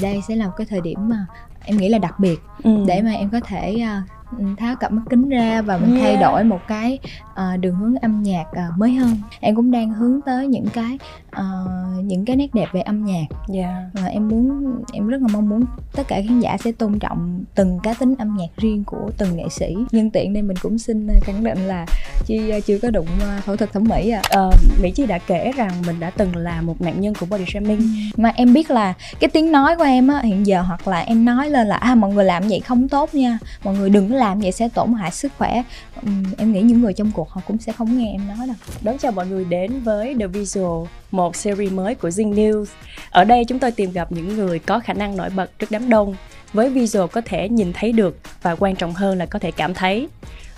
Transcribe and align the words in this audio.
đây 0.00 0.20
sẽ 0.28 0.36
là 0.36 0.46
một 0.46 0.52
cái 0.56 0.66
thời 0.70 0.80
điểm 0.80 1.08
mà 1.08 1.26
em 1.64 1.76
nghĩ 1.76 1.88
là 1.88 1.98
đặc 1.98 2.20
biệt 2.20 2.40
ừ. 2.62 2.84
để 2.86 3.02
mà 3.02 3.12
em 3.12 3.30
có 3.30 3.40
thể 3.40 3.76
uh, 3.76 4.15
tháo 4.58 4.76
cặp 4.76 4.92
mắt 4.92 5.02
kính 5.10 5.28
ra 5.28 5.62
và 5.62 5.78
mình 5.78 5.94
yeah. 5.94 6.02
thay 6.02 6.16
đổi 6.16 6.44
một 6.44 6.60
cái 6.68 6.98
uh, 7.32 7.60
đường 7.60 7.76
hướng 7.76 7.96
âm 7.96 8.22
nhạc 8.22 8.44
uh, 8.50 8.78
mới 8.78 8.94
hơn. 8.94 9.16
Em 9.40 9.56
cũng 9.56 9.70
đang 9.70 9.94
hướng 9.94 10.20
tới 10.26 10.46
những 10.46 10.66
cái 10.74 10.98
uh, 11.36 12.04
những 12.04 12.24
cái 12.24 12.36
nét 12.36 12.54
đẹp 12.54 12.68
về 12.72 12.80
âm 12.80 13.04
nhạc. 13.04 13.24
Yeah. 13.54 13.74
và 13.92 14.06
em 14.06 14.28
muốn 14.28 14.74
em 14.92 15.08
rất 15.08 15.22
là 15.22 15.28
mong 15.32 15.48
muốn 15.48 15.64
tất 15.96 16.02
cả 16.08 16.20
khán 16.28 16.40
giả 16.40 16.56
sẽ 16.64 16.72
tôn 16.72 16.98
trọng 16.98 17.44
từng 17.54 17.78
cá 17.82 17.94
tính 17.94 18.14
âm 18.18 18.36
nhạc 18.36 18.56
riêng 18.56 18.84
của 18.84 19.10
từng 19.18 19.36
nghệ 19.36 19.44
sĩ. 19.50 19.76
Nhân 19.92 20.10
tiện 20.10 20.32
đây 20.32 20.42
mình 20.42 20.56
cũng 20.62 20.78
xin 20.78 21.08
khẳng 21.20 21.44
định 21.44 21.58
là 21.58 21.86
chi 22.26 22.60
chưa 22.66 22.78
có 22.78 22.90
đụng 22.90 23.06
phẫu 23.44 23.56
thuật 23.56 23.72
thẩm 23.72 23.84
mỹ 23.84 24.10
à 24.10 24.22
uh, 24.46 24.54
mỹ 24.82 24.90
chi 24.90 25.06
đã 25.06 25.18
kể 25.18 25.52
rằng 25.56 25.70
mình 25.86 26.00
đã 26.00 26.10
từng 26.10 26.36
là 26.36 26.62
một 26.62 26.80
nạn 26.80 27.00
nhân 27.00 27.14
của 27.20 27.26
body 27.26 27.44
shaming. 27.46 27.80
Mà 28.16 28.32
em 28.36 28.52
biết 28.52 28.70
là 28.70 28.94
cái 29.20 29.30
tiếng 29.30 29.52
nói 29.52 29.76
của 29.76 29.84
em 29.84 30.08
á 30.08 30.20
hiện 30.20 30.46
giờ 30.46 30.62
hoặc 30.62 30.88
là 30.88 31.00
em 31.00 31.24
nói 31.24 31.50
lên 31.50 31.66
là 31.66 31.76
à 31.76 31.94
mọi 31.94 32.14
người 32.14 32.24
làm 32.24 32.42
vậy 32.48 32.60
không 32.60 32.88
tốt 32.88 33.14
nha 33.14 33.38
mọi 33.64 33.74
người 33.74 33.90
đừng 33.90 34.10
có 34.10 34.16
làm 34.16 34.25
vậy 34.34 34.52
sẽ 34.52 34.68
tổn 34.68 34.94
hại 34.94 35.10
sức 35.10 35.32
khỏe 35.38 35.62
um, 36.02 36.24
em 36.38 36.52
nghĩ 36.52 36.62
những 36.62 36.80
người 36.80 36.92
trong 36.92 37.10
cuộc 37.14 37.30
họ 37.30 37.40
cũng 37.46 37.58
sẽ 37.58 37.72
không 37.72 37.98
nghe 37.98 38.12
em 38.12 38.28
nói 38.28 38.46
đâu 38.46 38.56
đón 38.82 38.98
chào 38.98 39.12
mọi 39.12 39.26
người 39.26 39.44
đến 39.44 39.80
với 39.80 40.16
The 40.20 40.26
Visual 40.26 40.86
một 41.10 41.36
series 41.36 41.72
mới 41.72 41.94
của 41.94 42.08
Zing 42.08 42.34
News 42.34 42.64
ở 43.10 43.24
đây 43.24 43.44
chúng 43.44 43.58
tôi 43.58 43.70
tìm 43.70 43.92
gặp 43.92 44.12
những 44.12 44.36
người 44.36 44.58
có 44.58 44.78
khả 44.78 44.92
năng 44.92 45.16
nổi 45.16 45.30
bật 45.30 45.58
trước 45.58 45.70
đám 45.70 45.88
đông 45.88 46.14
với 46.52 46.70
visual 46.70 47.06
có 47.12 47.20
thể 47.24 47.48
nhìn 47.48 47.72
thấy 47.72 47.92
được 47.92 48.18
và 48.42 48.56
quan 48.58 48.76
trọng 48.76 48.94
hơn 48.94 49.18
là 49.18 49.26
có 49.26 49.38
thể 49.38 49.50
cảm 49.50 49.74
thấy 49.74 50.08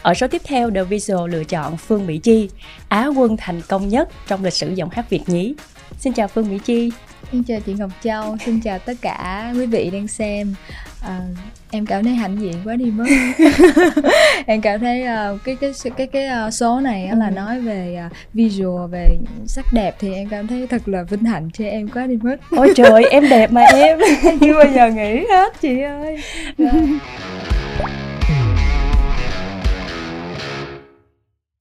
ở 0.02 0.14
số 0.14 0.28
tiếp 0.28 0.42
theo, 0.44 0.70
The 0.70 0.82
Visual 0.82 1.30
lựa 1.30 1.44
chọn 1.44 1.76
Phương 1.76 2.06
Mỹ 2.06 2.18
Chi, 2.18 2.50
Á 2.88 3.06
quân 3.06 3.36
thành 3.36 3.62
công 3.68 3.88
nhất 3.88 4.08
trong 4.28 4.44
lịch 4.44 4.52
sử 4.52 4.72
giọng 4.74 4.88
hát 4.92 5.10
Việt 5.10 5.22
nhí. 5.26 5.54
Xin 5.98 6.12
chào 6.12 6.28
Phương 6.28 6.48
Mỹ 6.48 6.58
Chi. 6.64 6.92
Xin 7.32 7.42
chào 7.44 7.60
chị 7.60 7.74
Ngọc 7.74 7.90
Châu, 8.02 8.36
xin 8.44 8.60
chào 8.60 8.78
tất 8.78 8.94
cả 9.00 9.52
quý 9.54 9.66
vị 9.66 9.90
đang 9.90 10.08
xem. 10.08 10.54
À, 11.02 11.20
em 11.70 11.86
cảm 11.86 12.04
thấy 12.04 12.14
hạnh 12.14 12.36
diện 12.36 12.54
quá 12.64 12.76
đi 12.76 12.84
mất. 12.84 13.04
em 14.46 14.60
cảm 14.60 14.80
thấy 14.80 15.02
uh, 15.02 15.40
cái 15.44 15.56
cái 15.60 15.72
cái 15.96 16.06
cái 16.06 16.26
uh, 16.46 16.54
số 16.54 16.80
này 16.80 17.08
uh, 17.12 17.18
là 17.18 17.28
ừ. 17.28 17.34
nói 17.34 17.60
về 17.60 18.00
uh, 18.06 18.12
visual 18.34 18.90
về 18.90 19.06
sắc 19.46 19.64
đẹp 19.72 19.96
thì 19.98 20.14
em 20.14 20.28
cảm 20.28 20.46
thấy 20.46 20.66
thật 20.66 20.88
là 20.88 21.02
vinh 21.02 21.24
hạnh 21.24 21.50
cho 21.52 21.64
em 21.64 21.88
quá 21.88 22.06
đi 22.06 22.16
mất. 22.22 22.36
Ôi 22.50 22.72
trời, 22.76 23.04
em 23.04 23.28
đẹp 23.28 23.52
mà 23.52 23.60
em. 23.72 23.98
Chưa 24.40 24.54
bao 24.54 24.72
giờ 24.74 24.90
nghĩ 24.90 25.26
hết 25.30 25.60
chị 25.60 25.80
ơi. 25.80 26.18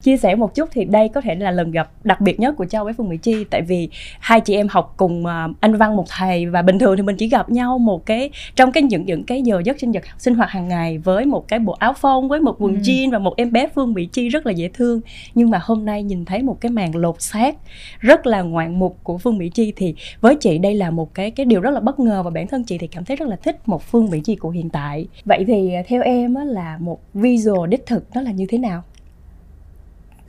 chia 0.07 0.17
sẻ 0.17 0.35
một 0.35 0.55
chút 0.55 0.69
thì 0.71 0.85
đây 0.85 1.09
có 1.09 1.21
thể 1.21 1.35
là 1.35 1.51
lần 1.51 1.71
gặp 1.71 1.91
đặc 2.03 2.21
biệt 2.21 2.39
nhất 2.39 2.55
của 2.57 2.65
Châu 2.65 2.83
với 2.83 2.93
Phương 2.93 3.09
Mỹ 3.09 3.17
Chi. 3.17 3.43
Tại 3.49 3.61
vì 3.61 3.89
hai 4.19 4.41
chị 4.41 4.53
em 4.53 4.67
học 4.67 4.93
cùng 4.97 5.23
uh, 5.25 5.29
anh 5.59 5.75
Văn 5.75 5.95
một 5.95 6.05
thầy 6.09 6.45
và 6.45 6.61
bình 6.61 6.79
thường 6.79 6.97
thì 6.97 7.03
mình 7.03 7.15
chỉ 7.15 7.27
gặp 7.27 7.49
nhau 7.49 7.77
một 7.77 8.05
cái 8.05 8.29
trong 8.55 8.71
cái 8.71 8.83
những 8.83 9.05
những 9.05 9.23
cái 9.23 9.41
giờ 9.41 9.61
giấc 9.65 9.79
sinh 9.79 9.91
nhật 9.91 10.03
sinh 10.17 10.35
hoạt 10.35 10.49
hàng 10.49 10.67
ngày 10.67 10.97
với 10.97 11.25
một 11.25 11.47
cái 11.47 11.59
bộ 11.59 11.73
áo 11.73 11.93
phông 11.93 12.29
với 12.29 12.39
một 12.39 12.55
quần 12.59 12.73
ừ. 12.73 12.79
jean 12.81 13.11
và 13.11 13.19
một 13.19 13.33
em 13.37 13.51
bé 13.51 13.67
Phương 13.75 13.93
Mỹ 13.93 14.05
Chi 14.05 14.29
rất 14.29 14.45
là 14.45 14.51
dễ 14.51 14.69
thương. 14.73 15.01
Nhưng 15.35 15.49
mà 15.49 15.59
hôm 15.61 15.85
nay 15.85 16.03
nhìn 16.03 16.25
thấy 16.25 16.43
một 16.43 16.61
cái 16.61 16.71
màn 16.71 16.95
lột 16.95 17.21
xác 17.21 17.55
rất 17.99 18.27
là 18.27 18.41
ngoạn 18.41 18.79
mục 18.79 18.97
của 19.03 19.17
Phương 19.17 19.37
Mỹ 19.37 19.49
Chi 19.49 19.73
thì 19.75 19.95
với 20.21 20.35
chị 20.35 20.57
đây 20.57 20.75
là 20.75 20.91
một 20.91 21.13
cái 21.13 21.31
cái 21.31 21.45
điều 21.45 21.61
rất 21.61 21.71
là 21.71 21.79
bất 21.79 21.99
ngờ 21.99 22.23
và 22.23 22.29
bản 22.29 22.47
thân 22.47 22.63
chị 22.63 22.77
thì 22.77 22.87
cảm 22.87 23.05
thấy 23.05 23.17
rất 23.17 23.29
là 23.29 23.35
thích 23.35 23.57
một 23.65 23.83
Phương 23.83 24.09
Mỹ 24.09 24.19
Chi 24.19 24.35
của 24.35 24.49
hiện 24.49 24.69
tại. 24.69 25.07
Vậy 25.25 25.43
thì 25.47 25.73
à, 25.73 25.81
theo 25.87 26.01
em 26.01 26.33
á, 26.33 26.43
là 26.43 26.77
một 26.79 26.99
visual 27.13 27.69
đích 27.69 27.85
thực 27.85 28.03
nó 28.15 28.21
là 28.21 28.31
như 28.31 28.45
thế 28.49 28.57
nào 28.57 28.83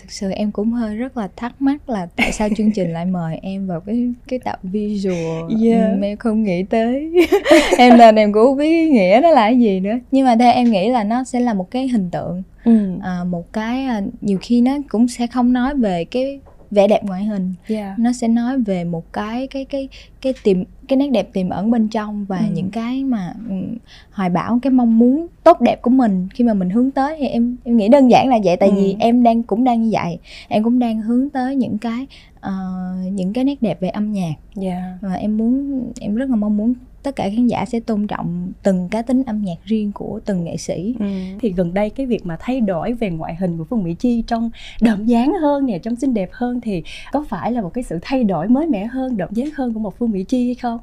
thực 0.08 0.12
sự 0.12 0.30
em 0.30 0.52
cũng 0.52 0.72
hơi 0.72 0.96
rất 0.96 1.16
là 1.16 1.28
thắc 1.36 1.62
mắc 1.62 1.90
là 1.90 2.06
tại 2.16 2.32
sao 2.32 2.48
chương 2.56 2.72
trình 2.72 2.92
lại 2.92 3.06
mời 3.06 3.38
em 3.42 3.66
vào 3.66 3.80
cái 3.80 4.12
cái 4.28 4.38
tạo 4.38 4.56
visual 4.62 5.62
yeah. 5.64 6.02
em 6.02 6.16
không 6.16 6.42
nghĩ 6.42 6.62
tới 6.62 7.12
em 7.78 7.98
lên 7.98 8.14
em 8.14 8.32
cũng 8.32 8.44
không 8.44 8.56
biết 8.56 8.90
nghĩa 8.90 9.20
nó 9.22 9.30
là 9.30 9.40
cái 9.40 9.58
gì 9.58 9.80
nữa 9.80 9.94
nhưng 10.10 10.26
mà 10.26 10.36
theo 10.38 10.52
em 10.52 10.70
nghĩ 10.70 10.88
là 10.88 11.04
nó 11.04 11.24
sẽ 11.24 11.40
là 11.40 11.54
một 11.54 11.70
cái 11.70 11.88
hình 11.88 12.10
tượng 12.10 12.42
ừ. 12.64 12.90
à, 13.02 13.24
một 13.24 13.52
cái 13.52 13.84
à, 13.84 14.02
nhiều 14.20 14.38
khi 14.40 14.60
nó 14.60 14.72
cũng 14.88 15.08
sẽ 15.08 15.26
không 15.26 15.52
nói 15.52 15.74
về 15.74 16.04
cái 16.04 16.40
vẻ 16.70 16.88
đẹp 16.88 17.04
ngoại 17.04 17.24
hình 17.24 17.54
yeah. 17.68 17.98
nó 17.98 18.12
sẽ 18.12 18.28
nói 18.28 18.58
về 18.58 18.84
một 18.84 19.12
cái 19.12 19.46
cái 19.46 19.64
cái 19.64 19.88
cái 20.20 20.34
tìm 20.42 20.64
cái 20.88 20.96
nét 20.96 21.08
đẹp 21.08 21.32
tiềm 21.32 21.48
ẩn 21.48 21.70
bên 21.70 21.88
trong 21.88 22.24
và 22.28 22.38
ừ. 22.38 22.44
những 22.52 22.70
cái 22.70 23.04
mà 23.04 23.34
um, 23.48 23.76
hoài 24.10 24.30
bão 24.30 24.58
cái 24.62 24.70
mong 24.70 24.98
muốn 24.98 25.26
tốt 25.44 25.60
đẹp 25.60 25.82
của 25.82 25.90
mình 25.90 26.28
khi 26.34 26.44
mà 26.44 26.54
mình 26.54 26.70
hướng 26.70 26.90
tới 26.90 27.16
thì 27.18 27.26
em 27.26 27.56
em 27.64 27.76
nghĩ 27.76 27.88
đơn 27.88 28.10
giản 28.10 28.28
là 28.28 28.38
vậy 28.44 28.56
tại 28.56 28.68
ừ. 28.68 28.74
vì 28.74 28.96
em 28.98 29.22
đang 29.22 29.42
cũng 29.42 29.64
đang 29.64 29.82
như 29.82 29.90
vậy 29.92 30.18
em 30.48 30.64
cũng 30.64 30.78
đang 30.78 31.00
hướng 31.00 31.30
tới 31.30 31.56
những 31.56 31.78
cái 31.78 32.06
uh, 32.46 33.12
những 33.12 33.32
cái 33.32 33.44
nét 33.44 33.62
đẹp 33.62 33.80
về 33.80 33.88
âm 33.88 34.12
nhạc 34.12 34.34
yeah. 34.60 34.82
và 35.00 35.14
em 35.14 35.36
muốn 35.36 35.82
em 36.00 36.14
rất 36.14 36.30
là 36.30 36.36
mong 36.36 36.56
muốn 36.56 36.74
tất 37.02 37.16
cả 37.16 37.28
khán 37.36 37.46
giả 37.46 37.64
sẽ 37.64 37.80
tôn 37.80 38.06
trọng 38.06 38.52
từng 38.62 38.88
cá 38.88 39.02
tính 39.02 39.22
âm 39.26 39.42
nhạc 39.42 39.64
riêng 39.64 39.92
của 39.92 40.20
từng 40.24 40.44
nghệ 40.44 40.56
sĩ 40.56 40.94
ừ. 40.98 41.06
thì 41.40 41.52
gần 41.52 41.74
đây 41.74 41.90
cái 41.90 42.06
việc 42.06 42.26
mà 42.26 42.36
thay 42.40 42.60
đổi 42.60 42.92
về 42.92 43.10
ngoại 43.10 43.36
hình 43.36 43.58
của 43.58 43.64
phương 43.64 43.84
mỹ 43.84 43.94
chi 43.98 44.24
trong 44.26 44.50
đậm 44.80 45.06
dáng 45.06 45.34
hơn 45.42 45.66
nè 45.66 45.78
trong 45.78 45.96
xinh 45.96 46.14
đẹp 46.14 46.30
hơn 46.32 46.60
thì 46.60 46.82
có 47.12 47.24
phải 47.28 47.52
là 47.52 47.60
một 47.60 47.70
cái 47.74 47.84
sự 47.84 47.98
thay 48.02 48.24
đổi 48.24 48.48
mới 48.48 48.66
mẻ 48.66 48.86
hơn 48.86 49.16
đậm 49.16 49.28
dáng 49.32 49.48
hơn 49.56 49.74
của 49.74 49.80
một 49.80 49.98
phương 49.98 50.10
mỹ 50.10 50.24
chi 50.24 50.46
hay 50.46 50.54
không 50.54 50.78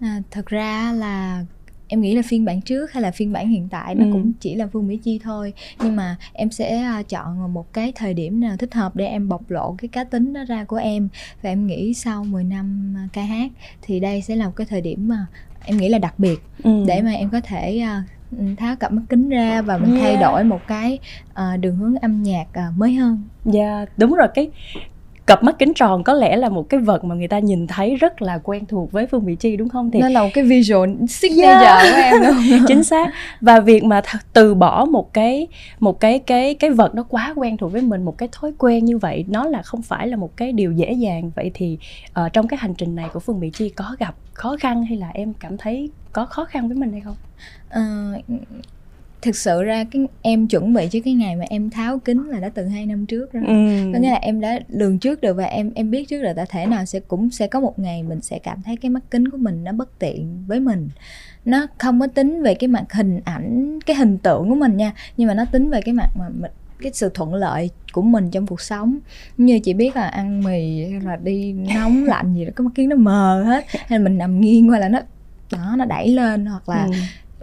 à, 0.00 0.22
thật 0.30 0.46
ra 0.46 0.92
là 0.92 1.44
em 1.92 2.00
nghĩ 2.00 2.14
là 2.14 2.22
phiên 2.22 2.44
bản 2.44 2.60
trước 2.60 2.92
hay 2.92 3.02
là 3.02 3.10
phiên 3.10 3.32
bản 3.32 3.48
hiện 3.48 3.68
tại 3.70 3.94
nó 3.94 4.04
ừ. 4.04 4.10
cũng 4.12 4.32
chỉ 4.40 4.54
là 4.54 4.66
phương 4.72 4.86
mỹ 4.86 4.96
chi 4.96 5.20
thôi 5.22 5.52
nhưng 5.82 5.96
mà 5.96 6.16
em 6.32 6.50
sẽ 6.50 6.76
à, 6.82 7.02
chọn 7.02 7.54
một 7.54 7.72
cái 7.72 7.92
thời 7.96 8.14
điểm 8.14 8.40
nào 8.40 8.56
thích 8.56 8.74
hợp 8.74 8.96
để 8.96 9.06
em 9.06 9.28
bộc 9.28 9.50
lộ 9.50 9.74
cái 9.78 9.88
cá 9.88 10.04
tính 10.04 10.32
đó 10.32 10.44
ra 10.48 10.64
của 10.64 10.76
em 10.76 11.08
và 11.42 11.50
em 11.50 11.66
nghĩ 11.66 11.94
sau 11.94 12.24
10 12.24 12.44
năm 12.44 12.94
à, 12.96 13.08
ca 13.12 13.22
hát 13.22 13.50
thì 13.82 14.00
đây 14.00 14.22
sẽ 14.22 14.36
là 14.36 14.46
một 14.46 14.52
cái 14.56 14.66
thời 14.70 14.80
điểm 14.80 15.08
mà 15.08 15.26
em 15.64 15.76
nghĩ 15.76 15.88
là 15.88 15.98
đặc 15.98 16.18
biệt 16.18 16.38
ừ. 16.62 16.84
để 16.86 17.02
mà 17.02 17.12
em 17.12 17.30
có 17.30 17.40
thể 17.40 17.84
uh, 18.32 18.58
tháo 18.58 18.76
cặp 18.76 18.92
mắt 18.92 19.02
kính 19.08 19.28
ra 19.28 19.62
và 19.62 19.78
mình 19.78 19.90
yeah. 19.90 20.02
thay 20.02 20.16
đổi 20.16 20.44
một 20.44 20.60
cái 20.66 20.98
uh, 21.30 21.60
đường 21.60 21.76
hướng 21.76 21.96
âm 21.96 22.22
nhạc 22.22 22.46
uh, 22.50 22.78
mới 22.78 22.94
hơn. 22.94 23.22
Dạ, 23.44 23.60
yeah, 23.60 23.88
đúng 23.98 24.14
rồi 24.14 24.28
cái 24.34 24.50
cặp 25.30 25.42
mắt 25.42 25.58
kính 25.58 25.74
tròn 25.74 26.04
có 26.04 26.14
lẽ 26.14 26.36
là 26.36 26.48
một 26.48 26.68
cái 26.68 26.80
vật 26.80 27.04
mà 27.04 27.14
người 27.14 27.28
ta 27.28 27.38
nhìn 27.38 27.66
thấy 27.66 27.94
rất 27.94 28.22
là 28.22 28.38
quen 28.38 28.66
thuộc 28.66 28.92
với 28.92 29.06
phương 29.06 29.24
mỹ 29.24 29.34
chi 29.34 29.56
đúng 29.56 29.68
không? 29.68 29.90
Thì 29.90 30.00
nó 30.00 30.08
là 30.08 30.22
một 30.22 30.28
cái 30.34 30.44
visual 30.44 30.90
signature 31.08 31.64
yeah. 31.64 31.82
của 31.82 32.00
em 32.02 32.22
luôn. 32.22 32.64
Chính 32.68 32.84
xác. 32.84 33.12
Và 33.40 33.60
việc 33.60 33.84
mà 33.84 34.00
th- 34.00 34.18
từ 34.32 34.54
bỏ 34.54 34.84
một 34.84 35.12
cái 35.12 35.46
một 35.80 36.00
cái 36.00 36.18
cái 36.18 36.54
cái 36.54 36.70
vật 36.70 36.94
nó 36.94 37.02
quá 37.02 37.34
quen 37.36 37.56
thuộc 37.56 37.72
với 37.72 37.82
mình 37.82 38.04
một 38.04 38.18
cái 38.18 38.28
thói 38.32 38.52
quen 38.58 38.84
như 38.84 38.98
vậy 38.98 39.24
nó 39.28 39.46
là 39.46 39.62
không 39.62 39.82
phải 39.82 40.08
là 40.08 40.16
một 40.16 40.36
cái 40.36 40.52
điều 40.52 40.72
dễ 40.72 40.92
dàng. 40.92 41.30
Vậy 41.36 41.50
thì 41.54 41.78
uh, 42.26 42.32
trong 42.32 42.48
cái 42.48 42.58
hành 42.58 42.74
trình 42.74 42.94
này 42.94 43.08
của 43.12 43.20
phương 43.20 43.40
mỹ 43.40 43.50
chi 43.50 43.68
có 43.68 43.96
gặp 43.98 44.14
khó 44.32 44.56
khăn 44.60 44.84
hay 44.84 44.98
là 44.98 45.10
em 45.14 45.32
cảm 45.40 45.56
thấy 45.56 45.90
có 46.12 46.26
khó 46.26 46.44
khăn 46.44 46.68
với 46.68 46.76
mình 46.76 46.92
hay 46.92 47.00
không? 47.00 47.16
Uh, 47.68 48.40
thực 49.22 49.36
sự 49.36 49.62
ra 49.62 49.84
cái 49.90 50.06
em 50.22 50.48
chuẩn 50.48 50.74
bị 50.74 50.88
cho 50.90 50.98
cái 51.04 51.14
ngày 51.14 51.36
mà 51.36 51.44
em 51.50 51.70
tháo 51.70 51.98
kính 51.98 52.28
là 52.28 52.40
đã 52.40 52.48
từ 52.48 52.66
hai 52.66 52.86
năm 52.86 53.06
trước 53.06 53.32
rồi. 53.32 53.42
Ừ. 53.46 53.90
có 53.92 53.98
nghĩa 53.98 54.10
là 54.10 54.16
em 54.16 54.40
đã 54.40 54.60
lường 54.68 54.98
trước 54.98 55.20
được 55.20 55.36
và 55.36 55.44
em 55.44 55.70
em 55.74 55.90
biết 55.90 56.08
trước 56.08 56.22
là 56.22 56.32
đã 56.32 56.44
thể 56.48 56.66
nào 56.66 56.84
sẽ 56.84 57.00
cũng 57.00 57.30
sẽ 57.30 57.46
có 57.46 57.60
một 57.60 57.78
ngày 57.78 58.02
mình 58.02 58.20
sẽ 58.20 58.38
cảm 58.38 58.62
thấy 58.62 58.76
cái 58.76 58.90
mắt 58.90 59.02
kính 59.10 59.28
của 59.28 59.38
mình 59.38 59.64
nó 59.64 59.72
bất 59.72 59.98
tiện 59.98 60.44
với 60.46 60.60
mình. 60.60 60.88
Nó 61.44 61.66
không 61.78 62.00
có 62.00 62.06
tính 62.06 62.42
về 62.42 62.54
cái 62.54 62.68
mặt 62.68 62.92
hình 62.92 63.20
ảnh 63.24 63.78
cái 63.86 63.96
hình 63.96 64.18
tượng 64.18 64.48
của 64.48 64.54
mình 64.54 64.76
nha 64.76 64.92
nhưng 65.16 65.28
mà 65.28 65.34
nó 65.34 65.44
tính 65.44 65.70
về 65.70 65.80
cái 65.80 65.94
mặt 65.94 66.08
mà 66.18 66.28
mình 66.28 66.50
cái 66.82 66.92
sự 66.94 67.10
thuận 67.14 67.34
lợi 67.34 67.70
của 67.92 68.02
mình 68.02 68.30
trong 68.30 68.46
cuộc 68.46 68.60
sống. 68.60 68.98
Như 69.36 69.58
chị 69.58 69.74
biết 69.74 69.96
là 69.96 70.08
ăn 70.08 70.44
mì 70.44 70.84
hay 70.84 71.00
là 71.00 71.16
đi 71.16 71.52
nóng 71.52 72.04
lạnh 72.06 72.34
gì 72.34 72.44
đó 72.44 72.50
cái 72.56 72.64
mắt 72.64 72.70
kiến 72.74 72.88
nó 72.88 72.96
mờ 72.96 73.42
hết 73.46 73.64
hay 73.70 73.98
là 73.98 74.04
mình 74.04 74.18
nằm 74.18 74.40
nghiêng 74.40 74.70
qua 74.70 74.78
là 74.78 74.88
nó 74.88 75.00
đó 75.52 75.74
nó 75.76 75.84
đẩy 75.84 76.08
lên 76.08 76.46
hoặc 76.46 76.68
là 76.68 76.84
ừ 76.84 76.92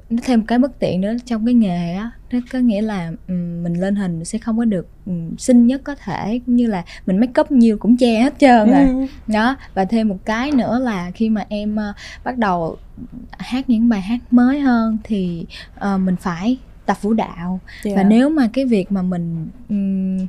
nó 0.09 0.18
thêm 0.23 0.41
cái 0.41 0.59
bất 0.59 0.79
tiện 0.79 1.01
nữa 1.01 1.13
trong 1.25 1.45
cái 1.45 1.53
nghề 1.53 1.94
á 1.94 2.12
nó 2.31 2.40
có 2.51 2.59
nghĩa 2.59 2.81
là 2.81 3.12
um, 3.28 3.63
mình 3.63 3.73
lên 3.73 3.95
hình 3.95 4.25
sẽ 4.25 4.40
không 4.40 4.57
có 4.57 4.66
được 4.66 4.88
um, 5.06 5.35
xinh 5.38 5.68
nhất 5.68 5.81
có 5.84 5.95
thể 5.95 6.40
cũng 6.45 6.56
như 6.56 6.68
là 6.68 6.84
mình 7.06 7.18
make 7.18 7.41
up 7.41 7.51
nhiều 7.51 7.78
cũng 7.78 7.97
che 7.97 8.22
hết 8.22 8.34
trơn 8.40 8.72
rồi 8.72 8.81
ừ. 8.88 9.06
đó 9.28 9.56
và 9.73 9.85
thêm 9.85 10.09
một 10.09 10.17
cái 10.25 10.51
nữa 10.51 10.79
là 10.79 11.12
khi 11.12 11.29
mà 11.29 11.46
em 11.50 11.75
uh, 11.75 11.96
bắt 12.23 12.38
đầu 12.38 12.78
hát 13.38 13.69
những 13.69 13.90
bài 13.90 14.01
hát 14.01 14.19
mới 14.31 14.59
hơn 14.59 14.97
thì 15.03 15.46
uh, 15.78 15.99
mình 15.99 16.16
phải 16.16 16.58
tập 16.85 16.97
vũ 17.02 17.14
đạo 17.14 17.59
yeah. 17.84 17.97
và 17.97 18.03
dạ. 18.03 18.09
nếu 18.09 18.29
mà 18.29 18.49
cái 18.53 18.66
việc 18.66 18.91
mà 18.91 19.02
mình 19.02 19.47
um, 19.70 20.28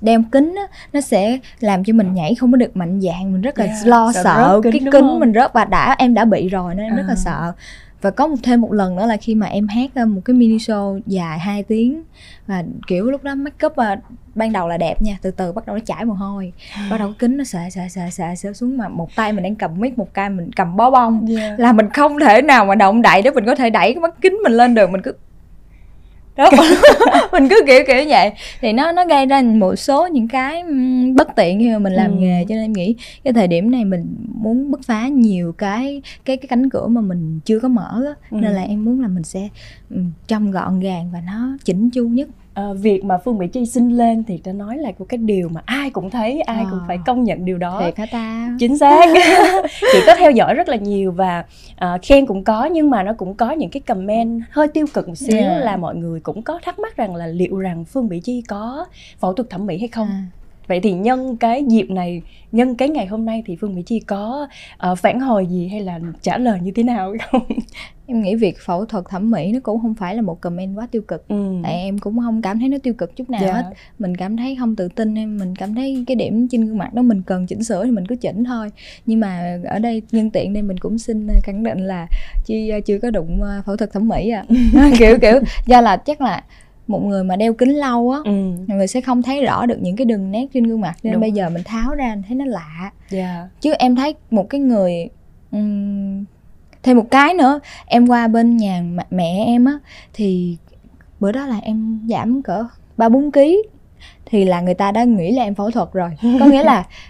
đeo 0.00 0.22
kính 0.32 0.54
á, 0.56 0.78
nó 0.92 1.00
sẽ 1.00 1.38
làm 1.60 1.84
cho 1.84 1.92
mình 1.92 2.14
nhảy 2.14 2.34
không 2.34 2.52
có 2.52 2.56
được 2.56 2.76
mạnh 2.76 3.00
dạn 3.00 3.32
mình 3.32 3.40
rất 3.40 3.58
là 3.58 3.64
yeah, 3.64 3.86
lo 3.86 4.12
sợ, 4.12 4.22
sợ 4.22 4.60
cái 4.62 4.72
kính 4.72 4.90
không? 4.90 5.20
mình 5.20 5.32
rớt 5.34 5.52
và 5.52 5.64
đã 5.64 5.96
em 5.98 6.14
đã 6.14 6.24
bị 6.24 6.48
rồi 6.48 6.74
nên 6.74 6.86
em 6.86 6.92
à. 6.92 6.96
rất 6.96 7.04
là 7.06 7.14
à. 7.14 7.16
sợ 7.16 7.52
và 8.02 8.10
có 8.10 8.26
một 8.26 8.36
thêm 8.42 8.60
một 8.60 8.72
lần 8.72 8.96
nữa 8.96 9.06
là 9.06 9.16
khi 9.16 9.34
mà 9.34 9.46
em 9.46 9.68
hát 9.68 10.06
một 10.06 10.20
cái 10.24 10.34
mini 10.34 10.56
show 10.56 11.00
dài 11.06 11.38
2 11.38 11.62
tiếng 11.62 12.02
và 12.46 12.64
kiểu 12.86 13.10
lúc 13.10 13.24
đó 13.24 13.34
make 13.34 13.66
up 13.66 13.72
uh, 13.72 13.98
ban 14.34 14.52
đầu 14.52 14.68
là 14.68 14.76
đẹp 14.76 15.02
nha 15.02 15.18
từ 15.22 15.30
từ 15.30 15.52
bắt 15.52 15.66
đầu 15.66 15.76
nó 15.76 15.80
chảy 15.86 16.04
mồ 16.04 16.14
hôi 16.14 16.52
bắt 16.90 16.98
đầu 16.98 17.12
kính 17.18 17.36
nó 17.36 17.44
xệ 17.44 17.70
xệ 17.70 17.88
xệ 17.88 18.10
xệ 18.10 18.34
xệ 18.36 18.52
xuống 18.52 18.76
mà 18.76 18.88
một 18.88 19.16
tay 19.16 19.32
mình 19.32 19.42
đang 19.42 19.54
cầm 19.54 19.80
mic 19.80 19.98
một 19.98 20.14
tay 20.14 20.30
mình 20.30 20.50
cầm 20.56 20.76
bó 20.76 20.90
bông 20.90 21.26
yeah. 21.36 21.60
là 21.60 21.72
mình 21.72 21.90
không 21.90 22.20
thể 22.20 22.42
nào 22.42 22.64
mà 22.64 22.74
động 22.74 23.02
đậy 23.02 23.22
để 23.22 23.30
mình 23.30 23.44
có 23.46 23.54
thể 23.54 23.70
đẩy 23.70 23.94
cái 23.94 24.00
mắt 24.00 24.14
kính 24.20 24.38
mình 24.42 24.52
lên 24.52 24.74
được 24.74 24.90
mình 24.90 25.02
cứ 25.02 25.12
đó. 26.36 26.50
Mình 27.32 27.48
cứ 27.48 27.62
kiểu 27.66 27.80
kiểu 27.86 28.04
vậy. 28.08 28.30
Thì 28.60 28.72
nó 28.72 28.92
nó 28.92 29.04
gây 29.06 29.26
ra 29.26 29.42
một 29.42 29.76
số 29.76 30.06
những 30.06 30.28
cái 30.28 30.64
bất 31.16 31.28
tiện 31.36 31.58
khi 31.58 31.70
mà 31.70 31.78
mình 31.78 31.92
làm 31.92 32.10
ừ. 32.10 32.16
nghề 32.20 32.44
cho 32.48 32.54
nên 32.54 32.64
em 32.64 32.72
nghĩ 32.72 32.96
cái 33.24 33.32
thời 33.32 33.48
điểm 33.48 33.70
này 33.70 33.84
mình 33.84 34.16
muốn 34.34 34.70
bứt 34.70 34.80
phá 34.86 35.08
nhiều 35.08 35.52
cái 35.52 36.02
cái 36.24 36.36
cái 36.36 36.46
cánh 36.48 36.70
cửa 36.70 36.86
mà 36.86 37.00
mình 37.00 37.40
chưa 37.44 37.60
có 37.60 37.68
mở 37.68 38.02
á. 38.06 38.14
Ừ. 38.30 38.36
nên 38.40 38.52
là 38.52 38.62
em 38.62 38.84
muốn 38.84 39.00
là 39.00 39.08
mình 39.08 39.24
sẽ 39.24 39.48
trông 40.26 40.50
gọn 40.50 40.80
gàng 40.80 41.10
và 41.12 41.20
nó 41.26 41.56
chỉnh 41.64 41.90
chu 41.90 42.08
nhất 42.08 42.28
à, 42.54 42.72
việc 42.72 43.04
mà 43.04 43.18
phương 43.18 43.38
mỹ 43.38 43.46
chi 43.48 43.66
sinh 43.66 43.96
lên 43.96 44.24
thì 44.24 44.38
ta 44.38 44.52
nói 44.52 44.78
là 44.78 44.92
một 44.98 45.06
cái 45.08 45.18
điều 45.18 45.48
mà 45.48 45.62
ai 45.64 45.90
cũng 45.90 46.10
thấy 46.10 46.40
ai 46.40 46.64
à, 46.64 46.66
cũng 46.70 46.80
phải 46.88 46.98
công 47.06 47.24
nhận 47.24 47.44
điều 47.44 47.58
đó. 47.58 47.80
Thiệt 47.84 47.98
hả 47.98 48.06
ta? 48.12 48.56
Chính 48.58 48.78
xác. 48.78 49.06
Chị 49.92 49.98
có 50.06 50.14
theo 50.18 50.30
dõi 50.30 50.54
rất 50.54 50.68
là 50.68 50.76
nhiều 50.76 51.12
và 51.12 51.44
uh, 51.84 52.02
khen 52.02 52.26
cũng 52.26 52.44
có 52.44 52.64
nhưng 52.64 52.90
mà 52.90 53.02
nó 53.02 53.12
cũng 53.12 53.34
có 53.34 53.50
những 53.50 53.70
cái 53.70 53.80
comment 53.80 54.42
hơi 54.50 54.68
tiêu 54.68 54.86
cực 54.94 55.08
một 55.08 55.14
xíu 55.14 55.36
yeah. 55.36 55.64
là 55.64 55.76
mọi 55.76 55.94
người 55.94 56.20
cũng 56.20 56.42
có 56.42 56.58
thắc 56.62 56.78
mắc 56.78 56.96
rằng 56.96 57.16
là 57.16 57.26
liệu 57.26 57.58
rằng 57.58 57.84
phương 57.84 58.08
mỹ 58.08 58.20
chi 58.20 58.42
có 58.48 58.86
phẫu 59.18 59.32
thuật 59.32 59.50
thẩm 59.50 59.66
mỹ 59.66 59.78
hay 59.78 59.88
không? 59.88 60.08
À 60.08 60.24
vậy 60.70 60.80
thì 60.80 60.92
nhân 60.92 61.36
cái 61.36 61.64
dịp 61.68 61.90
này 61.90 62.22
nhân 62.52 62.74
cái 62.74 62.88
ngày 62.88 63.06
hôm 63.06 63.24
nay 63.24 63.42
thì 63.46 63.56
phương 63.60 63.74
mỹ 63.74 63.82
chi 63.82 64.00
có 64.00 64.48
uh, 64.90 64.98
phản 64.98 65.20
hồi 65.20 65.46
gì 65.46 65.68
hay 65.68 65.80
là 65.80 66.00
trả 66.22 66.38
lời 66.38 66.60
như 66.62 66.72
thế 66.74 66.82
nào 66.82 67.14
không 67.30 67.42
em 68.06 68.22
nghĩ 68.22 68.34
việc 68.34 68.58
phẫu 68.64 68.84
thuật 68.84 69.04
thẩm 69.08 69.30
mỹ 69.30 69.52
nó 69.52 69.60
cũng 69.62 69.82
không 69.82 69.94
phải 69.94 70.14
là 70.14 70.22
một 70.22 70.40
comment 70.40 70.78
quá 70.78 70.88
tiêu 70.90 71.02
cực 71.02 71.28
ừ. 71.28 71.54
tại 71.62 71.72
em 71.72 71.98
cũng 71.98 72.18
không 72.18 72.42
cảm 72.42 72.58
thấy 72.58 72.68
nó 72.68 72.78
tiêu 72.82 72.94
cực 72.94 73.16
chút 73.16 73.30
nào. 73.30 73.40
Dạ. 73.44 73.52
hết 73.52 73.62
mình 73.98 74.16
cảm 74.16 74.36
thấy 74.36 74.56
không 74.56 74.76
tự 74.76 74.88
tin 74.88 75.14
em 75.14 75.38
mình 75.38 75.56
cảm 75.56 75.74
thấy 75.74 76.04
cái 76.06 76.14
điểm 76.14 76.48
trên 76.48 76.66
gương 76.66 76.78
mặt 76.78 76.94
đó 76.94 77.02
mình 77.02 77.22
cần 77.22 77.46
chỉnh 77.46 77.64
sửa 77.64 77.84
thì 77.84 77.90
mình 77.90 78.06
cứ 78.06 78.16
chỉnh 78.16 78.44
thôi 78.44 78.70
nhưng 79.06 79.20
mà 79.20 79.58
ở 79.64 79.78
đây 79.78 80.02
nhân 80.12 80.30
tiện 80.30 80.52
đây 80.52 80.62
mình 80.62 80.78
cũng 80.78 80.98
xin 80.98 81.28
khẳng 81.42 81.62
định 81.62 81.86
là 81.86 82.06
chi 82.44 82.68
ờ, 82.68 82.80
chưa 82.80 82.98
có 82.98 83.10
đụng 83.10 83.42
ờ, 83.42 83.62
phẫu 83.66 83.76
thuật 83.76 83.92
thẩm 83.92 84.08
mỹ 84.08 84.30
à 84.30 84.44
kiểu 84.98 85.18
kiểu 85.18 85.40
do 85.66 85.80
là 85.80 85.96
chắc 85.96 86.20
là 86.20 86.42
một 86.90 87.02
người 87.02 87.24
mà 87.24 87.36
đeo 87.36 87.52
kính 87.54 87.76
lâu 87.76 88.10
á 88.10 88.18
ừ. 88.24 88.52
người 88.66 88.86
sẽ 88.86 89.00
không 89.00 89.22
thấy 89.22 89.44
rõ 89.44 89.66
được 89.66 89.78
những 89.80 89.96
cái 89.96 90.04
đường 90.04 90.30
nét 90.30 90.46
trên 90.54 90.64
gương 90.64 90.80
mặt 90.80 90.94
nên 91.02 91.12
Đúng. 91.12 91.20
bây 91.20 91.32
giờ 91.32 91.50
mình 91.50 91.62
tháo 91.64 91.94
ra 91.94 92.16
thấy 92.28 92.36
nó 92.36 92.44
lạ 92.44 92.80
yeah. 92.80 92.92
Dạ. 93.10 93.48
chứ 93.60 93.72
em 93.72 93.96
thấy 93.96 94.14
một 94.30 94.50
cái 94.50 94.60
người 94.60 95.08
um, 95.52 96.24
thêm 96.82 96.96
một 96.96 97.06
cái 97.10 97.34
nữa 97.34 97.60
em 97.86 98.06
qua 98.06 98.28
bên 98.28 98.56
nhà 98.56 98.82
mẹ 99.10 99.44
em 99.46 99.64
á 99.64 99.78
thì 100.12 100.56
bữa 101.20 101.32
đó 101.32 101.46
là 101.46 101.58
em 101.58 102.00
giảm 102.08 102.42
cỡ 102.42 102.64
ba 102.96 103.08
bốn 103.08 103.32
ký 103.32 103.62
thì 104.26 104.44
là 104.44 104.60
người 104.60 104.74
ta 104.74 104.92
đã 104.92 105.04
nghĩ 105.04 105.32
là 105.32 105.42
em 105.42 105.54
phẫu 105.54 105.70
thuật 105.70 105.88
rồi 105.92 106.10
có 106.40 106.46
nghĩa 106.46 106.62
là 106.62 106.84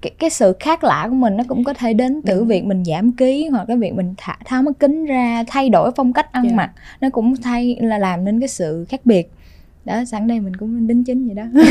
cái, 0.00 0.12
cái 0.18 0.30
sự 0.30 0.56
khác 0.60 0.84
lạ 0.84 1.06
của 1.10 1.14
mình 1.14 1.36
nó 1.36 1.44
cũng 1.48 1.64
có 1.64 1.74
thể 1.74 1.92
đến 1.92 2.20
từ 2.26 2.44
việc 2.44 2.64
mình 2.64 2.84
giảm 2.84 3.12
ký 3.12 3.48
hoặc 3.48 3.64
cái 3.68 3.76
việc 3.76 3.94
mình 3.94 4.14
thả 4.16 4.38
tháo 4.44 4.62
mắt 4.62 4.72
kính 4.78 5.04
ra 5.04 5.44
thay 5.46 5.68
đổi 5.68 5.90
phong 5.96 6.12
cách 6.12 6.32
ăn 6.32 6.42
yeah. 6.42 6.52
Dạ. 6.52 6.56
mặc 6.56 6.70
nó 7.00 7.08
cũng 7.10 7.36
thay 7.36 7.76
là 7.80 7.98
làm 7.98 8.24
nên 8.24 8.40
cái 8.40 8.48
sự 8.48 8.86
khác 8.88 9.00
biệt 9.04 9.30
đó 9.88 10.04
sẵn 10.04 10.26
đây 10.26 10.40
mình 10.40 10.56
cũng 10.56 10.86
đính 10.86 11.04
chính 11.04 11.26
vậy 11.26 11.34
đó 11.34 11.42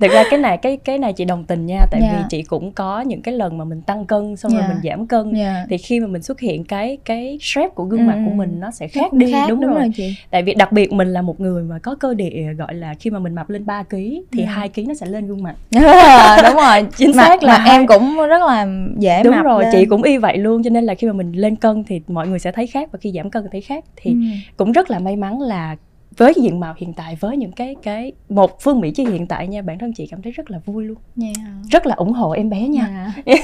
thực 0.00 0.10
ra 0.10 0.24
cái 0.30 0.38
này 0.38 0.56
cái 0.56 0.76
cái 0.76 0.98
này 0.98 1.12
chị 1.12 1.24
đồng 1.24 1.44
tình 1.44 1.66
nha 1.66 1.86
tại 1.90 2.00
yeah. 2.00 2.12
vì 2.12 2.18
dạ. 2.22 2.26
chị 2.30 2.42
cũng 2.42 2.72
có 2.72 3.00
những 3.00 3.22
cái 3.22 3.34
lần 3.34 3.58
mà 3.58 3.64
mình 3.64 3.82
tăng 3.82 4.06
cân 4.06 4.36
xong 4.36 4.52
yeah. 4.52 4.64
rồi 4.64 4.68
dạ. 4.68 4.74
mình 4.74 4.90
giảm 4.90 5.06
cân 5.06 5.32
yeah. 5.32 5.56
Dạ. 5.56 5.66
thì 5.70 5.78
khi 5.78 6.00
mà 6.00 6.06
mình 6.06 6.22
xuất 6.22 6.40
hiện 6.40 6.64
cái 6.64 6.98
cái 7.04 7.38
shape 7.40 7.68
của 7.68 7.84
gương 7.84 8.00
ừ. 8.00 8.04
mặt 8.04 8.22
của 8.26 8.34
mình 8.34 8.60
nó 8.60 8.70
sẽ 8.70 8.88
khác 8.88 9.12
đi 9.12 9.32
khác, 9.32 9.46
đúng, 9.48 9.60
đúng 9.60 9.70
rồi. 9.70 9.80
rồi 9.80 9.90
chị 9.96 10.16
tại 10.30 10.42
vì 10.42 10.54
đặc 10.54 10.72
biệt 10.72 10.92
mình 10.92 11.08
là 11.08 11.22
một 11.22 11.40
người 11.40 11.62
mà 11.62 11.78
có 11.78 11.94
cơ 11.94 12.14
địa 12.14 12.54
gọi 12.58 12.74
là 12.74 12.94
khi 12.94 13.10
mà 13.10 13.18
mình 13.18 13.34
mập 13.34 13.50
lên 13.50 13.66
3 13.66 13.82
kg 13.82 13.96
thì 14.32 14.42
hai 14.42 14.68
kg 14.68 14.88
nó 14.88 14.94
sẽ 14.94 15.06
lên 15.06 15.26
gương 15.26 15.42
mặt 15.42 15.54
đúng 16.44 16.56
rồi 16.56 16.86
chính 16.96 17.12
xác 17.12 17.42
là 17.42 17.64
em 17.64 17.86
cũng 17.86 18.16
rất 18.28 18.42
là 18.46 18.66
dễ 18.98 19.22
đúng 19.22 19.36
mập 19.36 19.44
rồi 19.44 19.64
lên. 19.64 19.72
chị 19.72 19.86
cũng 19.86 20.02
y 20.02 20.16
vậy 20.16 20.38
luôn 20.38 20.62
cho 20.62 20.70
nên 20.70 20.84
là 20.84 20.94
khi 20.94 21.06
mà 21.06 21.12
mình 21.12 21.32
lên 21.32 21.56
cân 21.56 21.84
thì 21.84 22.00
mọi 22.08 22.28
người 22.28 22.38
sẽ 22.38 22.52
thấy 22.52 22.66
khác 22.66 22.88
và 22.92 22.98
khi 23.02 23.12
giảm 23.14 23.30
cân 23.30 23.42
thì 23.42 23.48
thấy 23.52 23.60
khác 23.60 23.84
thì 23.96 24.10
ừ. 24.10 24.16
cũng 24.56 24.72
rất 24.72 24.90
là 24.90 24.98
may 24.98 25.16
mắn 25.16 25.40
là 25.40 25.76
với 26.16 26.32
diện 26.36 26.60
mạo 26.60 26.74
hiện 26.76 26.92
tại 26.92 27.16
với 27.20 27.36
những 27.36 27.52
cái 27.52 27.76
cái 27.82 28.12
một 28.28 28.60
phương 28.60 28.80
mỹ 28.80 28.90
chi 28.90 29.06
hiện 29.06 29.26
tại 29.26 29.48
nha 29.48 29.62
bản 29.62 29.78
thân 29.78 29.92
chị 29.92 30.06
cảm 30.06 30.22
thấy 30.22 30.32
rất 30.32 30.50
là 30.50 30.58
vui 30.66 30.84
luôn 30.84 30.96
yeah. 31.22 31.36
rất 31.70 31.86
là 31.86 31.94
ủng 31.94 32.12
hộ 32.12 32.30
em 32.30 32.50
bé 32.50 32.68
nha 32.68 33.12
yeah. 33.24 33.40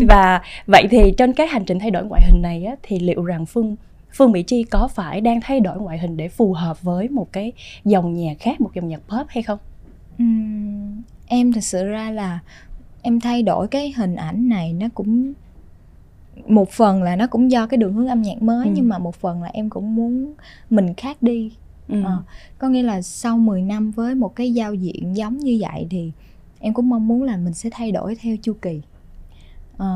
và 0.08 0.42
vậy 0.66 0.88
thì 0.90 1.12
trên 1.18 1.32
cái 1.32 1.46
hành 1.46 1.64
trình 1.64 1.78
thay 1.78 1.90
đổi 1.90 2.04
ngoại 2.04 2.22
hình 2.30 2.42
này 2.42 2.64
á, 2.64 2.76
thì 2.82 2.98
liệu 2.98 3.24
rằng 3.24 3.46
phương 3.46 3.76
phương 4.12 4.32
mỹ 4.32 4.42
chi 4.42 4.62
có 4.62 4.88
phải 4.88 5.20
đang 5.20 5.40
thay 5.40 5.60
đổi 5.60 5.78
ngoại 5.78 5.98
hình 5.98 6.16
để 6.16 6.28
phù 6.28 6.52
hợp 6.52 6.82
với 6.82 7.08
một 7.08 7.32
cái 7.32 7.52
dòng 7.84 8.14
nhạc 8.14 8.34
khác 8.40 8.60
một 8.60 8.70
dòng 8.74 8.88
nhạc 8.88 9.00
pop 9.08 9.26
hay 9.28 9.42
không 9.42 9.58
uhm, 10.22 11.02
em 11.26 11.52
thật 11.52 11.64
sự 11.64 11.84
ra 11.84 12.10
là 12.10 12.38
em 13.02 13.20
thay 13.20 13.42
đổi 13.42 13.68
cái 13.68 13.92
hình 13.96 14.16
ảnh 14.16 14.48
này 14.48 14.72
nó 14.72 14.86
cũng 14.94 15.32
một 16.46 16.70
phần 16.70 17.02
là 17.02 17.16
nó 17.16 17.26
cũng 17.26 17.50
do 17.50 17.66
cái 17.66 17.78
đường 17.78 17.92
hướng 17.92 18.08
âm 18.08 18.22
nhạc 18.22 18.42
mới 18.42 18.66
ừ. 18.66 18.72
nhưng 18.74 18.88
mà 18.88 18.98
một 18.98 19.14
phần 19.14 19.42
là 19.42 19.50
em 19.52 19.70
cũng 19.70 19.94
muốn 19.94 20.34
mình 20.70 20.94
khác 20.94 21.22
đi 21.22 21.52
ừ. 21.88 22.02
à, 22.04 22.16
có 22.58 22.68
nghĩa 22.68 22.82
là 22.82 23.02
sau 23.02 23.38
10 23.38 23.62
năm 23.62 23.90
với 23.90 24.14
một 24.14 24.36
cái 24.36 24.52
giao 24.52 24.74
diện 24.74 25.16
giống 25.16 25.38
như 25.38 25.58
vậy 25.60 25.86
thì 25.90 26.12
em 26.60 26.74
cũng 26.74 26.88
mong 26.88 27.08
muốn 27.08 27.22
là 27.22 27.36
mình 27.36 27.54
sẽ 27.54 27.70
thay 27.72 27.92
đổi 27.92 28.14
theo 28.14 28.36
chu 28.42 28.52
kỳ 28.62 28.80
à, 29.78 29.86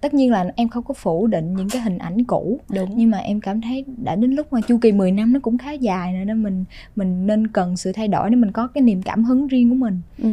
tất 0.00 0.14
nhiên 0.14 0.30
là 0.30 0.46
em 0.56 0.68
không 0.68 0.84
có 0.84 0.94
phủ 0.94 1.26
định 1.26 1.54
những 1.56 1.68
cái 1.68 1.82
hình 1.82 1.98
ảnh 1.98 2.24
cũ 2.24 2.60
Đúng. 2.68 2.90
nhưng 2.96 3.10
mà 3.10 3.18
em 3.18 3.40
cảm 3.40 3.60
thấy 3.60 3.84
đã 4.04 4.16
đến 4.16 4.30
lúc 4.30 4.52
mà 4.52 4.60
chu 4.60 4.78
kỳ 4.78 4.92
10 4.92 5.12
năm 5.12 5.32
nó 5.32 5.40
cũng 5.40 5.58
khá 5.58 5.72
dài 5.72 6.14
rồi 6.14 6.24
nên 6.24 6.42
mình 6.42 6.64
mình 6.96 7.26
nên 7.26 7.46
cần 7.46 7.76
sự 7.76 7.92
thay 7.92 8.08
đổi 8.08 8.30
để 8.30 8.36
mình 8.36 8.52
có 8.52 8.66
cái 8.66 8.82
niềm 8.82 9.02
cảm 9.02 9.24
hứng 9.24 9.46
riêng 9.46 9.70
của 9.70 9.74
mình 9.74 10.00
ừ. 10.18 10.28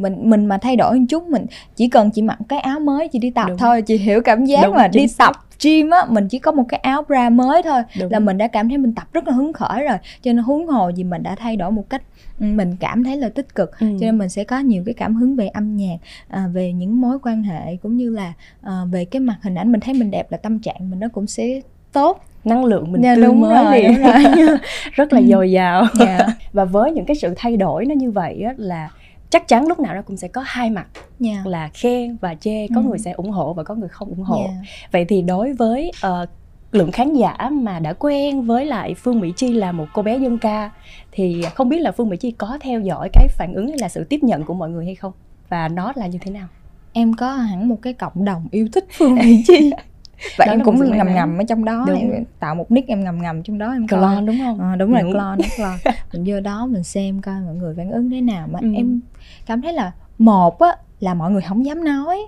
mình 0.00 0.30
mình 0.30 0.46
mà 0.46 0.58
thay 0.58 0.76
đổi 0.76 0.98
một 0.98 1.06
chút 1.08 1.26
mình 1.28 1.46
chỉ 1.76 1.88
cần 1.88 2.10
chị 2.10 2.22
mặc 2.22 2.38
cái 2.48 2.60
áo 2.60 2.80
mới 2.80 3.08
chị 3.08 3.18
đi 3.18 3.30
tập 3.30 3.46
Đúng. 3.48 3.58
thôi 3.58 3.82
chị 3.82 3.96
hiểu 3.96 4.22
cảm 4.22 4.44
giác 4.44 4.62
Đúng, 4.64 4.74
mà 4.74 4.88
đi 4.88 5.06
tập 5.18 5.34
gym 5.62 5.90
á 5.90 6.06
mình 6.08 6.28
chỉ 6.28 6.38
có 6.38 6.52
một 6.52 6.64
cái 6.68 6.80
áo 6.80 7.02
bra 7.08 7.30
mới 7.30 7.62
thôi 7.62 7.82
Đúng. 8.00 8.12
là 8.12 8.18
mình 8.18 8.38
đã 8.38 8.48
cảm 8.48 8.68
thấy 8.68 8.78
mình 8.78 8.94
tập 8.94 9.08
rất 9.12 9.28
là 9.28 9.32
hứng 9.32 9.52
khởi 9.52 9.84
rồi 9.84 9.98
cho 10.22 10.32
nên 10.32 10.38
huống 10.38 10.66
hồ 10.66 10.88
gì 10.88 11.04
mình 11.04 11.22
đã 11.22 11.34
thay 11.34 11.56
đổi 11.56 11.70
một 11.70 11.90
cách 11.90 12.02
ừ, 12.40 12.44
mình 12.44 12.76
cảm 12.80 13.04
thấy 13.04 13.16
là 13.16 13.28
tích 13.28 13.54
cực 13.54 13.78
ừ. 13.78 13.86
cho 14.00 14.06
nên 14.06 14.18
mình 14.18 14.28
sẽ 14.28 14.44
có 14.44 14.58
nhiều 14.58 14.82
cái 14.86 14.94
cảm 14.94 15.14
hứng 15.14 15.36
về 15.36 15.48
âm 15.48 15.76
nhạc 15.76 15.96
à, 16.28 16.46
về 16.52 16.72
những 16.72 17.00
mối 17.00 17.18
quan 17.22 17.42
hệ 17.42 17.76
cũng 17.76 17.96
như 17.96 18.10
là 18.10 18.32
à, 18.62 18.72
về 18.90 19.04
cái 19.04 19.20
mặt 19.20 19.36
hình 19.42 19.54
ảnh 19.54 19.72
mình 19.72 19.80
thấy 19.80 19.94
mình 19.94 20.10
đẹp 20.10 20.32
là 20.32 20.38
tâm 20.38 20.58
trạng 20.58 20.90
mình 20.90 21.00
nó 21.00 21.08
cũng 21.12 21.26
sẽ 21.26 21.60
tốt 21.92 22.24
năng 22.44 22.64
lượng 22.64 22.92
mình 22.92 23.02
yeah, 23.02 23.18
dạ, 23.18 23.22
tươi 23.22 23.26
đúng 23.26 23.40
mới 23.40 23.64
rồi, 23.64 23.82
đúng 23.82 24.02
rồi. 24.02 24.58
rất 24.92 25.12
là 25.12 25.20
ừ. 25.20 25.26
dồi 25.26 25.50
dào 25.50 25.80
yeah. 25.80 25.92
Dạ. 25.98 26.26
và 26.52 26.64
với 26.64 26.92
những 26.92 27.04
cái 27.04 27.16
sự 27.16 27.34
thay 27.36 27.56
đổi 27.56 27.84
nó 27.84 27.94
như 27.94 28.10
vậy 28.10 28.42
á, 28.42 28.54
là 28.56 28.88
chắc 29.30 29.48
chắn 29.48 29.66
lúc 29.66 29.80
nào 29.80 29.94
nó 29.94 30.02
cũng 30.02 30.16
sẽ 30.16 30.28
có 30.28 30.42
hai 30.46 30.70
mặt 30.70 30.86
yeah. 31.24 31.46
là 31.46 31.68
khen 31.74 32.16
và 32.16 32.34
chê 32.34 32.66
có 32.74 32.80
ừ. 32.80 32.86
người 32.88 32.98
sẽ 32.98 33.12
ủng 33.12 33.30
hộ 33.30 33.52
và 33.52 33.62
có 33.62 33.74
người 33.74 33.88
không 33.88 34.08
ủng 34.08 34.22
hộ 34.22 34.38
yeah. 34.38 34.50
vậy 34.92 35.04
thì 35.08 35.22
đối 35.22 35.52
với 35.52 35.92
uh, 36.06 36.28
lượng 36.72 36.92
khán 36.92 37.14
giả 37.14 37.50
mà 37.52 37.78
đã 37.78 37.92
quen 37.92 38.42
với 38.42 38.66
lại 38.66 38.94
Phương 38.94 39.20
Mỹ 39.20 39.32
Chi 39.36 39.52
là 39.52 39.72
một 39.72 39.86
cô 39.92 40.02
bé 40.02 40.18
dân 40.18 40.38
ca 40.38 40.70
thì 41.12 41.42
không 41.54 41.68
biết 41.68 41.78
là 41.78 41.92
Phương 41.92 42.08
Mỹ 42.08 42.16
Chi 42.16 42.30
có 42.30 42.58
theo 42.60 42.80
dõi 42.80 43.08
cái 43.12 43.28
phản 43.28 43.54
ứng 43.54 43.68
hay 43.68 43.78
là 43.78 43.88
sự 43.88 44.04
tiếp 44.04 44.22
nhận 44.22 44.44
của 44.44 44.54
mọi 44.54 44.70
người 44.70 44.84
hay 44.84 44.94
không 44.94 45.12
và 45.48 45.68
nó 45.68 45.92
là 45.96 46.06
như 46.06 46.18
thế 46.20 46.30
nào 46.30 46.48
em 46.92 47.14
có 47.14 47.32
hẳn 47.32 47.68
một 47.68 47.78
cái 47.82 47.92
cộng 47.92 48.24
đồng 48.24 48.48
yêu 48.50 48.68
thích 48.72 48.86
Phương 48.92 49.14
Mỹ 49.14 49.42
Chi 49.46 49.70
và 50.36 50.44
đó 50.44 50.52
em 50.52 50.60
cũng 50.64 50.96
ngầm 50.96 51.14
ngầm 51.14 51.38
ở 51.38 51.44
trong 51.48 51.64
đó 51.64 51.84
đúng. 51.88 52.12
em 52.12 52.24
tạo 52.40 52.54
một 52.54 52.70
nick 52.70 52.88
em 52.88 53.04
ngầm 53.04 53.22
ngầm 53.22 53.42
trong 53.42 53.58
đó 53.58 53.72
em 53.72 53.86
coi 53.86 54.00
clone 54.00 54.26
đúng 54.26 54.38
không 54.38 54.60
à, 54.60 54.76
đúng, 54.76 54.94
đúng 54.94 55.02
rồi 55.02 55.12
clone 55.12 55.48
clone 55.56 55.78
mình 56.12 56.24
vô 56.26 56.40
đó 56.40 56.66
mình 56.66 56.82
xem 56.82 57.20
coi 57.20 57.34
mọi 57.40 57.54
người 57.54 57.74
phản 57.76 57.90
ứng 57.90 58.10
thế 58.10 58.20
nào 58.20 58.48
mà 58.52 58.58
ừ. 58.62 58.68
em 58.74 59.00
cảm 59.46 59.62
thấy 59.62 59.72
là 59.72 59.92
một 60.18 60.58
á 60.58 60.76
là 61.00 61.14
mọi 61.14 61.30
người 61.30 61.42
không 61.42 61.64
dám 61.66 61.84
nói 61.84 62.18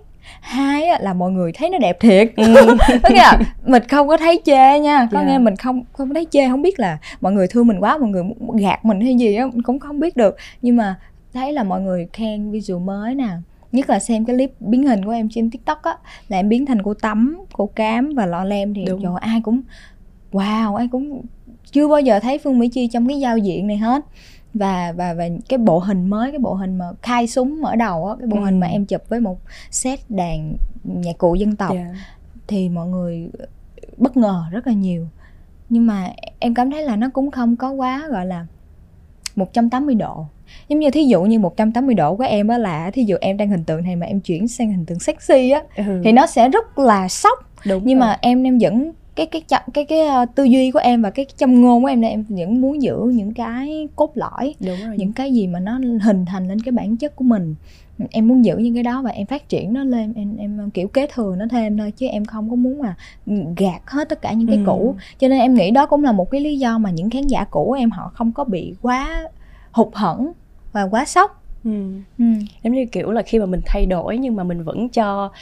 hai 0.41 0.87
á, 0.87 0.99
là 1.01 1.13
mọi 1.15 1.31
người 1.31 1.53
thấy 1.53 1.71
nó 1.71 1.79
đẹp 1.79 2.01
thiệt 2.01 2.33
ừ. 2.37 2.55
có 3.03 3.09
nghĩa 3.11 3.17
là 3.17 3.39
mình 3.67 3.83
không 3.89 4.09
có 4.09 4.17
thấy 4.17 4.41
chê 4.45 4.79
nha 4.79 5.09
có 5.13 5.19
yeah. 5.19 5.29
Dạ. 5.29 5.33
nghĩa 5.33 5.39
mình 5.39 5.57
không 5.57 5.83
không 5.93 6.15
thấy 6.15 6.27
chê 6.31 6.49
không 6.49 6.63
biết 6.63 6.81
là 6.81 6.99
mọi 7.21 7.33
người 7.33 7.47
thương 7.47 7.67
mình 7.67 7.81
quá 7.81 7.99
mọi 7.99 8.09
người 8.09 8.23
gạt 8.59 8.85
mình 8.85 9.01
hay 9.01 9.15
gì 9.15 9.35
á 9.35 9.47
cũng 9.65 9.79
không 9.79 10.01
biết 10.01 10.17
được 10.17 10.37
nhưng 10.63 10.77
mà 10.77 10.97
thấy 11.33 11.53
là 11.53 11.63
mọi 11.63 11.81
người 11.81 12.09
khen 12.13 12.51
visual 12.51 12.83
mới 12.83 13.15
nè 13.15 13.29
nhất 13.73 13.91
là 13.91 13.99
xem 13.99 14.25
cái 14.25 14.37
clip 14.37 14.53
biến 14.61 14.87
hình 14.87 15.05
của 15.05 15.11
em 15.11 15.29
trên 15.31 15.51
tiktok 15.51 15.83
á 15.83 15.97
là 16.29 16.37
em 16.37 16.49
biến 16.49 16.67
thành 16.67 16.83
cô 16.83 16.95
tắm 16.95 17.39
cô 17.53 17.67
cám 17.67 18.13
và 18.15 18.27
lọ 18.27 18.45
lem 18.45 18.75
thì 18.75 18.85
trời 18.87 19.13
ai 19.21 19.41
cũng 19.41 19.61
wow 20.33 20.75
ai 20.75 20.89
cũng 20.93 21.23
chưa 21.73 21.89
bao 21.89 22.01
giờ 22.01 22.21
thấy 22.21 22.39
phương 22.39 22.59
mỹ 22.59 22.69
chi 22.69 22.89
trong 22.89 23.09
cái 23.09 23.21
giao 23.21 23.39
diện 23.39 23.67
này 23.67 23.77
hết 23.77 24.05
và 24.55 24.93
và 24.93 25.15
và 25.15 25.25
cái 25.49 25.59
bộ 25.59 25.79
hình 25.79 26.11
mới 26.11 26.31
cái 26.31 26.39
bộ 26.39 26.55
hình 26.55 26.79
mà 26.79 26.87
khai 27.03 27.27
súng 27.27 27.63
mở 27.63 27.77
đầu 27.77 28.07
á 28.07 28.15
cái 28.19 28.27
bộ 28.27 28.37
ừ. 28.37 28.45
hình 28.45 28.61
mà 28.61 28.67
em 28.67 28.87
chụp 28.87 29.03
với 29.09 29.21
một 29.21 29.39
set 29.71 30.01
đàn 30.09 30.57
nhạc 30.85 31.19
cụ 31.19 31.35
dân 31.35 31.57
tộc 31.57 31.73
yeah. 31.73 31.89
Dạ. 31.95 32.01
thì 32.47 32.69
mọi 32.69 32.89
người 32.89 33.31
bất 33.97 34.17
ngờ 34.17 34.45
rất 34.51 34.67
là 34.67 34.73
nhiều 34.73 35.07
nhưng 35.69 35.87
mà 35.87 36.13
em 36.39 36.55
cảm 36.55 36.71
thấy 36.71 36.83
là 36.83 36.97
nó 36.97 37.09
cũng 37.13 37.31
không 37.31 37.57
có 37.57 37.71
quá 37.71 38.09
gọi 38.11 38.27
là 38.27 38.47
180 39.37 39.95
độ 39.95 40.27
giống 40.69 40.79
như 40.79 40.91
thí 40.91 41.05
dụ 41.05 41.23
như 41.23 41.39
180 41.39 41.95
độ 41.95 42.17
của 42.17 42.25
em 42.25 42.49
á 42.49 42.59
là 42.59 42.91
thí 42.91 43.05
dụ 43.05 43.17
em 43.21 43.37
đang 43.37 43.49
hình 43.49 43.65
tượng 43.65 43.83
này 43.83 43.97
mà 43.97 44.07
em 44.07 44.21
chuyển 44.21 44.49
sang 44.49 44.73
hình 44.73 44.87
tượng 44.87 44.99
sexy 44.99 45.51
á 45.51 45.63
ừ. 45.77 46.01
thì 46.05 46.13
nó 46.13 46.27
sẽ 46.27 46.49
rất 46.49 46.79
là 46.79 47.09
sốc 47.09 47.39
Đúng 47.67 47.83
nhưng 47.85 47.99
rồi. 47.99 48.09
mà 48.09 48.19
em 48.21 48.43
em 48.43 48.59
vẫn 48.59 48.93
cái 49.17 49.27
cái 49.27 49.43
cái 49.49 49.61
cái, 49.75 49.85
cái 49.85 50.23
uh, 50.23 50.35
tư 50.35 50.45
duy 50.45 50.71
của 50.71 50.79
em 50.79 51.03
và 51.03 51.11
cái 51.11 51.27
châm 51.37 51.63
ngôn 51.63 51.83
của 51.83 51.89
em 51.89 52.01
là 52.01 52.09
em 52.09 52.25
vẫn 52.29 52.61
muốn 52.61 52.83
giữ 52.83 52.99
những 53.15 53.35
cái 53.35 53.89
cốt 53.97 54.11
lõi 54.15 54.55
Đúng 54.61 54.79
rồi. 54.87 54.97
những 54.99 55.13
cái 55.13 55.33
gì 55.33 55.47
mà 55.47 55.61
nó 55.61 55.81
hình 56.03 56.25
thành 56.27 56.49
lên 56.49 56.61
cái 56.61 56.73
bản 56.73 56.97
chất 56.97 57.17
của 57.17 57.25
mình 57.25 57.55
em 58.11 58.29
muốn 58.29 58.45
giữ 58.45 58.57
những 58.57 58.75
cái 58.75 58.83
đó 58.83 59.03
và 59.03 59.11
em 59.11 59.27
phát 59.27 59.49
triển 59.49 59.73
nó 59.73 59.85
lên 59.85 60.13
em 60.17 60.37
em 60.37 60.71
kiểu 60.75 60.89
kế 60.89 61.07
thừa 61.15 61.37
nó 61.39 61.47
thêm 61.51 61.79
thôi 61.79 61.93
chứ 61.97 62.07
em 62.07 62.25
không 62.25 62.51
có 62.51 62.57
muốn 62.57 62.79
mà 62.79 62.95
gạt 63.57 63.81
hết 63.87 64.09
tất 64.09 64.23
cả 64.23 64.33
những 64.33 64.49
cái 64.49 64.57
ừ. 64.57 64.63
cũ 64.67 64.95
cho 65.19 65.29
nên 65.29 65.41
em 65.41 65.55
nghĩ 65.55 65.71
đó 65.71 65.87
cũng 65.87 66.05
là 66.05 66.13
một 66.13 66.31
cái 66.31 66.41
lý 66.41 66.59
do 66.59 66.79
mà 66.79 66.91
những 66.91 67.11
khán 67.11 67.27
giả 67.27 67.45
cũ 67.45 67.73
em 67.73 67.91
họ 67.91 68.11
không 68.15 68.33
có 68.33 68.45
bị 68.45 68.75
quá 68.83 69.29
hụt 69.73 69.89
hẫng 69.95 70.33
và 70.73 70.83
quá 70.91 71.05
sốc 71.05 71.41
Ừ. 71.65 71.71
Ừ. 72.19 72.25
giống 72.63 72.73
như 72.73 72.87
kiểu 72.93 73.11
là 73.11 73.23
khi 73.23 73.39
mà 73.39 73.47
mình 73.47 73.61
thay 73.67 73.87
đổi 73.87 74.19
nhưng 74.19 74.37
mà 74.37 74.45
mình 74.45 74.63
vẫn 74.63 74.89
cho 74.89 75.33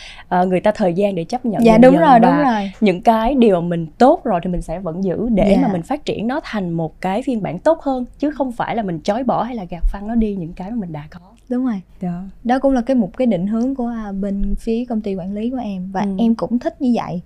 uh, 0.40 0.48
người 0.48 0.60
ta 0.60 0.72
thời 0.74 0.94
gian 0.94 1.14
để 1.14 1.24
chấp 1.24 1.46
nhận 1.46 1.64
dạ 1.64 1.78
đúng 1.78 1.98
rồi 1.98 2.20
đúng 2.20 2.36
rồi 2.36 2.72
những 2.80 3.02
cái 3.02 3.34
điều 3.34 3.60
mình 3.60 3.86
tốt 3.98 4.24
rồi 4.24 4.40
thì 4.42 4.50
mình 4.50 4.62
sẽ 4.62 4.78
vẫn 4.78 5.04
giữ 5.04 5.28
để 5.28 5.56
dạ. 5.56 5.62
mà 5.62 5.72
mình 5.72 5.82
phát 5.82 6.04
triển 6.04 6.26
nó 6.26 6.40
thành 6.44 6.70
một 6.70 7.00
cái 7.00 7.22
phiên 7.22 7.42
bản 7.42 7.58
tốt 7.58 7.80
hơn 7.82 8.04
chứ 8.18 8.30
không 8.30 8.52
phải 8.52 8.76
là 8.76 8.82
mình 8.82 9.00
chối 9.00 9.22
bỏ 9.22 9.42
hay 9.42 9.56
là 9.56 9.64
gạt 9.64 9.82
phăng 9.84 10.06
nó 10.06 10.14
đi 10.14 10.36
những 10.36 10.52
cái 10.52 10.70
mà 10.70 10.76
mình 10.76 10.92
đã 10.92 11.04
có 11.10 11.20
đúng 11.48 11.66
rồi 11.66 11.80
đó, 12.00 12.22
đó 12.44 12.58
cũng 12.58 12.72
là 12.72 12.80
cái 12.80 12.94
một 12.94 13.16
cái 13.16 13.26
định 13.26 13.46
hướng 13.46 13.74
của 13.74 13.86
à, 13.86 14.12
bên 14.12 14.54
phía 14.58 14.84
công 14.84 15.00
ty 15.00 15.14
quản 15.14 15.34
lý 15.34 15.50
của 15.50 15.56
em 15.56 15.90
và 15.92 16.00
ừ. 16.00 16.14
em 16.18 16.34
cũng 16.34 16.58
thích 16.58 16.80
như 16.80 16.94
vậy 16.96 17.20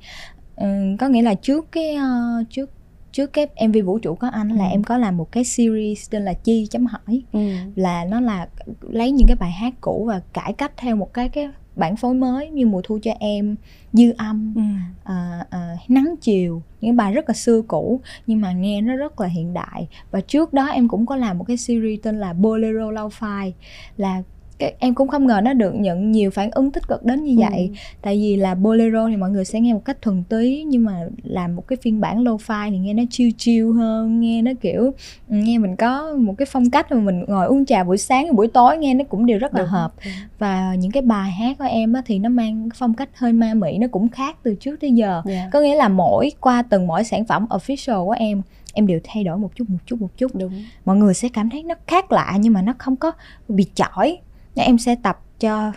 ừ, 0.56 0.97
có 0.99 1.09
nghĩa 1.09 1.23
là 1.23 1.35
trước 1.35 1.73
cái 1.73 1.97
uh, 1.97 2.50
trước 2.50 2.71
trước 3.12 3.33
cái 3.33 3.47
mv 3.69 3.76
vũ 3.85 3.99
trụ 3.99 4.14
có 4.14 4.28
anh 4.28 4.49
là 4.49 4.64
ừ. 4.64 4.71
em 4.71 4.83
có 4.83 4.99
làm 4.99 5.16
một 5.16 5.33
cái 5.33 5.45
series 5.45 6.11
tên 6.11 6.25
là 6.25 6.33
chi 6.33 6.66
chấm 6.71 6.87
hỏi 6.87 7.23
ừ. 7.33 7.40
là 7.76 8.04
nó 8.04 8.21
là 8.21 8.49
lấy 8.81 9.11
những 9.11 9.26
cái 9.26 9.37
bài 9.37 9.50
hát 9.50 9.75
cũ 9.81 10.04
và 10.09 10.21
cải 10.33 10.52
cách 10.52 10.73
theo 10.76 10.97
một 10.97 11.14
cái 11.14 11.28
cái 11.28 11.49
bản 11.76 11.97
phối 11.97 12.14
mới 12.14 12.50
như 12.50 12.66
mùa 12.66 12.81
thu 12.85 12.99
cho 13.02 13.12
em 13.21 13.57
dư 13.92 14.12
âm 14.16 14.54
ừ. 14.57 14.62
à, 15.04 15.47
à, 15.50 15.76
nắng 15.88 16.14
chiều 16.21 16.62
những 16.81 16.97
bài 16.97 17.12
rất 17.12 17.28
là 17.28 17.35
xưa 17.35 17.62
cũ 17.62 18.00
nhưng 18.26 18.40
mà 18.40 18.52
nghe 18.52 18.81
nó 18.81 18.97
rất 18.97 19.21
là 19.21 19.28
hiện 19.28 19.54
đại 19.54 19.88
và 20.11 20.21
trước 20.21 20.52
đó 20.52 20.66
em 20.66 20.88
cũng 20.88 21.07
có 21.07 21.16
làm 21.16 21.38
một 21.38 21.45
cái 21.45 21.57
series 21.57 22.00
tên 22.02 22.21
là 22.21 22.33
bolero 22.33 22.90
lo-fi 22.90 23.52
là 23.97 24.23
cái 24.59 24.75
em 24.78 24.94
cũng 24.94 25.09
không 25.09 25.26
ngờ 25.26 25.40
nó 25.44 25.52
được 25.52 25.75
nhận 25.75 26.12
nhiều 26.12 26.30
phản 26.30 26.50
ứng 26.50 26.71
tích 26.71 26.88
cực 26.88 27.04
đến 27.04 27.25
như 27.25 27.37
vậy 27.38 27.71
ừ. 27.73 27.75
tại 28.02 28.16
vì 28.16 28.37
là 28.37 28.54
bolero 28.54 29.09
thì 29.09 29.16
mọi 29.16 29.30
người 29.30 29.44
sẽ 29.44 29.61
nghe 29.61 29.75
một 29.75 29.85
cách 29.85 30.02
thuần 30.02 30.25
túy 30.25 30.64
nhưng 30.66 30.85
mà 30.85 31.00
làm 31.23 31.56
một 31.56 31.68
cái 31.68 31.76
phiên 31.82 32.00
bản 32.00 32.25
lo-fi 32.25 32.71
thì 32.71 32.78
nghe 32.78 32.94
nó 32.94 33.02
chill 33.11 33.30
chill 33.37 33.73
hơn 33.73 34.21
nghe 34.21 34.42
nó 34.42 34.50
kiểu 34.61 34.82
ừ, 35.28 35.37
nghe 35.37 35.59
mình 35.59 35.76
có 35.76 36.14
một 36.18 36.35
cái 36.38 36.47
phong 36.50 36.71
cách 36.71 36.92
mà 36.92 36.99
mình 36.99 37.25
ngồi 37.28 37.47
uống 37.47 37.66
trà 37.66 37.85
buổi 37.85 37.99
sáng 37.99 38.37
buổi 38.37 38.49
tối 38.49 38.78
nghe 38.78 38.94
nó 38.94 39.04
cũng 39.04 39.26
đều 39.26 39.38
rất 39.38 39.54
là 39.54 39.61
Đúng. 39.61 39.68
hợp 39.68 39.92
và 40.38 40.75
những 40.75 40.90
cái 40.90 41.02
bài 41.02 41.30
hát 41.30 41.59
của 41.59 41.64
em 41.64 41.92
á, 41.92 42.02
thì 42.06 42.18
nó 42.18 42.28
mang 42.28 42.68
phong 42.75 42.94
cách 42.94 43.09
hơi 43.14 43.32
ma 43.32 43.54
mị 43.54 43.78
nó 43.78 43.87
cũng 43.90 44.09
khác 44.09 44.37
từ 44.42 44.54
trước 44.61 44.80
tới 44.80 44.92
giờ 44.92 45.12
yeah. 45.12 45.25
Dạ. 45.26 45.49
có 45.52 45.61
nghĩa 45.61 45.75
là 45.75 45.88
mỗi 45.88 46.32
qua 46.40 46.62
từng 46.62 46.87
mỗi 46.87 47.04
sản 47.04 47.25
phẩm 47.25 47.47
official 47.50 48.04
của 48.04 48.14
em 48.18 48.42
em 48.73 48.87
đều 48.87 49.00
thay 49.04 49.25
đổi 49.25 49.38
một 49.38 49.56
chút 49.56 49.71
một 49.71 49.78
chút 49.87 50.00
một 50.00 50.16
chút 50.16 50.35
đúng 50.35 50.64
mọi 50.85 50.97
người 50.97 51.14
sẽ 51.14 51.28
cảm 51.32 51.50
thấy 51.50 51.62
nó 51.62 51.75
khác 51.87 52.12
lạ 52.12 52.37
nhưng 52.40 52.52
mà 52.52 52.62
nó 52.62 52.75
không 52.78 52.97
có 52.97 53.12
bị 53.49 53.64
chỏi 53.75 54.18
em 54.54 54.78
sẽ 54.78 54.94
tập 55.02 55.21
cho 55.40 55.73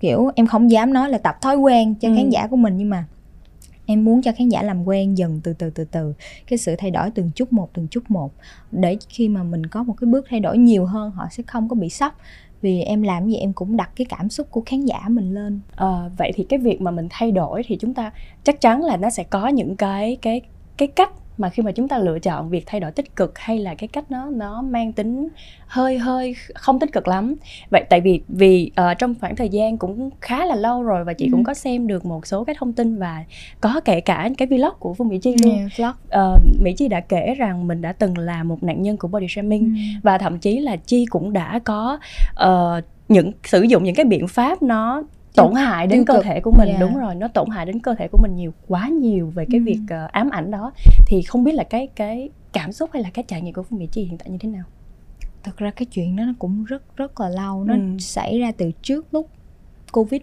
kiểu 0.00 0.30
em 0.34 0.46
không 0.46 0.70
dám 0.70 0.92
nói 0.92 1.10
là 1.10 1.18
tập 1.18 1.36
thói 1.40 1.56
quen 1.56 1.94
cho 1.94 2.08
ừ. 2.08 2.14
khán 2.16 2.30
giả 2.30 2.46
của 2.46 2.56
mình 2.56 2.76
nhưng 2.76 2.90
mà 2.90 3.04
em 3.86 4.04
muốn 4.04 4.22
cho 4.22 4.32
khán 4.32 4.48
giả 4.48 4.62
làm 4.62 4.84
quen 4.84 5.18
dần 5.18 5.40
từ 5.44 5.52
từ 5.52 5.70
từ 5.70 5.84
từ. 5.84 6.14
Cái 6.46 6.58
sự 6.58 6.74
thay 6.78 6.90
đổi 6.90 7.10
từng 7.10 7.30
chút 7.34 7.52
một 7.52 7.70
từng 7.72 7.86
chút 7.90 8.10
một. 8.10 8.32
Để 8.72 8.96
khi 9.08 9.28
mà 9.28 9.42
mình 9.42 9.66
có 9.66 9.82
một 9.82 9.94
cái 10.00 10.08
bước 10.08 10.26
thay 10.30 10.40
đổi 10.40 10.58
nhiều 10.58 10.86
hơn 10.86 11.10
họ 11.10 11.26
sẽ 11.30 11.42
không 11.46 11.68
có 11.68 11.76
bị 11.76 11.88
sốc. 11.88 12.18
Vì 12.62 12.80
em 12.80 13.02
làm 13.02 13.28
gì 13.28 13.36
em 13.36 13.52
cũng 13.52 13.76
đặt 13.76 13.90
cái 13.96 14.04
cảm 14.04 14.28
xúc 14.28 14.50
của 14.50 14.62
khán 14.66 14.84
giả 14.84 15.00
mình 15.08 15.34
lên. 15.34 15.60
À, 15.76 16.10
vậy 16.18 16.32
thì 16.34 16.44
cái 16.44 16.58
việc 16.58 16.80
mà 16.80 16.90
mình 16.90 17.08
thay 17.10 17.32
đổi 17.32 17.62
thì 17.66 17.76
chúng 17.80 17.94
ta 17.94 18.12
chắc 18.44 18.60
chắn 18.60 18.82
là 18.82 18.96
nó 18.96 19.10
sẽ 19.10 19.24
có 19.24 19.48
những 19.48 19.76
cái 19.76 20.16
cái 20.22 20.40
cái 20.76 20.88
cách 20.88 21.10
mà 21.38 21.48
khi 21.48 21.62
mà 21.62 21.72
chúng 21.72 21.88
ta 21.88 21.98
lựa 21.98 22.18
chọn 22.18 22.50
việc 22.50 22.64
thay 22.66 22.80
đổi 22.80 22.90
tích 22.90 23.16
cực 23.16 23.38
hay 23.38 23.58
là 23.58 23.74
cái 23.74 23.88
cách 23.88 24.10
nó 24.10 24.30
nó 24.30 24.62
mang 24.62 24.92
tính 24.92 25.28
hơi 25.66 25.98
hơi 25.98 26.34
không 26.54 26.80
tích 26.80 26.92
cực 26.92 27.08
lắm 27.08 27.34
vậy 27.70 27.84
tại 27.90 28.00
vì 28.00 28.20
vì 28.28 28.70
uh, 28.80 28.98
trong 28.98 29.14
khoảng 29.20 29.36
thời 29.36 29.48
gian 29.48 29.78
cũng 29.78 30.10
khá 30.20 30.46
là 30.46 30.54
lâu 30.54 30.82
rồi 30.82 31.04
và 31.04 31.12
chị 31.12 31.26
ừ. 31.26 31.30
cũng 31.32 31.44
có 31.44 31.54
xem 31.54 31.86
được 31.86 32.04
một 32.04 32.26
số 32.26 32.44
cái 32.44 32.56
thông 32.58 32.72
tin 32.72 32.98
và 32.98 33.24
có 33.60 33.80
kể 33.84 34.00
cả 34.00 34.30
cái 34.38 34.48
vlog 34.48 34.74
của 34.78 34.94
phương 34.94 35.08
mỹ 35.08 35.18
chi 35.18 35.34
luôn 35.42 35.56
yeah, 35.56 35.70
vlog. 35.76 36.20
Uh, 36.22 36.62
mỹ 36.62 36.72
chi 36.76 36.88
đã 36.88 37.00
kể 37.00 37.34
rằng 37.34 37.66
mình 37.66 37.82
đã 37.82 37.92
từng 37.92 38.18
là 38.18 38.42
một 38.42 38.62
nạn 38.62 38.82
nhân 38.82 38.96
của 38.96 39.08
body 39.08 39.26
shaming 39.28 39.64
ừ. 39.64 40.00
và 40.02 40.18
thậm 40.18 40.38
chí 40.38 40.58
là 40.58 40.76
chi 40.76 41.06
cũng 41.10 41.32
đã 41.32 41.60
có 41.64 41.98
uh, 42.44 42.84
những 43.08 43.32
sử 43.44 43.62
dụng 43.62 43.84
những 43.84 43.94
cái 43.94 44.04
biện 44.04 44.28
pháp 44.28 44.62
nó 44.62 45.02
tổn 45.36 45.54
hại 45.54 45.86
đến 45.86 46.04
cơ 46.04 46.22
thể 46.22 46.40
của 46.40 46.50
mình 46.50 46.68
yeah. 46.68 46.80
đúng 46.80 46.96
rồi 46.98 47.14
nó 47.14 47.28
tổn 47.28 47.50
hại 47.50 47.66
đến 47.66 47.80
cơ 47.80 47.94
thể 47.94 48.08
của 48.08 48.18
mình 48.22 48.36
nhiều 48.36 48.52
quá 48.68 48.88
nhiều 48.88 49.30
về 49.34 49.46
cái 49.50 49.60
ừ. 49.60 49.64
việc 49.64 49.80
uh, 49.84 50.12
ám 50.12 50.30
ảnh 50.30 50.50
đó 50.50 50.72
thì 51.06 51.22
không 51.22 51.44
biết 51.44 51.54
là 51.54 51.64
cái 51.64 51.88
cái 51.96 52.30
cảm 52.52 52.72
xúc 52.72 52.90
hay 52.92 53.02
là 53.02 53.10
cái 53.14 53.24
trải 53.28 53.42
nghiệm 53.42 53.54
của 53.54 53.62
phương 53.62 53.78
mỹ 53.78 53.88
chi 53.92 54.02
hiện 54.02 54.18
tại 54.18 54.30
như 54.30 54.38
thế 54.40 54.48
nào 54.48 54.64
thật 55.42 55.56
ra 55.56 55.70
cái 55.70 55.86
chuyện 55.86 56.16
đó 56.16 56.24
nó 56.24 56.32
cũng 56.38 56.64
rất 56.64 56.96
rất 56.96 57.20
là 57.20 57.28
lâu 57.28 57.64
nó 57.64 57.74
ừ. 57.74 57.80
xảy 57.98 58.38
ra 58.38 58.52
từ 58.52 58.70
trước 58.82 59.14
lúc 59.14 59.28
covid 59.92 60.20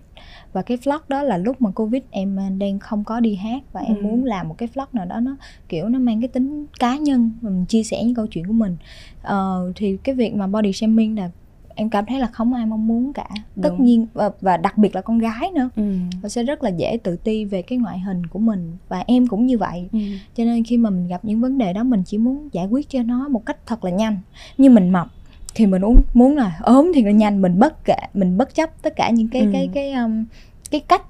và 0.54 0.62
cái 0.62 0.78
vlog 0.84 1.02
đó 1.08 1.24
là 1.24 1.38
lúc 1.38 1.62
mà 1.62 1.72
covid 1.72 2.02
em 2.12 2.36
ờ, 2.36 2.44
đang 2.58 2.80
không 2.80 3.04
có 3.04 3.20
đi 3.20 3.36
hát 3.36 3.64
và 3.72 3.82
em 3.82 3.98
ừ. 3.98 4.02
muốn 4.02 4.26
làm 4.26 4.48
một 4.50 4.56
cái 4.58 4.70
vlog 4.74 4.88
nào 4.94 5.06
đó 5.06 5.20
nó 5.20 5.36
kiểu 5.70 5.90
nó 5.90 6.00
mang 6.00 6.22
cái 6.22 6.28
tính 6.28 6.66
cá 6.80 6.98
nhân 6.98 7.32
mình 7.42 7.66
chia 7.66 7.84
sẻ 7.84 8.04
những 8.04 8.16
câu 8.16 8.28
chuyện 8.28 8.48
của 8.48 8.54
mình 8.54 8.78
uh, 9.22 9.76
thì 9.76 9.98
cái 10.04 10.16
việc 10.16 10.36
mà 10.36 10.48
body 10.48 10.74
shaming 10.74 11.18
là 11.18 11.30
em 11.76 11.90
cảm 11.90 12.06
thấy 12.06 12.20
là 12.20 12.28
không 12.28 12.54
ai 12.54 12.66
mong 12.66 12.88
muốn 12.88 13.14
cả 13.14 13.30
Đúng. 13.56 13.64
tất 13.64 13.80
nhiên 13.80 14.08
và, 14.14 14.32
và 14.42 14.58
đặc 14.58 14.78
biệt 14.78 14.96
là 14.96 15.02
con 15.02 15.20
gái 15.20 15.52
nữa 15.54 15.70
ừ. 15.76 15.96
và 16.22 16.30
sẽ 16.30 16.44
rất 16.44 16.64
là 16.64 16.70
dễ 16.70 16.98
tự 17.04 17.16
ti 17.16 17.46
về 17.46 17.62
cái 17.62 17.78
ngoại 17.78 18.00
hình 18.00 18.26
của 18.26 18.40
mình 18.40 18.78
và 18.90 19.04
em 19.08 19.28
cũng 19.28 19.46
như 19.46 19.58
vậy 19.58 19.90
ừ. 19.92 20.00
cho 20.36 20.44
nên 20.46 20.64
khi 20.64 20.78
mà 20.78 20.90
mình 20.90 21.08
gặp 21.08 21.26
những 21.26 21.42
vấn 21.42 21.58
đề 21.58 21.74
đó 21.74 21.84
mình 21.84 22.04
chỉ 22.06 22.18
muốn 22.18 22.50
giải 22.52 22.68
quyết 22.68 22.90
cho 22.90 23.04
nó 23.04 23.28
một 23.28 23.46
cách 23.46 23.58
thật 23.66 23.84
là 23.84 23.92
nhanh 23.92 24.18
như 24.58 24.70
mình 24.70 24.90
mập 24.90 25.08
thì 25.56 25.66
mình 25.66 25.82
muốn 25.82 26.02
muốn 26.14 26.38
là 26.38 26.60
ốm 26.62 26.92
thì 26.96 27.04
là 27.04 27.12
nhanh 27.12 27.42
mình 27.42 27.60
bất 27.60 27.86
kể 27.86 27.98
mình 28.14 28.38
bất 28.38 28.56
chấp 28.56 28.82
tất 28.82 28.96
cả 28.96 29.10
những 29.10 29.28
cái 29.28 29.42
ừ. 29.42 29.50
cái 29.54 29.70
cái 29.74 29.92
um, 29.92 30.26
cái 30.72 30.82
cách 30.82 31.02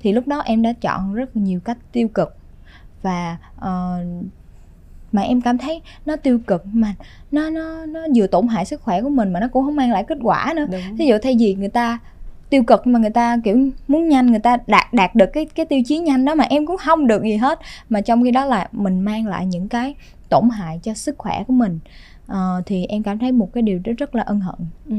thì 0.00 0.12
lúc 0.12 0.26
đó 0.26 0.38
em 0.38 0.62
đã 0.62 0.72
chọn 0.72 1.14
rất 1.14 1.36
nhiều 1.36 1.60
cách 1.60 1.78
tiêu 1.92 2.08
cực 2.08 2.36
và 3.02 3.38
uh, 3.56 4.24
mà 5.14 5.22
em 5.22 5.40
cảm 5.40 5.58
thấy 5.58 5.82
nó 6.06 6.16
tiêu 6.16 6.38
cực 6.46 6.64
mà 6.72 6.94
nó 7.32 7.50
nó 7.50 7.86
nó 7.86 8.00
vừa 8.14 8.26
tổn 8.26 8.48
hại 8.48 8.64
sức 8.64 8.82
khỏe 8.82 9.02
của 9.02 9.08
mình 9.08 9.32
mà 9.32 9.40
nó 9.40 9.48
cũng 9.48 9.64
không 9.64 9.76
mang 9.76 9.90
lại 9.90 10.04
kết 10.08 10.18
quả 10.22 10.52
nữa. 10.56 10.66
Ví 10.98 11.06
dụ 11.06 11.16
thay 11.22 11.36
vì 11.38 11.54
người 11.54 11.68
ta 11.68 11.98
tiêu 12.50 12.62
cực 12.64 12.86
mà 12.86 12.98
người 12.98 13.10
ta 13.10 13.36
kiểu 13.44 13.68
muốn 13.88 14.08
nhanh 14.08 14.26
người 14.26 14.38
ta 14.38 14.56
đạt 14.66 14.92
đạt 14.92 15.14
được 15.14 15.26
cái 15.32 15.44
cái 15.44 15.66
tiêu 15.66 15.80
chí 15.86 15.98
nhanh 15.98 16.24
đó 16.24 16.34
mà 16.34 16.44
em 16.44 16.66
cũng 16.66 16.76
không 16.76 17.06
được 17.06 17.22
gì 17.22 17.36
hết. 17.36 17.58
Mà 17.88 18.00
trong 18.00 18.24
khi 18.24 18.30
đó 18.30 18.44
là 18.44 18.68
mình 18.72 19.00
mang 19.00 19.26
lại 19.26 19.46
những 19.46 19.68
cái 19.68 19.94
tổn 20.28 20.48
hại 20.50 20.80
cho 20.82 20.94
sức 20.94 21.18
khỏe 21.18 21.44
của 21.46 21.52
mình. 21.52 21.78
Uh, 22.32 22.66
thì 22.66 22.86
em 22.86 23.02
cảm 23.02 23.18
thấy 23.18 23.32
một 23.32 23.52
cái 23.52 23.62
điều 23.62 23.80
rất 23.84 23.92
rất 23.96 24.14
là 24.14 24.22
ân 24.22 24.40
hận. 24.40 24.56
Ừ 24.88 24.96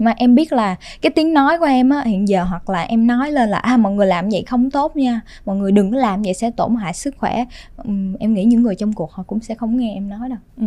mà 0.00 0.14
em 0.16 0.34
biết 0.34 0.52
là 0.52 0.76
cái 1.02 1.10
tiếng 1.10 1.34
nói 1.34 1.58
của 1.58 1.64
em 1.64 1.90
á 1.90 2.02
hiện 2.04 2.28
giờ 2.28 2.44
hoặc 2.44 2.70
là 2.70 2.82
em 2.82 3.06
nói 3.06 3.32
lên 3.32 3.48
là 3.48 3.58
à 3.58 3.76
mọi 3.76 3.92
người 3.92 4.06
làm 4.06 4.28
vậy 4.28 4.44
không 4.46 4.70
tốt 4.70 4.96
nha 4.96 5.20
mọi 5.46 5.56
người 5.56 5.72
đừng 5.72 5.90
có 5.90 5.98
làm 5.98 6.22
vậy 6.22 6.34
sẽ 6.34 6.50
tổn 6.50 6.76
hại 6.76 6.94
sức 6.94 7.14
khỏe. 7.18 7.44
Uhm, 7.88 8.14
em 8.14 8.34
nghĩ 8.34 8.44
những 8.44 8.62
người 8.62 8.74
trong 8.74 8.92
cuộc 8.92 9.12
họ 9.12 9.22
cũng 9.22 9.40
sẽ 9.40 9.54
không 9.54 9.76
nghe 9.76 9.94
em 9.94 10.08
nói 10.08 10.28
đâu. 10.28 10.38
Ừ. 10.56 10.66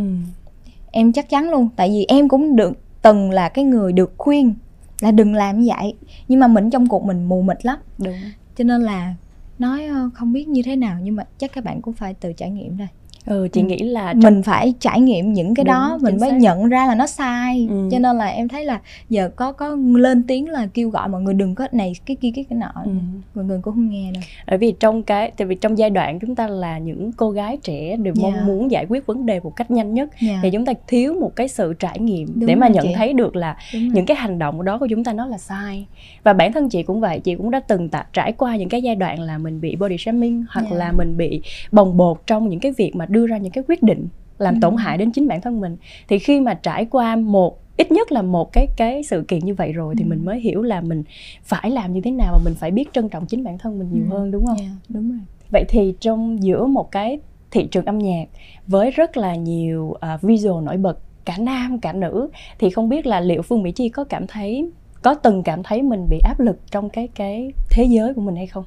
em 0.90 1.12
chắc 1.12 1.28
chắn 1.28 1.50
luôn 1.50 1.68
tại 1.76 1.88
vì 1.88 2.04
em 2.08 2.28
cũng 2.28 2.56
được 2.56 2.72
từng 3.02 3.30
là 3.30 3.48
cái 3.48 3.64
người 3.64 3.92
được 3.92 4.14
khuyên 4.18 4.54
là 5.00 5.10
đừng 5.10 5.34
làm 5.34 5.60
như 5.60 5.72
vậy. 5.76 5.94
Nhưng 6.28 6.40
mà 6.40 6.46
mình 6.46 6.70
trong 6.70 6.88
cuộc 6.88 7.04
mình 7.04 7.24
mù 7.24 7.42
mịt 7.42 7.66
lắm. 7.66 7.78
Đúng. 7.98 8.16
Cho 8.56 8.64
nên 8.64 8.82
là 8.82 9.14
nói 9.58 9.82
không 10.14 10.32
biết 10.32 10.48
như 10.48 10.62
thế 10.62 10.76
nào 10.76 10.98
nhưng 11.02 11.16
mà 11.16 11.24
chắc 11.38 11.52
các 11.52 11.64
bạn 11.64 11.82
cũng 11.82 11.94
phải 11.94 12.14
tự 12.14 12.32
trải 12.32 12.50
nghiệm 12.50 12.76
đây 12.76 12.88
ừ 13.26 13.48
chị 13.52 13.60
ừ. 13.60 13.66
nghĩ 13.66 13.78
là 13.78 14.12
trong... 14.12 14.22
mình 14.22 14.42
phải 14.42 14.74
trải 14.80 15.00
nghiệm 15.00 15.32
những 15.32 15.54
cái 15.54 15.64
Đúng, 15.64 15.72
đó 15.72 15.98
mình 16.02 16.16
mới 16.20 16.30
xác. 16.30 16.38
nhận 16.38 16.68
ra 16.68 16.86
là 16.86 16.94
nó 16.94 17.06
sai 17.06 17.66
ừ. 17.70 17.88
cho 17.92 17.98
nên 17.98 18.16
là 18.16 18.26
em 18.26 18.48
thấy 18.48 18.64
là 18.64 18.80
giờ 19.08 19.30
có 19.36 19.52
có 19.52 19.76
lên 19.96 20.22
tiếng 20.22 20.48
là 20.48 20.66
kêu 20.74 20.90
gọi 20.90 21.08
mọi 21.08 21.22
người 21.22 21.34
đừng 21.34 21.54
có 21.54 21.68
này 21.72 21.92
cái 22.06 22.16
kia 22.20 22.30
cái 22.34 22.44
cái 22.50 22.58
nọ 22.58 22.82
ừ. 22.84 22.90
mọi 23.34 23.44
người 23.44 23.58
cũng 23.62 23.74
không 23.74 23.90
nghe 23.90 24.12
đâu 24.12 24.22
bởi 24.46 24.58
vì 24.58 24.74
trong 24.80 25.02
cái 25.02 25.32
tại 25.36 25.46
vì 25.46 25.54
trong 25.54 25.78
giai 25.78 25.90
đoạn 25.90 26.18
chúng 26.18 26.34
ta 26.34 26.46
là 26.46 26.78
những 26.78 27.12
cô 27.12 27.30
gái 27.30 27.56
trẻ 27.62 27.96
đều 27.96 28.14
yeah. 28.16 28.22
mong 28.22 28.34
dạ. 28.34 28.46
muốn 28.46 28.70
giải 28.70 28.86
quyết 28.88 29.06
vấn 29.06 29.26
đề 29.26 29.40
một 29.40 29.56
cách 29.56 29.70
nhanh 29.70 29.94
nhất 29.94 30.08
yeah. 30.18 30.34
Dạ. 30.34 30.40
thì 30.42 30.50
chúng 30.50 30.64
ta 30.64 30.72
thiếu 30.86 31.14
một 31.20 31.36
cái 31.36 31.48
sự 31.48 31.74
trải 31.78 31.98
nghiệm 31.98 32.28
Đúng 32.34 32.46
để 32.46 32.54
mà 32.54 32.68
nhận 32.68 32.86
chị. 32.86 32.94
thấy 32.94 33.12
được 33.12 33.36
là 33.36 33.56
Đúng 33.74 33.82
những 33.82 33.94
rồi. 33.94 34.04
cái 34.06 34.16
hành 34.16 34.38
động 34.38 34.64
đó 34.64 34.78
của 34.78 34.86
chúng 34.90 35.04
ta 35.04 35.12
nó 35.12 35.26
là 35.26 35.38
sai 35.38 35.86
và 36.22 36.32
bản 36.32 36.52
thân 36.52 36.68
chị 36.68 36.82
cũng 36.82 37.00
vậy 37.00 37.20
chị 37.20 37.34
cũng 37.34 37.50
đã 37.50 37.60
từng 37.60 37.88
tạ, 37.88 38.04
trải 38.12 38.32
qua 38.32 38.56
những 38.56 38.68
cái 38.68 38.82
giai 38.82 38.94
đoạn 38.94 39.20
là 39.20 39.38
mình 39.38 39.60
bị 39.60 39.76
body 39.76 39.98
shaming 39.98 40.44
hoặc 40.50 40.60
yeah. 40.60 40.72
Dạ. 40.72 40.78
là 40.78 40.92
mình 40.92 41.16
bị 41.16 41.42
bồng 41.72 41.96
bột 41.96 42.26
trong 42.26 42.48
những 42.48 42.60
cái 42.60 42.72
việc 42.72 42.96
mà 42.96 43.06
đưa 43.14 43.26
ra 43.26 43.38
những 43.38 43.52
cái 43.52 43.64
quyết 43.68 43.82
định 43.82 44.08
làm 44.38 44.54
ừ. 44.54 44.58
tổn 44.62 44.76
hại 44.76 44.98
đến 44.98 45.12
chính 45.12 45.28
bản 45.28 45.40
thân 45.40 45.60
mình 45.60 45.76
thì 46.08 46.18
khi 46.18 46.40
mà 46.40 46.54
trải 46.54 46.84
qua 46.84 47.16
một 47.16 47.60
ít 47.76 47.92
nhất 47.92 48.12
là 48.12 48.22
một 48.22 48.52
cái 48.52 48.66
cái 48.76 49.02
sự 49.02 49.24
kiện 49.28 49.38
như 49.44 49.54
vậy 49.54 49.72
rồi 49.72 49.94
ừ. 49.94 49.98
thì 49.98 50.04
mình 50.04 50.24
mới 50.24 50.40
hiểu 50.40 50.62
là 50.62 50.80
mình 50.80 51.02
phải 51.42 51.70
làm 51.70 51.92
như 51.92 52.00
thế 52.00 52.10
nào 52.10 52.32
và 52.32 52.40
mình 52.44 52.54
phải 52.54 52.70
biết 52.70 52.92
trân 52.92 53.08
trọng 53.08 53.26
chính 53.26 53.44
bản 53.44 53.58
thân 53.58 53.78
mình 53.78 53.88
nhiều 53.92 54.04
ừ. 54.10 54.18
hơn 54.18 54.30
đúng 54.30 54.46
không? 54.46 54.58
Yeah, 54.58 54.72
đúng 54.88 55.10
rồi. 55.10 55.20
Vậy 55.50 55.64
thì 55.68 55.94
trong 56.00 56.42
giữa 56.42 56.66
một 56.66 56.90
cái 56.90 57.18
thị 57.50 57.66
trường 57.70 57.84
âm 57.84 57.98
nhạc 57.98 58.24
với 58.66 58.90
rất 58.90 59.16
là 59.16 59.34
nhiều 59.34 59.82
uh, 60.14 60.22
visual 60.22 60.64
nổi 60.64 60.76
bật 60.76 60.98
cả 61.24 61.36
nam 61.38 61.78
cả 61.80 61.92
nữ 61.92 62.28
thì 62.58 62.70
không 62.70 62.88
biết 62.88 63.06
là 63.06 63.20
liệu 63.20 63.42
Phương 63.42 63.62
Mỹ 63.62 63.72
Chi 63.72 63.88
có 63.88 64.04
cảm 64.04 64.26
thấy 64.26 64.70
có 65.02 65.14
từng 65.14 65.42
cảm 65.42 65.62
thấy 65.62 65.82
mình 65.82 66.06
bị 66.10 66.18
áp 66.24 66.40
lực 66.40 66.60
trong 66.70 66.88
cái 66.88 67.08
cái 67.14 67.52
thế 67.70 67.84
giới 67.84 68.14
của 68.14 68.20
mình 68.20 68.36
hay 68.36 68.46
không? 68.46 68.64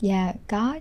Dạ 0.00 0.32
có 0.48 0.78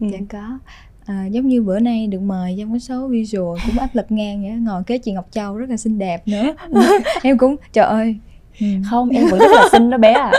ừ. 0.00 0.06
dạ 0.12 0.18
có 0.28 0.58
à, 1.06 1.26
giống 1.26 1.48
như 1.48 1.62
bữa 1.62 1.78
nay 1.78 2.06
được 2.06 2.20
mời 2.20 2.56
trong 2.58 2.72
cái 2.72 2.80
số 2.80 3.08
visual 3.08 3.58
cũng 3.66 3.78
áp 3.78 3.94
lực 3.94 4.06
ngang 4.08 4.42
vậy 4.42 4.50
ngồi 4.50 4.82
kế 4.86 4.98
chị 4.98 5.12
ngọc 5.12 5.26
châu 5.30 5.56
rất 5.56 5.70
là 5.70 5.76
xinh 5.76 5.98
đẹp 5.98 6.28
nữa. 6.28 6.54
Em 7.22 7.38
cũng 7.38 7.56
trời 7.72 7.84
ơi. 7.84 8.16
Ừ. 8.60 8.66
không 8.90 9.08
em 9.08 9.26
vẫn 9.30 9.40
rất 9.40 9.50
là 9.54 9.68
xinh 9.72 9.90
đó 9.90 9.98
bé 9.98 10.12
à. 10.12 10.32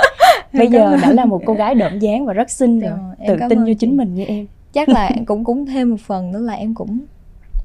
Bây 0.54 0.68
giờ 0.68 0.98
đã 1.02 1.12
là 1.12 1.26
một 1.26 1.42
cô 1.46 1.54
gái 1.54 1.76
đậm 1.76 2.00
dáng 2.00 2.26
và 2.26 2.34
rất 2.34 2.50
xinh 2.50 2.80
rồi. 2.80 2.92
tự 3.28 3.38
tin 3.50 3.66
vô 3.66 3.74
chính 3.80 3.98
mình 3.98 4.16
như 4.16 4.24
em. 4.24 4.46
Chắc 4.74 4.90
là 4.90 5.12
cũng 5.26 5.44
cũng 5.44 5.66
thêm 5.66 5.90
một 5.90 6.00
phần 6.00 6.32
nữa 6.32 6.40
là 6.40 6.54
em 6.54 6.74
cũng 6.74 7.00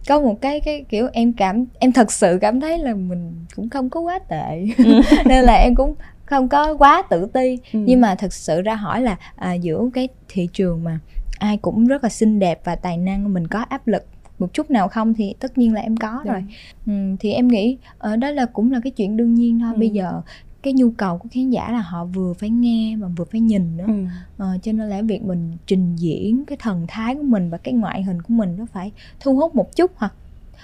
có 0.08 0.20
một 0.20 0.40
cái 0.40 0.60
cái 0.60 0.84
kiểu 0.88 1.08
em 1.12 1.32
cảm 1.32 1.64
em 1.78 1.92
thật 1.92 2.12
sự 2.12 2.38
cảm 2.40 2.60
thấy 2.60 2.78
là 2.78 2.94
mình 2.94 3.44
cũng 3.56 3.68
không 3.68 3.90
có 3.90 4.00
quá 4.00 4.18
tệ 4.28 4.66
ừ. 4.78 5.00
nên 5.24 5.44
là 5.44 5.54
em 5.54 5.74
cũng 5.74 5.94
không 6.24 6.48
có 6.48 6.74
quá 6.74 7.02
tự 7.10 7.26
ti 7.32 7.58
ừ. 7.72 7.78
nhưng 7.86 8.00
mà 8.00 8.14
thật 8.14 8.32
sự 8.32 8.62
ra 8.62 8.74
hỏi 8.74 9.02
là 9.02 9.16
à, 9.36 9.52
giữa 9.52 9.88
cái 9.94 10.08
thị 10.28 10.48
trường 10.52 10.84
mà 10.84 10.98
ai 11.38 11.56
cũng 11.56 11.86
rất 11.86 12.02
là 12.02 12.08
xinh 12.08 12.38
đẹp 12.38 12.60
và 12.64 12.76
tài 12.76 12.96
năng 12.96 13.34
mình 13.34 13.46
có 13.46 13.58
áp 13.68 13.86
lực 13.86 14.06
một 14.38 14.52
chút 14.52 14.70
nào 14.70 14.88
không 14.88 15.14
thì 15.14 15.34
tất 15.40 15.58
nhiên 15.58 15.74
là 15.74 15.80
em 15.80 15.96
có 15.96 16.20
rồi 16.24 16.44
ừ, 16.86 16.92
thì 17.20 17.32
em 17.32 17.48
nghĩ 17.48 17.78
ở 17.98 18.10
ờ, 18.10 18.16
đó 18.16 18.30
là 18.30 18.46
cũng 18.46 18.72
là 18.72 18.80
cái 18.84 18.90
chuyện 18.90 19.16
đương 19.16 19.34
nhiên 19.34 19.60
thôi 19.60 19.72
ừ. 19.74 19.78
bây 19.78 19.88
giờ 19.88 20.22
cái 20.62 20.72
nhu 20.72 20.90
cầu 20.90 21.18
của 21.18 21.28
khán 21.32 21.50
giả 21.50 21.70
là 21.72 21.80
họ 21.80 22.04
vừa 22.04 22.32
phải 22.32 22.50
nghe 22.50 22.96
mà 22.96 23.08
vừa 23.16 23.24
phải 23.24 23.40
nhìn 23.40 23.76
nữa 23.76 23.84
ừ. 23.86 24.04
ờ, 24.38 24.58
cho 24.62 24.72
nên 24.72 24.88
là 24.88 25.02
việc 25.02 25.22
mình 25.22 25.56
trình 25.66 25.96
diễn 25.96 26.44
cái 26.44 26.58
thần 26.60 26.84
thái 26.88 27.14
của 27.14 27.22
mình 27.22 27.50
và 27.50 27.58
cái 27.58 27.74
ngoại 27.74 28.02
hình 28.02 28.22
của 28.22 28.34
mình 28.34 28.56
nó 28.58 28.66
phải 28.72 28.92
thu 29.20 29.36
hút 29.36 29.54
một 29.54 29.76
chút 29.76 29.90
hoặc 29.96 30.14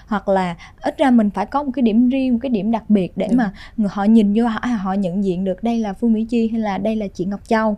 hoặc 0.06 0.28
là 0.28 0.56
ít 0.80 0.98
ra 0.98 1.10
mình 1.10 1.30
phải 1.30 1.46
có 1.46 1.62
một 1.62 1.70
cái 1.74 1.82
điểm 1.82 2.08
riêng 2.08 2.32
một 2.32 2.38
cái 2.42 2.50
điểm 2.50 2.70
đặc 2.70 2.90
biệt 2.90 3.12
để 3.16 3.26
ừ. 3.26 3.36
mà 3.36 3.52
họ 3.88 4.04
nhìn 4.04 4.32
vô 4.36 4.46
họ 4.46 4.60
họ 4.82 4.92
nhận 4.92 5.24
diện 5.24 5.44
được 5.44 5.62
đây 5.62 5.78
là 5.78 5.92
phương 5.92 6.12
mỹ 6.12 6.24
chi 6.24 6.48
hay 6.48 6.60
là 6.60 6.78
đây 6.78 6.96
là 6.96 7.06
chị 7.14 7.24
ngọc 7.24 7.40
châu 7.48 7.76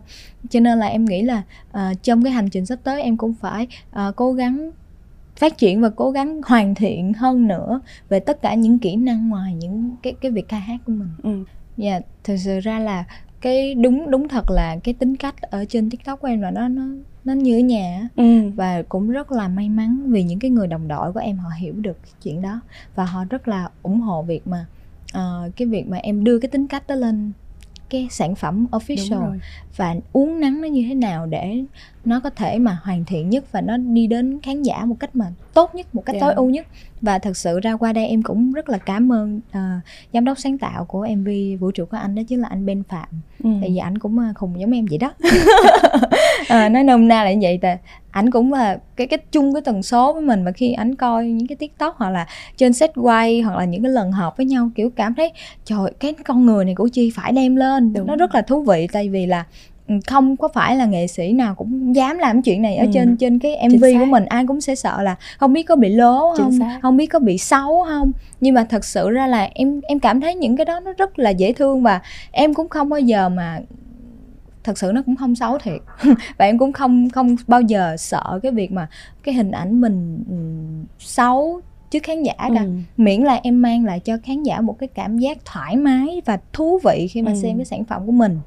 cho 0.49 0.59
nên 0.59 0.79
là 0.79 0.87
em 0.87 1.05
nghĩ 1.05 1.21
là 1.21 1.41
uh, 1.69 2.03
trong 2.03 2.23
cái 2.23 2.33
hành 2.33 2.49
trình 2.49 2.65
sắp 2.65 2.79
tới 2.83 3.01
em 3.01 3.17
cũng 3.17 3.33
phải 3.33 3.67
uh, 3.89 4.15
cố 4.15 4.33
gắng 4.33 4.71
phát 5.35 5.57
triển 5.57 5.81
và 5.81 5.89
cố 5.89 6.11
gắng 6.11 6.41
hoàn 6.45 6.75
thiện 6.75 7.13
hơn 7.13 7.47
nữa 7.47 7.81
về 8.09 8.19
tất 8.19 8.41
cả 8.41 8.53
những 8.53 8.79
kỹ 8.79 8.95
năng 8.95 9.29
ngoài 9.29 9.53
những 9.53 9.95
cái 10.03 10.13
cái 10.21 10.31
việc 10.31 10.47
ca 10.47 10.57
hát 10.57 10.77
của 10.85 10.91
mình. 10.91 11.09
Ừ 11.23 11.45
dạ 11.77 11.91
yeah, 11.91 12.03
thực 12.23 12.37
sự 12.37 12.59
ra 12.59 12.79
là 12.79 13.03
cái 13.41 13.73
đúng 13.73 14.11
đúng 14.11 14.27
thật 14.27 14.51
là 14.51 14.77
cái 14.83 14.93
tính 14.93 15.15
cách 15.15 15.41
ở 15.41 15.65
trên 15.65 15.89
tiktok 15.89 16.21
của 16.21 16.27
em 16.27 16.41
là 16.41 16.51
nó 16.51 16.67
nó 16.67 16.83
nó 17.25 17.33
như 17.33 17.57
ở 17.57 17.59
nhà 17.59 18.09
ừ. 18.15 18.49
và 18.55 18.83
cũng 18.89 19.09
rất 19.09 19.31
là 19.31 19.47
may 19.47 19.69
mắn 19.69 20.03
vì 20.07 20.23
những 20.23 20.39
cái 20.39 20.51
người 20.51 20.67
đồng 20.67 20.87
đội 20.87 21.13
của 21.13 21.19
em 21.19 21.37
họ 21.37 21.49
hiểu 21.57 21.73
được 21.77 21.97
chuyện 22.23 22.41
đó. 22.41 22.61
Và 22.95 23.05
họ 23.05 23.25
rất 23.29 23.47
là 23.47 23.69
ủng 23.83 24.01
hộ 24.01 24.21
việc 24.21 24.47
mà 24.47 24.65
uh, 25.17 25.55
cái 25.55 25.67
việc 25.67 25.87
mà 25.87 25.97
em 25.97 26.23
đưa 26.23 26.39
cái 26.39 26.49
tính 26.49 26.67
cách 26.67 26.87
đó 26.87 26.95
lên 26.95 27.31
cái 27.89 28.07
sản 28.11 28.35
phẩm 28.35 28.67
official. 28.71 29.39
và 29.75 29.95
uống 30.13 30.39
nắng 30.39 30.61
nó 30.61 30.67
như 30.67 30.85
thế 30.87 30.95
nào 30.95 31.25
để 31.25 31.63
nó 32.05 32.19
có 32.19 32.29
thể 32.29 32.59
mà 32.59 32.77
hoàn 32.83 33.05
thiện 33.05 33.29
nhất 33.29 33.51
và 33.51 33.61
nó 33.61 33.77
đi 33.77 34.07
đến 34.07 34.39
khán 34.43 34.63
giả 34.63 34.85
một 34.85 34.95
cách 34.99 35.15
mà 35.15 35.25
tốt 35.53 35.75
nhất 35.75 35.95
một 35.95 36.05
cách 36.05 36.13
yeah. 36.13 36.21
tối 36.21 36.33
ưu 36.33 36.49
nhất 36.49 36.67
và 37.01 37.19
thật 37.19 37.37
sự 37.37 37.59
ra 37.59 37.75
qua 37.75 37.93
đây 37.93 38.07
em 38.07 38.23
cũng 38.23 38.51
rất 38.51 38.69
là 38.69 38.77
cảm 38.77 39.11
ơn 39.11 39.37
uh, 39.37 39.83
giám 40.13 40.25
đốc 40.25 40.39
sáng 40.39 40.57
tạo 40.57 40.85
của 40.85 41.07
mv 41.17 41.29
vũ 41.59 41.71
trụ 41.71 41.85
của 41.85 41.97
anh 41.97 42.15
đó 42.15 42.21
chính 42.27 42.41
là 42.41 42.47
anh 42.47 42.65
Ben 42.65 42.83
Phạm 42.83 43.07
ừ. 43.43 43.49
tại 43.61 43.69
vì 43.69 43.77
anh 43.77 43.97
cũng 43.97 44.17
uh, 44.29 44.35
khùng 44.35 44.59
giống 44.59 44.71
em 44.71 44.85
vậy 44.85 44.97
đó 44.97 45.13
uh, 46.43 46.71
nói 46.71 46.83
nôm 46.83 47.07
na 47.07 47.23
là 47.23 47.33
như 47.33 47.39
vậy 47.41 47.59
tại 47.61 47.77
ảnh 48.11 48.31
cũng 48.31 48.53
là 48.53 48.77
cái 48.95 49.07
cái 49.07 49.19
chung 49.31 49.53
cái 49.53 49.61
tần 49.61 49.83
số 49.83 50.13
với 50.13 50.21
mình 50.21 50.43
và 50.45 50.51
khi 50.51 50.73
ảnh 50.73 50.95
coi 50.95 51.27
những 51.27 51.47
cái 51.47 51.55
tiktok 51.55 51.95
hoặc 51.97 52.09
là 52.09 52.27
trên 52.57 52.73
set 52.73 52.91
quay 52.95 53.41
hoặc 53.41 53.57
là 53.57 53.65
những 53.65 53.83
cái 53.83 53.91
lần 53.91 54.11
họp 54.11 54.37
với 54.37 54.45
nhau 54.45 54.71
kiểu 54.75 54.89
cảm 54.89 55.15
thấy 55.15 55.31
trời 55.65 55.91
cái 55.99 56.13
con 56.13 56.45
người 56.45 56.65
này 56.65 56.75
của 56.75 56.87
chi 56.87 57.11
phải 57.15 57.31
đem 57.31 57.55
lên 57.55 57.93
Đúng. 57.93 58.07
nó 58.07 58.15
rất 58.15 58.35
là 58.35 58.41
thú 58.41 58.63
vị 58.63 58.87
tại 58.91 59.09
vì 59.09 59.25
là 59.25 59.45
không 60.07 60.37
có 60.37 60.47
phải 60.47 60.75
là 60.75 60.85
nghệ 60.85 61.07
sĩ 61.07 61.33
nào 61.33 61.55
cũng 61.55 61.95
dám 61.95 62.17
làm 62.17 62.41
chuyện 62.41 62.61
này 62.61 62.77
ở 62.77 62.85
ừ. 62.85 62.91
trên 62.93 63.17
trên 63.17 63.39
cái 63.39 63.69
mv 63.69 63.85
của 63.99 64.05
mình. 64.05 64.25
Ai 64.25 64.45
cũng 64.47 64.61
sẽ 64.61 64.75
sợ 64.75 65.01
là 65.01 65.15
không 65.37 65.53
biết 65.53 65.63
có 65.63 65.75
bị 65.75 65.89
lố 65.89 66.35
không 66.35 66.59
không 66.81 66.97
biết 66.97 67.05
có 67.05 67.19
bị 67.19 67.37
xấu 67.37 67.83
không. 67.87 68.11
Nhưng 68.41 68.53
mà 68.53 68.63
thật 68.63 68.85
sự 68.85 69.09
ra 69.09 69.27
là 69.27 69.49
em 69.53 69.81
em 69.87 69.99
cảm 69.99 70.21
thấy 70.21 70.35
những 70.35 70.57
cái 70.57 70.65
đó 70.65 70.79
nó 70.79 70.93
rất 70.97 71.19
là 71.19 71.29
dễ 71.29 71.53
thương 71.53 71.83
và 71.83 72.01
em 72.31 72.53
cũng 72.53 72.69
không 72.69 72.89
bao 72.89 72.99
giờ 72.99 73.29
mà 73.29 73.59
thật 74.63 74.77
sự 74.77 74.91
nó 74.95 75.01
cũng 75.05 75.15
không 75.15 75.35
xấu 75.35 75.57
thiệt. 75.57 75.81
Và 76.37 76.45
em 76.45 76.57
cũng 76.57 76.73
không 76.73 77.09
không 77.09 77.35
bao 77.47 77.61
giờ 77.61 77.97
sợ 77.97 78.39
cái 78.43 78.51
việc 78.51 78.71
mà 78.71 78.87
cái 79.23 79.35
hình 79.35 79.51
ảnh 79.51 79.81
mình 79.81 80.23
xấu 80.99 81.61
trước 81.91 82.03
khán 82.03 82.23
giả 82.23 82.33
cả. 82.37 82.61
Ừ. 82.61 82.69
miễn 82.97 83.21
là 83.21 83.39
em 83.43 83.61
mang 83.61 83.85
lại 83.85 83.99
cho 83.99 84.17
khán 84.23 84.43
giả 84.43 84.61
một 84.61 84.79
cái 84.79 84.87
cảm 84.87 85.17
giác 85.17 85.37
thoải 85.45 85.75
mái 85.75 86.21
và 86.25 86.39
thú 86.53 86.79
vị 86.83 87.07
khi 87.11 87.21
mà 87.21 87.31
ừ. 87.31 87.37
xem 87.41 87.57
cái 87.57 87.65
sản 87.65 87.85
phẩm 87.85 88.05
của 88.05 88.11
mình 88.11 88.39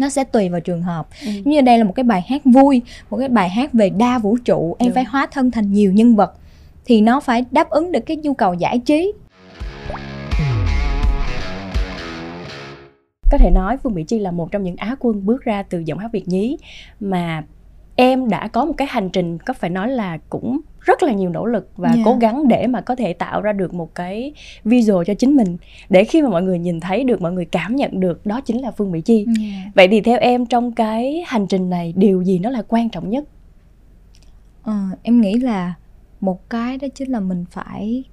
nó 0.00 0.08
sẽ 0.08 0.24
tùy 0.24 0.48
vào 0.48 0.60
trường 0.60 0.82
hợp 0.82 1.08
ừ. 1.26 1.30
như 1.44 1.60
đây 1.60 1.78
là 1.78 1.84
một 1.84 1.92
cái 1.94 2.04
bài 2.04 2.24
hát 2.28 2.42
vui 2.44 2.82
một 3.10 3.16
cái 3.16 3.28
bài 3.28 3.48
hát 3.48 3.72
về 3.72 3.90
đa 3.90 4.18
vũ 4.18 4.36
trụ 4.44 4.76
em 4.78 4.88
Đúng. 4.88 4.94
phải 4.94 5.04
hóa 5.04 5.26
thân 5.26 5.50
thành 5.50 5.72
nhiều 5.72 5.92
nhân 5.92 6.16
vật 6.16 6.32
thì 6.84 7.00
nó 7.00 7.20
phải 7.20 7.44
đáp 7.50 7.70
ứng 7.70 7.92
được 7.92 8.00
cái 8.06 8.16
nhu 8.16 8.34
cầu 8.34 8.54
giải 8.54 8.78
trí 8.78 9.12
có 13.30 13.38
thể 13.38 13.50
nói 13.50 13.76
Phương 13.82 13.94
Mỹ 13.94 14.04
Chi 14.04 14.18
là 14.18 14.30
một 14.30 14.52
trong 14.52 14.62
những 14.62 14.76
á 14.76 14.96
quân 15.00 15.26
bước 15.26 15.44
ra 15.44 15.62
từ 15.62 15.78
giọng 15.78 15.98
hát 15.98 16.12
Việt 16.12 16.28
nhí 16.28 16.56
mà 17.00 17.44
em 18.00 18.28
đã 18.28 18.48
có 18.48 18.64
một 18.64 18.72
cái 18.76 18.88
hành 18.90 19.10
trình 19.10 19.38
có 19.38 19.54
phải 19.54 19.70
nói 19.70 19.88
là 19.88 20.18
cũng 20.30 20.60
rất 20.80 21.02
là 21.02 21.12
nhiều 21.12 21.30
nỗ 21.30 21.46
lực 21.46 21.70
và 21.76 21.88
yeah. 21.88 22.00
cố 22.04 22.16
gắng 22.20 22.48
để 22.48 22.66
mà 22.66 22.80
có 22.80 22.94
thể 22.94 23.12
tạo 23.12 23.40
ra 23.40 23.52
được 23.52 23.74
một 23.74 23.94
cái 23.94 24.32
visual 24.64 25.04
cho 25.06 25.14
chính 25.14 25.36
mình 25.36 25.56
để 25.88 26.04
khi 26.04 26.22
mà 26.22 26.28
mọi 26.28 26.42
người 26.42 26.58
nhìn 26.58 26.80
thấy 26.80 27.04
được 27.04 27.22
mọi 27.22 27.32
người 27.32 27.44
cảm 27.44 27.76
nhận 27.76 28.00
được 28.00 28.26
đó 28.26 28.40
chính 28.40 28.60
là 28.60 28.70
Phương 28.70 28.92
Mỹ 28.92 29.00
Chi. 29.00 29.26
Yeah. 29.40 29.74
Vậy 29.74 29.88
thì 29.88 30.00
theo 30.00 30.18
em 30.18 30.46
trong 30.46 30.72
cái 30.72 31.24
hành 31.26 31.46
trình 31.46 31.70
này 31.70 31.92
điều 31.96 32.22
gì 32.22 32.38
nó 32.38 32.50
là 32.50 32.62
quan 32.68 32.90
trọng 32.90 33.10
nhất? 33.10 33.24
Ờ, 34.62 34.74
em 35.02 35.20
nghĩ 35.20 35.34
là 35.34 35.74
một 36.20 36.50
cái 36.50 36.78
đó 36.78 36.88
chính 36.94 37.10
là 37.10 37.20
mình 37.20 37.44
phải 37.50 38.04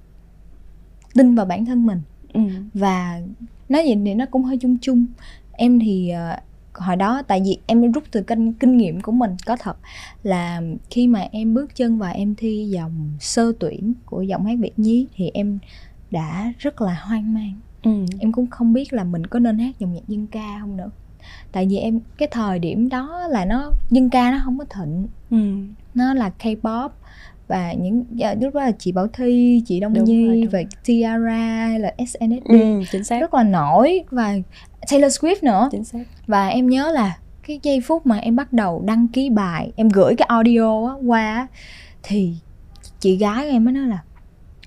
tin 1.14 1.34
vào 1.34 1.46
bản 1.46 1.64
thân 1.64 1.86
mình 1.86 2.00
ừ. 2.32 2.40
và 2.74 3.20
nói 3.68 3.84
gì 3.84 3.94
thì 4.04 4.14
nó 4.14 4.26
cũng 4.26 4.42
hơi 4.42 4.58
chung 4.60 4.76
chung 4.80 5.06
em 5.52 5.78
thì 5.78 6.12
uh, 6.34 6.47
hồi 6.78 6.96
đó 6.96 7.22
tại 7.28 7.42
vì 7.44 7.58
em 7.66 7.92
rút 7.92 8.04
từ 8.10 8.22
kinh 8.22 8.52
kinh 8.52 8.76
nghiệm 8.76 9.00
của 9.00 9.12
mình 9.12 9.36
có 9.46 9.56
thật 9.56 9.76
là 10.22 10.62
khi 10.90 11.06
mà 11.06 11.20
em 11.32 11.54
bước 11.54 11.74
chân 11.74 11.98
vào 11.98 12.14
em 12.14 12.34
thi 12.34 12.68
dòng 12.70 13.10
sơ 13.20 13.52
tuyển 13.60 13.92
của 14.06 14.22
giọng 14.22 14.46
hát 14.46 14.58
Việt 14.60 14.78
nhí 14.78 15.06
thì 15.14 15.30
em 15.34 15.58
đã 16.10 16.52
rất 16.58 16.80
là 16.80 17.00
hoang 17.02 17.34
mang 17.34 17.52
ừ. 17.82 18.04
em 18.18 18.32
cũng 18.32 18.46
không 18.46 18.72
biết 18.72 18.92
là 18.92 19.04
mình 19.04 19.26
có 19.26 19.38
nên 19.38 19.58
hát 19.58 19.78
dòng 19.78 19.92
nhạc 19.92 20.08
dân 20.08 20.26
ca 20.26 20.58
không 20.60 20.76
nữa 20.76 20.90
tại 21.52 21.66
vì 21.70 21.76
em 21.76 22.00
cái 22.18 22.28
thời 22.30 22.58
điểm 22.58 22.88
đó 22.88 23.26
là 23.28 23.44
nó 23.44 23.72
dân 23.90 24.10
ca 24.10 24.30
nó 24.30 24.38
không 24.44 24.58
có 24.58 24.64
thịnh 24.64 25.06
ừ. 25.30 25.36
nó 25.94 26.14
là 26.14 26.30
K-pop 26.38 26.88
và 27.48 27.72
những 27.72 28.04
dạ, 28.10 28.34
lúc 28.40 28.54
đó 28.54 28.60
là 28.60 28.70
chị 28.78 28.92
Bảo 28.92 29.06
Thi, 29.06 29.62
chị 29.66 29.80
Đông 29.80 29.94
đúng 29.94 30.04
Nhi 30.04 30.26
rồi, 30.26 30.48
và 30.52 30.58
Tiara 30.84 31.66
hay 31.68 31.80
là 31.80 31.94
SNSD 32.06 32.44
ừ, 32.44 32.82
chính 32.92 33.04
xác. 33.04 33.20
rất 33.20 33.34
là 33.34 33.42
nổi 33.42 34.04
và 34.10 34.34
Taylor 34.90 35.12
Swift 35.18 35.36
nữa 35.42 35.68
chính 35.72 35.84
xác. 35.84 36.04
và 36.26 36.48
em 36.48 36.68
nhớ 36.68 36.90
là 36.92 37.18
cái 37.46 37.60
giây 37.62 37.80
phút 37.80 38.06
mà 38.06 38.18
em 38.18 38.36
bắt 38.36 38.52
đầu 38.52 38.82
đăng 38.86 39.08
ký 39.08 39.30
bài 39.30 39.72
em 39.76 39.88
gửi 39.88 40.14
cái 40.14 40.26
audio 40.28 40.96
qua 41.06 41.46
thì 42.02 42.34
chị 43.00 43.16
gái 43.16 43.48
em 43.48 43.64
mới 43.64 43.74
nói 43.74 43.86
là 43.86 43.98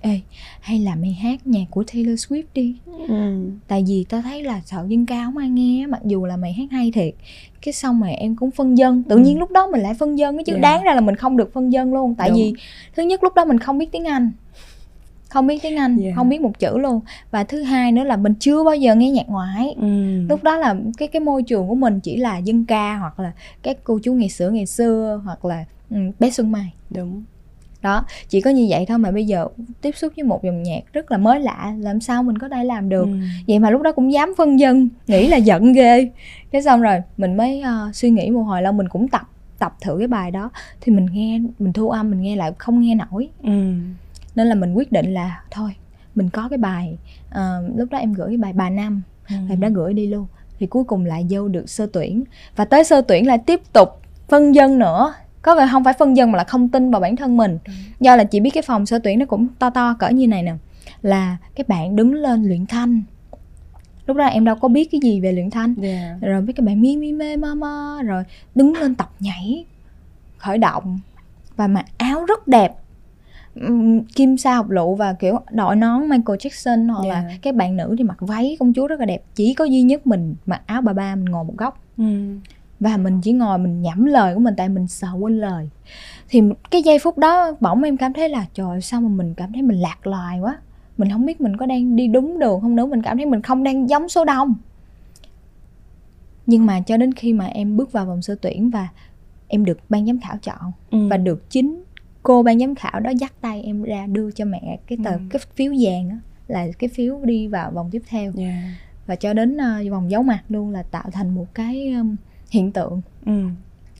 ê 0.02 0.20
hay 0.60 0.80
là 0.80 0.96
mày 0.96 1.14
hát 1.14 1.48
nhạc 1.48 1.66
của 1.70 1.84
Taylor 1.94 2.26
Swift 2.26 2.44
đi 2.54 2.76
ừ. 3.08 3.50
tại 3.68 3.84
vì 3.88 4.06
tao 4.10 4.22
thấy 4.22 4.44
là 4.44 4.62
sợ 4.66 4.86
dân 4.88 5.06
ca 5.06 5.26
không 5.26 5.38
ai 5.38 5.50
nghe 5.50 5.86
mặc 5.88 6.02
dù 6.06 6.26
là 6.26 6.38
mày 6.38 6.54
hát 6.54 6.72
hay 6.72 6.92
thiệt 6.92 7.14
cái 7.62 7.74
xong 7.74 8.00
mà 8.00 8.08
em 8.08 8.36
cũng 8.36 8.52
phân 8.52 8.78
dân 8.78 9.04
tự 9.04 9.16
ừ. 9.16 9.22
nhiên 9.22 9.40
lúc 9.40 9.52
đó 9.52 9.68
mình 9.72 9.82
lại 9.82 9.94
phân 9.94 10.18
dân 10.18 10.44
chứ 10.44 10.54
yeah. 10.54 10.62
đáng 10.62 10.84
ra 10.84 10.94
là 10.94 11.02
mình 11.02 11.16
không 11.16 11.38
được 11.38 11.54
phân 11.54 11.72
dân 11.72 11.94
luôn 11.94 12.16
tại 12.16 12.30
Đúng. 12.30 12.38
vì 12.38 12.54
thứ 12.96 13.04
nhất 13.04 13.24
lúc 13.24 13.36
đó 13.36 13.46
mình 13.46 13.60
không 13.60 13.78
biết 13.78 13.92
tiếng 13.92 14.06
anh 14.06 14.32
không 15.30 15.48
biết 15.48 15.62
tiếng 15.62 15.78
anh 15.78 15.98
yeah. 15.98 16.16
không 16.16 16.30
biết 16.30 16.42
một 16.42 16.60
chữ 16.60 16.78
luôn 16.78 17.00
và 17.32 17.44
thứ 17.44 17.62
hai 17.62 17.92
nữa 17.92 18.04
là 18.04 18.18
mình 18.18 18.34
chưa 18.40 18.64
bao 18.64 18.76
giờ 18.76 18.96
nghe 18.96 19.12
nhạc 19.12 19.30
ngoại 19.30 19.76
ừ. 19.82 20.22
lúc 20.30 20.44
đó 20.44 20.58
là 20.58 20.76
cái 20.98 21.08
cái 21.08 21.20
môi 21.20 21.44
trường 21.44 21.68
của 21.68 21.76
mình 21.76 22.00
chỉ 22.00 22.18
là 22.18 22.38
dân 22.38 22.66
ca 22.66 22.98
hoặc 22.98 23.20
là 23.20 23.32
các 23.64 23.78
cô 23.84 24.00
chú 24.04 24.14
ngày 24.14 24.30
xưa 24.30 24.50
ngày 24.50 24.66
xưa 24.66 25.22
hoặc 25.26 25.46
là 25.46 25.66
um, 25.90 26.12
bé 26.20 26.32
xuân 26.32 26.52
mai 26.52 26.72
đúng 26.90 27.24
đó 27.82 28.06
chỉ 28.30 28.42
có 28.42 28.50
như 28.50 28.68
vậy 28.70 28.86
thôi 28.86 28.98
mà 28.98 29.12
bây 29.12 29.26
giờ 29.26 29.48
tiếp 29.82 29.96
xúc 29.98 30.14
với 30.16 30.24
một 30.24 30.44
dòng 30.44 30.64
nhạc 30.64 30.94
rất 30.94 31.12
là 31.12 31.18
mới 31.18 31.40
lạ 31.40 31.74
làm 31.80 32.02
sao 32.02 32.24
mình 32.24 32.38
có 32.38 32.50
thể 32.50 32.64
làm 32.64 32.90
được? 32.90 33.06
Ừ. 33.06 33.18
vậy 33.48 33.60
mà 33.60 33.70
lúc 33.70 33.82
đó 33.82 33.92
cũng 33.92 34.14
dám 34.14 34.34
phân 34.38 34.60
dân 34.60 34.90
nghĩ 35.08 35.28
là 35.28 35.38
giận 35.38 35.74
ghê. 35.74 36.10
Cái 36.52 36.62
xong 36.62 36.82
rồi 36.82 37.02
mình 37.18 37.38
mới 37.38 37.64
uh, 37.90 37.96
suy 37.96 38.10
nghĩ 38.10 38.30
một 38.30 38.42
hồi 38.42 38.62
lâu 38.62 38.74
mình 38.74 38.90
cũng 38.90 39.08
tập 39.08 39.28
tập 39.60 39.76
thử 39.82 39.96
cái 39.98 40.08
bài 40.08 40.32
đó. 40.32 40.50
Thì 40.82 40.92
mình 40.92 41.06
nghe 41.12 41.40
mình 41.60 41.74
thu 41.74 41.90
âm 41.90 42.12
mình 42.12 42.22
nghe 42.22 42.36
lại 42.36 42.52
không 42.58 42.82
nghe 42.82 42.96
nổi. 42.96 43.30
Ừ. 43.44 43.74
nên 44.36 44.48
là 44.48 44.56
mình 44.56 44.74
quyết 44.74 44.92
định 44.92 45.14
là 45.14 45.44
thôi 45.52 45.76
mình 46.16 46.30
có 46.30 46.50
cái 46.50 46.58
bài 46.58 46.98
uh, 47.30 47.78
lúc 47.78 47.90
đó 47.92 47.98
em 47.98 48.14
gửi 48.14 48.28
cái 48.28 48.38
bài 48.38 48.54
bà 48.54 48.70
năm. 48.70 49.02
Ừ. 49.30 49.36
em 49.50 49.60
đã 49.60 49.70
gửi 49.70 49.94
đi 49.94 50.08
luôn. 50.08 50.28
Thì 50.60 50.68
cuối 50.68 50.84
cùng 50.84 51.06
lại 51.06 51.26
vô 51.30 51.48
được 51.48 51.70
sơ 51.70 51.88
tuyển. 51.94 52.24
Và 52.56 52.66
tới 52.66 52.84
sơ 52.84 53.02
tuyển 53.02 53.28
lại 53.28 53.38
tiếp 53.38 53.62
tục 53.74 53.90
phân 54.28 54.56
dân 54.56 54.80
nữa 54.80 55.14
có 55.42 55.56
vẻ 55.56 55.68
không 55.72 55.84
phải 55.84 55.94
phân 55.94 56.18
dân 56.18 56.32
mà 56.32 56.38
là 56.38 56.44
không 56.44 56.70
tin 56.70 56.92
vào 56.92 57.02
bản 57.02 57.16
thân 57.16 57.38
mình 57.38 57.58
ừ. 57.66 57.74
do 58.00 58.16
là 58.16 58.24
chị 58.24 58.40
biết 58.40 58.50
cái 58.50 58.64
phòng 58.64 58.86
sơ 58.86 59.00
tuyển 59.00 59.20
nó 59.20 59.26
cũng 59.26 59.48
to 59.60 59.70
to 59.70 59.94
cỡ 60.00 60.10
như 60.10 60.28
này 60.28 60.44
nè 60.44 60.54
là 61.02 61.38
cái 61.56 61.66
bạn 61.68 61.96
đứng 61.96 62.14
lên 62.14 62.44
luyện 62.44 62.66
thanh 62.66 63.02
lúc 64.06 64.18
đó 64.18 64.26
em 64.26 64.46
đâu 64.46 64.56
có 64.56 64.68
biết 64.68 64.90
cái 64.92 65.02
gì 65.04 65.20
về 65.20 65.32
luyện 65.32 65.50
thanh 65.50 65.76
yeah. 65.82 66.22
rồi 66.22 66.42
biết 66.42 66.54
cái 66.56 66.66
bạn 66.66 66.82
mi 66.82 66.98
mi 66.98 67.12
mê 67.12 67.38
ma 67.38 67.56
ma 67.56 68.02
rồi 68.04 68.24
đứng 68.56 68.76
lên 68.76 68.96
tập 68.96 69.12
nhảy 69.20 69.66
khởi 70.38 70.58
động 70.58 71.00
và 71.56 71.68
mặc 71.68 71.86
áo 71.98 72.26
rất 72.26 72.48
đẹp 72.48 72.76
kim 74.16 74.38
sa 74.38 74.56
học 74.56 74.70
lụ 74.70 74.96
và 74.96 75.14
kiểu 75.14 75.40
đội 75.52 75.76
nón 75.76 76.02
Michael 76.02 76.38
Jackson 76.38 76.94
hoặc 76.94 77.04
yeah. 77.04 77.16
là 77.16 77.30
dạ. 77.30 77.38
các 77.42 77.56
bạn 77.56 77.78
nữ 77.78 77.96
thì 77.98 78.04
mặc 78.04 78.18
váy 78.20 78.58
công 78.60 78.74
chúa 78.74 78.88
rất 78.88 79.00
là 79.00 79.06
đẹp 79.06 79.24
chỉ 79.36 79.54
có 79.54 79.66
duy 79.66 79.82
nhất 79.82 80.08
mình 80.08 80.36
mặc 80.46 80.62
áo 80.66 80.82
bà 80.82 80.94
ba 80.94 81.16
mình 81.16 81.26
ngồi 81.26 81.44
một 81.44 81.58
góc 81.58 81.84
ừ. 81.98 82.04
Và 82.82 82.98
mình 82.98 83.22
chỉ 83.22 83.32
ngồi 83.32 83.58
mình 83.58 83.82
nhẩm 83.82 84.06
lời 84.06 84.34
của 84.34 84.40
mình 84.40 84.54
tại 84.58 84.70
mình 84.70 84.88
sợ 84.88 85.08
quên 85.20 85.38
lời 85.40 85.70
thì 86.30 86.42
cái 86.72 86.84
giây 86.84 87.00
phút 87.00 87.18
đó 87.18 87.52
bỗng 87.60 87.84
em 87.84 87.98
cảm 87.98 88.14
thấy 88.14 88.30
là 88.30 88.46
trời 88.54 88.82
sao 88.82 89.02
mà 89.02 89.10
mình 89.10 89.34
cảm 89.34 89.54
thấy 89.54 89.62
mình 89.62 89.78
lạc 89.78 90.08
loài 90.08 90.40
quá 90.40 90.58
mình 90.98 91.10
không 91.12 91.26
biết 91.26 91.42
mình 91.42 91.58
có 91.58 91.66
đang 91.66 91.96
đi 91.96 92.08
đúng 92.08 92.40
đường 92.40 92.62
không 92.62 92.76
nữa 92.76 92.86
mình 92.86 93.02
cảm 93.02 93.18
thấy 93.18 93.26
mình 93.26 93.42
không 93.42 93.64
đang 93.64 93.90
giống 93.90 94.10
số 94.10 94.26
đông 94.26 94.56
nhưng 96.46 96.66
mà 96.66 96.82
cho 96.82 96.98
đến 96.98 97.14
khi 97.14 97.34
mà 97.34 97.46
em 97.46 97.78
bước 97.78 97.92
vào 97.92 98.06
vòng 98.06 98.22
sơ 98.22 98.36
tuyển 98.42 98.70
và 98.70 98.88
em 99.48 99.66
được 99.66 99.80
ban 99.90 100.06
giám 100.06 100.20
khảo 100.20 100.38
chọn 100.38 100.72
ừ. 100.92 101.08
và 101.08 101.18
được 101.18 101.50
chính 101.50 101.84
cô 102.24 102.44
ban 102.44 102.60
giám 102.60 102.76
khảo 102.76 103.00
đó 103.00 103.10
dắt 103.10 103.34
tay 103.42 103.64
em 103.64 103.84
ra 103.84 104.08
đưa 104.08 104.32
cho 104.32 104.46
mẹ 104.46 104.80
cái 104.88 104.98
tờ 105.04 105.12
ừ. 105.12 105.20
cái 105.30 105.42
phiếu 105.56 105.74
vàng 105.80 106.10
đó 106.10 106.16
là 106.48 106.68
cái 106.80 106.88
phiếu 106.88 107.20
đi 107.24 107.48
vào 107.48 107.72
vòng 107.72 107.90
tiếp 107.92 108.02
theo 108.08 108.32
yeah. 108.38 108.56
và 109.08 109.16
cho 109.16 109.34
đến 109.34 109.58
uh, 109.58 109.92
vòng 109.92 110.12
giấu 110.12 110.24
mặt 110.24 110.44
luôn 110.50 110.70
là 110.70 110.84
tạo 110.84 111.10
thành 111.12 111.36
một 111.36 111.46
cái 111.54 111.92
um, 111.92 112.16
hiện 112.52 112.72
tượng. 112.72 113.02
Ừ. 113.26 113.32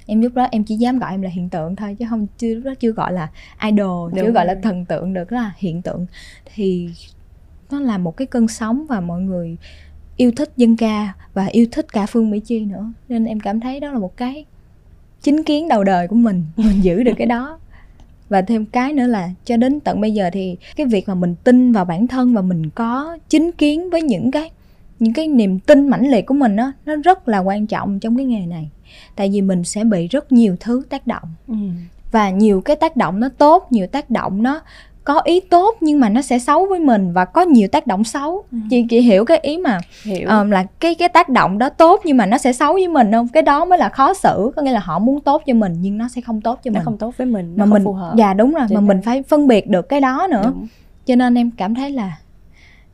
em 0.06 0.22
lúc 0.22 0.34
đó 0.34 0.48
em 0.52 0.64
chỉ 0.64 0.76
dám 0.76 1.00
gọi 1.00 1.12
em 1.12 1.22
là 1.22 1.30
hiện 1.30 1.50
tượng 1.50 1.76
thôi 1.76 1.96
chứ 2.00 2.06
không 2.10 2.28
chưa 2.38 2.56
lúc 2.56 2.64
đó 2.66 2.74
chưa 2.80 2.92
gọi 2.92 3.14
là 3.14 3.30
idol 3.64 4.12
Đúng 4.12 4.26
chưa 4.26 4.32
gọi 4.32 4.46
là 4.46 4.56
thần 4.64 4.86
tượng 4.86 5.14
được 5.14 5.32
là 5.32 5.52
hiện 5.58 5.82
tượng. 5.82 6.06
Thì 6.56 6.90
nó 7.72 7.80
là 7.80 7.98
một 7.98 8.18
cái 8.18 8.28
cơn 8.28 8.48
sóng 8.48 8.86
và 8.90 9.02
mọi 9.02 9.22
người 9.22 9.58
yêu 10.18 10.32
thích 10.36 10.52
dân 10.58 10.78
ca 10.78 11.14
và 11.34 11.46
yêu 11.46 11.66
thích 11.72 11.94
cả 11.94 12.06
phương 12.06 12.32
mỹ 12.32 12.40
chi 12.40 12.66
nữa. 12.66 12.92
Nên 13.10 13.26
em 13.26 13.40
cảm 13.40 13.60
thấy 13.60 13.80
đó 13.80 13.92
là 13.92 14.00
một 14.00 14.18
cái 14.18 14.46
chính 15.22 15.44
kiến 15.44 15.68
đầu 15.68 15.84
đời 15.84 16.08
của 16.08 16.16
mình 16.16 16.44
mình 16.58 16.84
giữ 16.84 17.04
được 17.04 17.14
cái 17.18 17.28
đó. 17.28 17.60
Và 18.30 18.42
thêm 18.42 18.66
cái 18.66 18.94
nữa 18.94 19.08
là 19.08 19.30
cho 19.46 19.58
đến 19.58 19.80
tận 19.80 20.02
bây 20.02 20.14
giờ 20.14 20.30
thì 20.34 20.58
cái 20.76 20.86
việc 20.86 21.08
mà 21.08 21.16
mình 21.16 21.36
tin 21.44 21.72
vào 21.72 21.86
bản 21.86 22.08
thân 22.08 22.34
và 22.34 22.42
mình 22.42 22.70
có 22.70 23.18
chính 23.30 23.52
kiến 23.52 23.90
với 23.90 24.02
những 24.02 24.32
cái 24.32 24.52
những 25.02 25.14
cái 25.14 25.28
niềm 25.28 25.60
tin 25.60 25.90
mãnh 25.90 26.12
liệt 26.12 26.26
của 26.26 26.34
mình 26.34 26.56
đó, 26.56 26.72
nó 26.86 26.96
rất 26.96 27.28
là 27.28 27.40
quan 27.40 27.68
trọng 27.68 28.00
trong 28.00 28.18
cái 28.18 28.26
nghề 28.26 28.46
này 28.46 28.70
tại 29.16 29.30
vì 29.34 29.42
mình 29.42 29.64
sẽ 29.64 29.84
bị 29.84 30.08
rất 30.08 30.32
nhiều 30.32 30.56
thứ 30.60 30.84
tác 30.90 31.08
động 31.08 31.24
ừ. 31.48 31.56
và 32.12 32.30
nhiều 32.30 32.62
cái 32.62 32.76
tác 32.76 32.96
động 32.96 33.20
nó 33.20 33.30
tốt 33.38 33.68
nhiều 33.72 33.88
tác 33.88 34.10
động 34.10 34.44
nó 34.44 34.62
có 35.04 35.22
ý 35.24 35.40
tốt 35.40 35.76
nhưng 35.82 36.00
mà 36.00 36.10
nó 36.10 36.22
sẽ 36.22 36.40
xấu 36.40 36.66
với 36.66 36.80
mình 36.80 37.14
và 37.14 37.26
có 37.26 37.42
nhiều 37.42 37.68
tác 37.68 37.88
động 37.88 38.04
xấu 38.04 38.44
ừ. 38.52 38.58
chị 38.70 38.86
chị 38.90 39.02
hiểu 39.02 39.26
cái 39.26 39.38
ý 39.38 39.58
mà 39.58 39.80
hiểu. 40.04 40.30
Um, 40.30 40.52
là 40.52 40.64
cái 40.80 40.96
cái 40.96 41.10
tác 41.10 41.30
động 41.30 41.58
đó 41.58 41.70
tốt 41.70 42.02
nhưng 42.06 42.18
mà 42.18 42.26
nó 42.26 42.38
sẽ 42.38 42.54
xấu 42.54 42.74
với 42.74 42.88
mình 42.88 43.12
không 43.12 43.28
cái 43.28 43.44
đó 43.44 43.66
mới 43.66 43.80
là 43.80 43.90
khó 43.90 44.14
xử 44.14 44.52
có 44.56 44.62
nghĩa 44.62 44.72
là 44.72 44.80
họ 44.80 45.00
muốn 45.00 45.22
tốt 45.22 45.42
cho 45.46 45.54
mình 45.54 45.76
nhưng 45.82 45.98
nó 45.98 46.08
sẽ 46.08 46.22
không 46.22 46.42
tốt 46.42 46.60
cho 46.64 46.72
nó 46.72 46.74
mình 46.74 46.86
không 46.86 46.98
tốt 46.98 47.18
với 47.18 47.28
mình 47.28 47.54
mà 47.58 47.66
mình 47.66 47.84
phù 47.84 47.94
hợp. 47.94 48.14
dạ 48.18 48.34
đúng 48.34 48.54
rồi 48.54 48.66
Chính 48.70 48.76
mà 48.76 48.82
mình 48.82 49.02
phải 49.02 49.24
phân 49.24 49.48
biệt 49.48 49.68
được 49.68 49.90
cái 49.90 50.02
đó 50.02 50.28
nữa 50.32 50.44
đúng. 50.46 50.68
cho 51.06 51.16
nên 51.16 51.36
em 51.36 51.52
cảm 51.52 51.76
thấy 51.76 51.92
là 51.92 52.18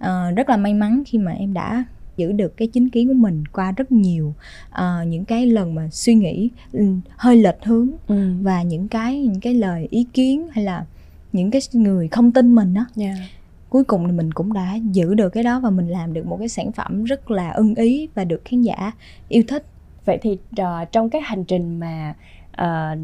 uh, 0.03 0.35
rất 0.35 0.49
là 0.49 0.57
may 0.57 0.73
mắn 0.73 1.03
khi 1.05 1.17
mà 1.17 1.31
em 1.31 1.53
đã 1.53 1.83
giữ 2.17 2.31
được 2.31 2.57
cái 2.57 2.67
chính 2.67 2.89
kiến 2.89 3.07
của 3.07 3.13
mình 3.13 3.43
qua 3.51 3.71
rất 3.71 3.91
nhiều 3.91 4.33
uh, 4.71 5.07
những 5.07 5.25
cái 5.25 5.47
lần 5.47 5.75
mà 5.75 5.89
suy 5.91 6.13
nghĩ 6.13 6.49
um, 6.73 7.01
hơi 7.17 7.37
lệch 7.37 7.63
hướng 7.63 7.89
ừ. 8.07 8.33
và 8.41 8.61
những 8.61 8.87
cái 8.87 9.21
những 9.21 9.39
cái 9.39 9.53
lời 9.53 9.87
ý 9.91 10.05
kiến 10.13 10.47
hay 10.51 10.63
là 10.63 10.85
những 11.33 11.51
cái 11.51 11.61
người 11.73 12.07
không 12.07 12.31
tin 12.31 12.55
mình 12.55 12.73
đó 12.73 12.85
yeah. 12.97 13.17
Dạ. 13.17 13.25
cuối 13.69 13.83
cùng 13.83 14.07
thì 14.07 14.11
mình 14.11 14.31
cũng 14.31 14.53
đã 14.53 14.75
giữ 14.91 15.13
được 15.13 15.29
cái 15.29 15.43
đó 15.43 15.59
và 15.59 15.69
mình 15.69 15.87
làm 15.87 16.13
được 16.13 16.25
một 16.25 16.37
cái 16.39 16.49
sản 16.49 16.71
phẩm 16.71 17.03
rất 17.03 17.31
là 17.31 17.51
ưng 17.51 17.75
ý 17.75 18.07
và 18.15 18.23
được 18.23 18.41
khán 18.45 18.61
giả 18.61 18.91
yêu 19.29 19.43
thích 19.47 19.65
vậy 20.05 20.17
thì 20.21 20.37
uh, 20.61 20.91
trong 20.91 21.09
cái 21.09 21.21
hành 21.21 21.43
trình 21.43 21.79
mà 21.79 22.15
uh, 22.61 22.99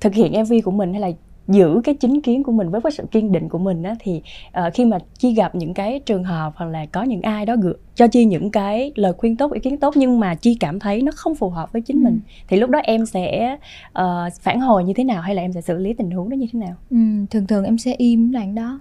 thực 0.00 0.14
hiện 0.14 0.32
mv 0.32 0.52
của 0.64 0.70
mình 0.70 0.92
hay 0.92 1.00
là 1.00 1.10
giữ 1.48 1.80
cái 1.84 1.94
chính 1.94 2.20
kiến 2.20 2.42
của 2.42 2.52
mình 2.52 2.70
với 2.70 2.80
cái 2.80 2.92
sự 2.92 3.04
kiên 3.10 3.32
định 3.32 3.48
của 3.48 3.58
mình 3.58 3.82
á 3.82 3.94
thì 4.00 4.22
uh, 4.58 4.74
khi 4.74 4.84
mà 4.84 4.98
chi 5.18 5.34
gặp 5.34 5.54
những 5.54 5.74
cái 5.74 6.00
trường 6.06 6.24
hợp 6.24 6.52
hoặc 6.56 6.66
là 6.66 6.86
có 6.86 7.02
những 7.02 7.22
ai 7.22 7.46
đó 7.46 7.56
gửi 7.62 7.74
cho 7.94 8.06
chi 8.06 8.24
những 8.24 8.50
cái 8.50 8.92
lời 8.94 9.12
khuyên 9.12 9.36
tốt 9.36 9.52
ý 9.52 9.60
kiến 9.60 9.76
tốt 9.76 9.94
nhưng 9.96 10.20
mà 10.20 10.34
chi 10.34 10.56
cảm 10.60 10.78
thấy 10.78 11.02
nó 11.02 11.12
không 11.14 11.34
phù 11.34 11.50
hợp 11.50 11.72
với 11.72 11.82
chính 11.82 11.96
ừ. 11.96 12.04
mình 12.04 12.20
thì 12.48 12.56
lúc 12.56 12.70
đó 12.70 12.78
em 12.78 13.06
sẽ 13.06 13.56
uh, 13.98 14.32
phản 14.40 14.60
hồi 14.60 14.84
như 14.84 14.92
thế 14.96 15.04
nào 15.04 15.22
hay 15.22 15.34
là 15.34 15.42
em 15.42 15.52
sẽ 15.52 15.60
xử 15.60 15.76
lý 15.78 15.92
tình 15.92 16.10
huống 16.10 16.30
đó 16.30 16.34
như 16.34 16.46
thế 16.52 16.58
nào 16.58 16.74
ừ, 16.90 16.96
thường 17.30 17.46
thường 17.46 17.64
em 17.64 17.78
sẽ 17.78 17.94
im 17.98 18.32
đoạn 18.32 18.54
đó 18.54 18.80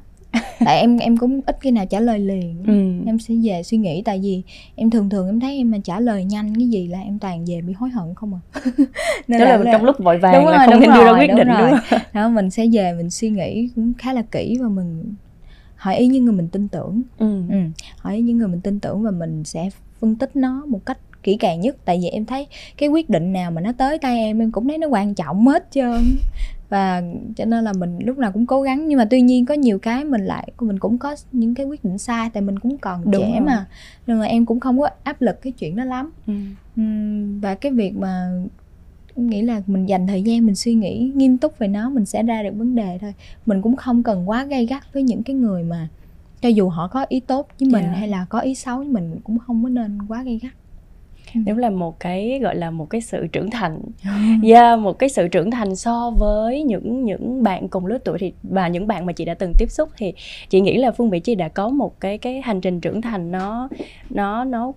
tại 0.66 0.80
em 0.80 0.98
em 0.98 1.18
cũng 1.18 1.42
ít 1.46 1.58
khi 1.62 1.72
nào 1.72 1.86
trả 1.86 2.00
lời 2.00 2.20
liền 2.20 2.64
ừ. 2.68 3.08
em 3.10 3.20
sẽ 3.20 3.34
về 3.44 3.64
suy 3.64 3.78
nghĩ 3.78 4.02
tại 4.06 4.20
vì 4.24 4.42
em 4.76 4.90
thường 4.90 5.10
thường 5.10 5.28
em 5.28 5.40
thấy 5.40 5.58
em 5.58 5.72
mà 5.72 5.78
trả 5.84 6.00
lời 6.00 6.26
nhanh 6.26 6.56
cái 6.56 6.68
gì 6.68 6.88
là 6.88 7.00
em 7.00 7.20
toàn 7.20 7.46
về 7.46 7.62
bị 7.62 7.74
hối 7.74 7.90
hận 7.90 8.16
không 8.16 8.34
à 8.34 8.42
nên 9.28 9.40
đó 9.40 9.46
là, 9.46 9.58
là 9.58 9.72
trong 9.72 9.84
lúc 9.86 10.00
vội 10.00 10.18
vàng 10.18 10.34
đúng 10.34 10.48
là 10.48 10.58
rồi, 10.58 10.68
không 10.68 10.82
nên 10.82 10.90
đưa 10.94 11.06
ra 11.06 11.12
quyết 11.20 11.28
đúng 11.28 11.38
định 11.38 11.48
rồi. 11.48 11.72
đúng 11.72 11.80
không 11.90 12.00
đó 12.14 12.30
mình 12.30 12.50
sẽ 12.50 12.66
về 12.72 12.94
mình 12.94 13.10
suy 13.10 13.30
nghĩ 13.30 13.70
cũng 13.76 13.94
khá 13.98 14.14
là 14.14 14.22
kỹ 14.22 14.58
và 14.62 14.68
mình 14.68 15.14
hỏi 15.76 15.98
ý 15.98 16.08
những 16.08 16.26
người 16.26 16.34
mình 16.34 16.48
tin 16.48 16.68
tưởng 16.68 17.02
ừ. 17.18 17.42
Ừ. 17.50 17.58
hỏi 17.98 18.16
ý 18.16 18.22
những 18.22 18.38
người 18.38 18.48
mình 18.48 18.62
tin 18.62 18.80
tưởng 18.80 19.04
và 19.04 19.12
mình 19.12 19.44
sẽ 19.44 19.70
phân 20.00 20.16
tích 20.16 20.36
nó 20.36 20.66
một 20.66 20.86
cách 20.86 20.98
kỹ 21.26 21.38
càng 21.38 21.62
nhất. 21.62 21.76
Tại 21.86 22.00
vì 22.02 22.08
em 22.10 22.26
thấy 22.26 22.48
cái 22.78 22.90
quyết 22.90 23.10
định 23.10 23.34
nào 23.34 23.52
mà 23.52 23.62
nó 23.62 23.72
tới 23.78 23.98
tay 23.98 24.20
em 24.20 24.42
em 24.42 24.52
cũng 24.52 24.68
thấy 24.68 24.78
nó 24.78 24.88
quan 24.88 25.14
trọng 25.14 25.48
hết 25.48 25.68
trơn. 25.72 26.02
Và 26.70 27.04
cho 27.36 27.46
nên 27.46 27.64
là 27.64 27.74
mình 27.74 28.00
lúc 28.00 28.18
nào 28.18 28.32
cũng 28.32 28.46
cố 28.46 28.62
gắng. 28.62 28.88
Nhưng 28.88 28.98
mà 28.98 29.06
tuy 29.10 29.22
nhiên 29.22 29.46
có 29.46 29.54
nhiều 29.54 29.80
cái 29.80 30.06
mình 30.06 30.26
lại 30.26 30.52
mình 30.60 30.80
cũng 30.80 30.98
có 30.98 31.16
những 31.32 31.56
cái 31.56 31.66
quyết 31.66 31.84
định 31.84 31.98
sai 31.98 32.30
tại 32.34 32.42
mình 32.42 32.60
cũng 32.60 32.78
còn 32.78 33.02
Đúng 33.04 33.22
trẻ 33.22 33.32
rồi. 33.32 33.40
mà 33.46 33.66
nên 34.08 34.20
là 34.20 34.26
em 34.26 34.46
cũng 34.46 34.60
không 34.60 34.80
có 34.80 34.90
áp 35.04 35.22
lực 35.22 35.42
cái 35.42 35.52
chuyện 35.52 35.76
đó 35.76 35.84
lắm. 35.84 36.12
Ừ. 36.28 36.34
và 37.42 37.56
cái 37.56 37.72
việc 37.72 37.96
mà 37.96 38.28
nghĩ 39.16 39.42
là 39.42 39.62
mình 39.68 39.86
dành 39.86 40.08
thời 40.08 40.24
gian 40.24 40.46
mình 40.46 40.56
suy 40.56 40.74
nghĩ 40.74 41.12
nghiêm 41.16 41.38
túc 41.38 41.60
về 41.60 41.68
nó 41.68 41.90
mình 41.90 42.06
sẽ 42.06 42.24
ra 42.24 42.44
được 42.44 42.56
vấn 42.56 42.76
đề 42.76 42.98
thôi. 43.02 43.14
Mình 43.46 43.62
cũng 43.62 43.76
không 43.76 44.04
cần 44.04 44.30
quá 44.30 44.46
gay 44.46 44.66
gắt 44.66 44.94
với 44.94 45.04
những 45.04 45.24
cái 45.24 45.36
người 45.36 45.64
mà 45.64 45.88
cho 46.42 46.50
dù 46.50 46.70
họ 46.70 46.88
có 46.88 47.06
ý 47.10 47.20
tốt 47.20 47.48
với 47.60 47.70
mình 47.70 47.84
yeah. 47.84 47.98
hay 47.98 48.08
là 48.08 48.26
có 48.30 48.40
ý 48.40 48.56
xấu 48.56 48.78
với 48.78 48.88
mình 48.88 49.20
cũng 49.24 49.40
không 49.40 49.64
có 49.64 49.70
nên 49.70 49.98
quá 50.08 50.24
gay 50.24 50.40
gắt 50.44 50.52
đúng 51.46 51.58
là 51.58 51.70
một 51.70 52.00
cái 52.00 52.40
gọi 52.44 52.56
là 52.56 52.72
một 52.72 52.90
cái 52.90 53.02
sự 53.02 53.28
trưởng 53.28 53.50
thành. 53.50 53.82
Yeah, 54.04 54.44
dạ, 54.44 54.76
một 54.76 55.00
cái 55.00 55.10
sự 55.10 55.28
trưởng 55.28 55.52
thành 55.52 55.76
so 55.76 56.12
với 56.18 56.64
những 56.64 57.04
những 57.04 57.44
bạn 57.44 57.68
cùng 57.68 57.86
lứa 57.86 57.98
tuổi 57.98 58.18
thì 58.20 58.34
và 58.44 58.68
những 58.68 58.88
bạn 58.88 59.06
mà 59.06 59.14
chị 59.14 59.26
đã 59.26 59.34
từng 59.34 59.54
tiếp 59.58 59.72
xúc 59.72 59.90
thì 59.98 60.14
chị 60.50 60.62
nghĩ 60.62 60.78
là 60.78 60.92
phương 60.92 61.10
mỹ 61.10 61.20
chi 61.20 61.36
đã 61.36 61.48
có 61.48 61.70
một 61.70 62.00
cái 62.00 62.18
cái 62.18 62.42
hành 62.42 62.62
trình 62.62 62.80
trưởng 62.80 63.02
thành 63.02 63.32
nó 63.32 63.70
nó 64.10 64.44
nó 64.44 64.72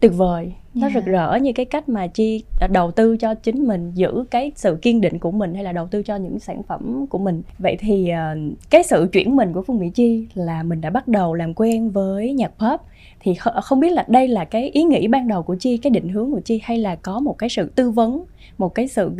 tuyệt 0.00 0.12
vời. 0.16 0.52
Nó 0.74 0.86
yeah. 0.86 0.94
rực 0.94 1.04
rỡ 1.04 1.38
như 1.42 1.52
cái 1.52 1.66
cách 1.66 1.88
mà 1.88 2.06
chi 2.06 2.44
đầu 2.70 2.90
tư 2.90 3.16
cho 3.16 3.34
chính 3.34 3.66
mình 3.66 3.92
giữ 3.94 4.24
cái 4.30 4.52
sự 4.54 4.78
kiên 4.82 5.00
định 5.00 5.18
của 5.18 5.30
mình 5.30 5.54
hay 5.54 5.64
là 5.64 5.72
đầu 5.72 5.86
tư 5.86 6.02
cho 6.02 6.16
những 6.16 6.38
sản 6.38 6.62
phẩm 6.62 7.06
của 7.06 7.18
mình. 7.18 7.42
Vậy 7.58 7.76
thì 7.80 8.08
ờ, 8.08 8.36
cái 8.70 8.82
sự 8.82 9.08
chuyển 9.12 9.36
mình 9.36 9.52
của 9.52 9.62
phương 9.62 9.78
mỹ 9.78 9.90
chi 9.94 10.26
là 10.34 10.62
mình 10.62 10.80
đã 10.80 10.90
bắt 10.90 11.08
đầu 11.08 11.34
làm 11.34 11.54
quen 11.54 11.90
với 11.90 12.32
nhạc 12.32 12.52
pop 12.58 12.80
thì 13.26 13.34
không 13.62 13.80
biết 13.80 13.92
là 13.92 14.04
đây 14.08 14.28
là 14.28 14.44
cái 14.44 14.70
ý 14.70 14.82
nghĩ 14.84 15.08
ban 15.08 15.28
đầu 15.28 15.42
của 15.42 15.54
chi 15.54 15.76
cái 15.76 15.90
định 15.90 16.08
hướng 16.08 16.30
của 16.30 16.40
chi 16.40 16.60
hay 16.64 16.78
là 16.78 16.96
có 16.96 17.20
một 17.20 17.38
cái 17.38 17.48
sự 17.48 17.72
tư 17.74 17.90
vấn 17.90 18.24
một 18.58 18.74
cái 18.74 18.88
sự 18.88 19.10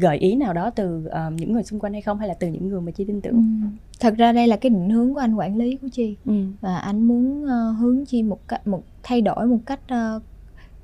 gợi 0.00 0.18
ý 0.18 0.36
nào 0.36 0.52
đó 0.52 0.70
từ 0.70 1.04
những 1.36 1.52
người 1.52 1.62
xung 1.62 1.80
quanh 1.80 1.92
hay 1.92 2.02
không 2.02 2.18
hay 2.18 2.28
là 2.28 2.34
từ 2.34 2.48
những 2.48 2.68
người 2.68 2.80
mà 2.80 2.92
chi 2.92 3.04
tin 3.04 3.20
tưởng 3.20 3.34
ừ. 3.34 3.66
thật 4.00 4.14
ra 4.16 4.32
đây 4.32 4.46
là 4.46 4.56
cái 4.56 4.70
định 4.70 4.90
hướng 4.90 5.14
của 5.14 5.20
anh 5.20 5.34
quản 5.34 5.56
lý 5.56 5.76
của 5.76 5.88
chi 5.92 6.16
ừ. 6.26 6.32
và 6.60 6.76
anh 6.76 7.02
muốn 7.02 7.44
uh, 7.44 7.78
hướng 7.78 8.04
chi 8.06 8.22
một 8.22 8.48
cách 8.48 8.66
một 8.66 8.82
thay 9.02 9.20
đổi 9.20 9.46
một 9.46 9.58
cách 9.66 9.80
uh, 9.92 10.22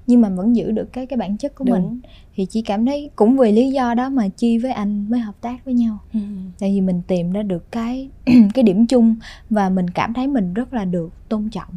nhưng 0.07 0.21
mà 0.21 0.29
vẫn 0.29 0.57
giữ 0.57 0.71
được 0.71 0.93
cái 0.93 1.07
cái 1.07 1.17
bản 1.17 1.37
chất 1.37 1.55
của 1.55 1.65
Đúng. 1.65 1.75
mình 1.75 2.01
thì 2.35 2.47
chị 2.47 2.63
cảm 2.63 2.87
thấy 2.87 3.11
cũng 3.17 3.37
vì 3.37 3.53
lý 3.53 3.71
do 3.71 3.95
đó 3.95 4.09
mà 4.09 4.29
chi 4.29 4.59
với 4.59 4.73
anh 4.73 5.11
mới 5.11 5.21
hợp 5.21 5.35
tác 5.41 5.65
với 5.65 5.75
nhau 5.75 5.99
ừ. 6.13 6.21
tại 6.59 6.71
vì 6.71 6.81
mình 6.81 7.03
tìm 7.07 7.33
ra 7.33 7.43
được 7.43 7.73
cái 7.73 8.09
cái 8.55 8.63
điểm 8.63 8.87
chung 8.87 9.17
và 9.51 9.69
mình 9.69 9.91
cảm 9.91 10.15
thấy 10.15 10.27
mình 10.27 10.55
rất 10.55 10.75
là 10.75 10.85
được 10.85 11.13
tôn 11.29 11.49
trọng 11.51 11.75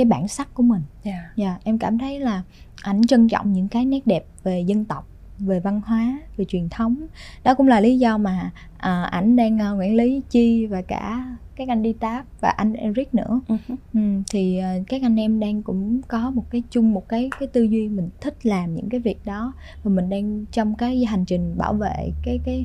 cái 0.00 0.04
bản 0.04 0.28
sắc 0.28 0.54
của 0.54 0.62
mình 0.62 0.82
dạ 1.02 1.12
yeah. 1.12 1.36
yeah, 1.36 1.64
em 1.64 1.78
cảm 1.78 1.98
thấy 1.98 2.20
là 2.20 2.42
ảnh 2.82 3.06
trân 3.06 3.28
trọng 3.28 3.52
những 3.52 3.68
cái 3.68 3.84
nét 3.84 4.06
đẹp 4.06 4.24
về 4.42 4.60
dân 4.60 4.84
tộc 4.84 5.06
về 5.40 5.60
văn 5.60 5.80
hóa 5.86 6.18
về 6.36 6.44
truyền 6.44 6.68
thống 6.68 6.96
đó 7.44 7.54
cũng 7.54 7.68
là 7.68 7.80
lý 7.80 7.98
do 7.98 8.18
mà 8.18 8.50
à, 8.78 9.02
ảnh 9.02 9.36
đang 9.36 9.54
uh, 9.56 9.80
quản 9.80 9.94
lý 9.94 10.22
chi 10.30 10.66
và 10.66 10.82
cả 10.82 11.24
các 11.56 11.68
anh 11.68 11.82
đi 11.82 11.92
táp 11.92 12.24
và 12.40 12.48
anh 12.48 12.72
Eric 12.72 13.14
nữa 13.14 13.40
uh-huh. 13.48 13.76
ừ, 13.94 14.00
thì 14.30 14.60
uh, 14.80 14.88
các 14.88 15.02
anh 15.02 15.16
em 15.16 15.40
đang 15.40 15.62
cũng 15.62 16.00
có 16.08 16.30
một 16.30 16.44
cái 16.50 16.62
chung 16.70 16.92
một 16.92 17.08
cái 17.08 17.30
cái 17.40 17.46
tư 17.46 17.62
duy 17.62 17.88
mình 17.88 18.08
thích 18.20 18.46
làm 18.46 18.74
những 18.74 18.88
cái 18.88 19.00
việc 19.00 19.18
đó 19.24 19.52
và 19.84 19.90
mình 19.90 20.10
đang 20.10 20.44
trong 20.52 20.74
cái 20.74 21.04
hành 21.04 21.24
trình 21.24 21.58
bảo 21.58 21.74
vệ 21.74 22.10
cái 22.24 22.40
cái 22.44 22.64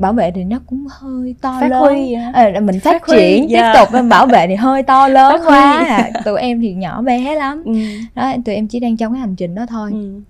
bảo 0.00 0.12
vệ 0.12 0.30
thì 0.30 0.44
nó 0.44 0.60
cũng 0.66 0.86
hơi 0.90 1.34
to 1.40 1.60
phát 1.60 1.70
lớn 1.70 1.82
huy 1.82 2.12
à, 2.12 2.60
mình 2.62 2.80
phát, 2.80 2.92
phát 2.92 3.02
triển 3.06 3.44
huy, 3.44 3.54
yeah. 3.54 3.76
tiếp 3.76 3.80
tục 3.92 4.08
bảo 4.10 4.26
vệ 4.26 4.46
thì 4.46 4.54
hơi 4.54 4.82
to 4.82 5.08
lớn 5.08 5.40
quá 5.46 5.84
à. 5.88 6.10
tụi 6.24 6.40
em 6.40 6.60
thì 6.60 6.74
nhỏ 6.74 7.02
bé 7.02 7.34
lắm 7.34 7.62
ừ. 7.64 7.74
đó 8.14 8.34
tụi 8.44 8.54
em 8.54 8.68
chỉ 8.68 8.80
đang 8.80 8.96
trong 8.96 9.12
cái 9.12 9.20
hành 9.20 9.36
trình 9.36 9.54
đó 9.54 9.66
thôi 9.66 9.90
ừ. 9.92 10.20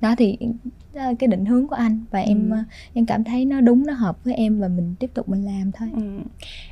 đó 0.00 0.14
thì 0.18 0.38
cái 0.94 1.28
định 1.28 1.44
hướng 1.44 1.68
của 1.68 1.74
anh 1.74 2.04
và 2.10 2.18
em 2.20 2.50
ừ. 2.50 2.56
em 2.94 3.06
cảm 3.06 3.24
thấy 3.24 3.44
nó 3.44 3.60
đúng 3.60 3.86
nó 3.86 3.92
hợp 3.92 4.24
với 4.24 4.34
em 4.34 4.60
và 4.60 4.68
mình 4.68 4.94
tiếp 4.98 5.10
tục 5.14 5.28
mình 5.28 5.44
làm 5.44 5.72
thôi 5.72 5.88
ừ. 5.96 6.02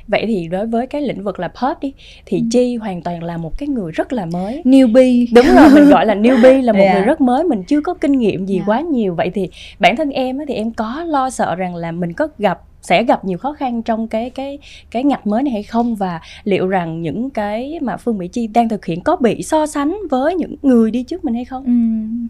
vậy 0.07 0.23
thì 0.27 0.47
đối 0.47 0.67
với 0.67 0.87
cái 0.87 1.01
lĩnh 1.01 1.23
vực 1.23 1.39
là 1.39 1.47
pop 1.47 1.79
đi 1.81 1.93
thì 2.25 2.37
ừ. 2.37 2.43
chi 2.51 2.75
hoàn 2.75 3.01
toàn 3.01 3.23
là 3.23 3.37
một 3.37 3.57
cái 3.57 3.69
người 3.69 3.91
rất 3.91 4.13
là 4.13 4.25
mới 4.25 4.61
newbie 4.65 5.27
đúng 5.35 5.45
rồi 5.55 5.69
mình 5.73 5.89
gọi 5.89 6.05
là 6.05 6.15
newbie 6.25 6.63
là 6.63 6.73
một 6.73 6.79
yeah. 6.79 6.95
người 6.95 7.05
rất 7.05 7.21
mới 7.21 7.43
mình 7.43 7.63
chưa 7.63 7.81
có 7.81 7.93
kinh 7.93 8.11
nghiệm 8.11 8.45
gì 8.45 8.55
yeah. 8.55 8.69
quá 8.69 8.81
nhiều 8.81 9.15
vậy 9.15 9.31
thì 9.33 9.49
bản 9.79 9.95
thân 9.95 10.09
em 10.09 10.37
thì 10.47 10.53
em 10.53 10.71
có 10.71 11.03
lo 11.03 11.29
sợ 11.29 11.55
rằng 11.55 11.75
là 11.75 11.91
mình 11.91 12.13
có 12.13 12.27
gặp 12.37 12.61
sẽ 12.81 13.03
gặp 13.03 13.25
nhiều 13.25 13.37
khó 13.37 13.53
khăn 13.53 13.81
trong 13.81 14.07
cái 14.07 14.29
cái 14.29 14.59
cái 14.91 15.03
ngạch 15.03 15.27
mới 15.27 15.43
này 15.43 15.53
hay 15.53 15.63
không 15.63 15.95
và 15.95 16.19
liệu 16.43 16.67
rằng 16.67 17.01
những 17.01 17.29
cái 17.29 17.79
mà 17.81 17.97
Phương 17.97 18.17
Mỹ 18.17 18.27
Chi 18.27 18.47
đang 18.47 18.69
thực 18.69 18.85
hiện 18.85 19.01
có 19.01 19.15
bị 19.15 19.43
so 19.43 19.65
sánh 19.65 19.97
với 20.09 20.35
những 20.35 20.55
người 20.61 20.91
đi 20.91 21.03
trước 21.03 21.25
mình 21.25 21.33
hay 21.33 21.45
không? 21.45 21.65
Ừ, 21.65 21.71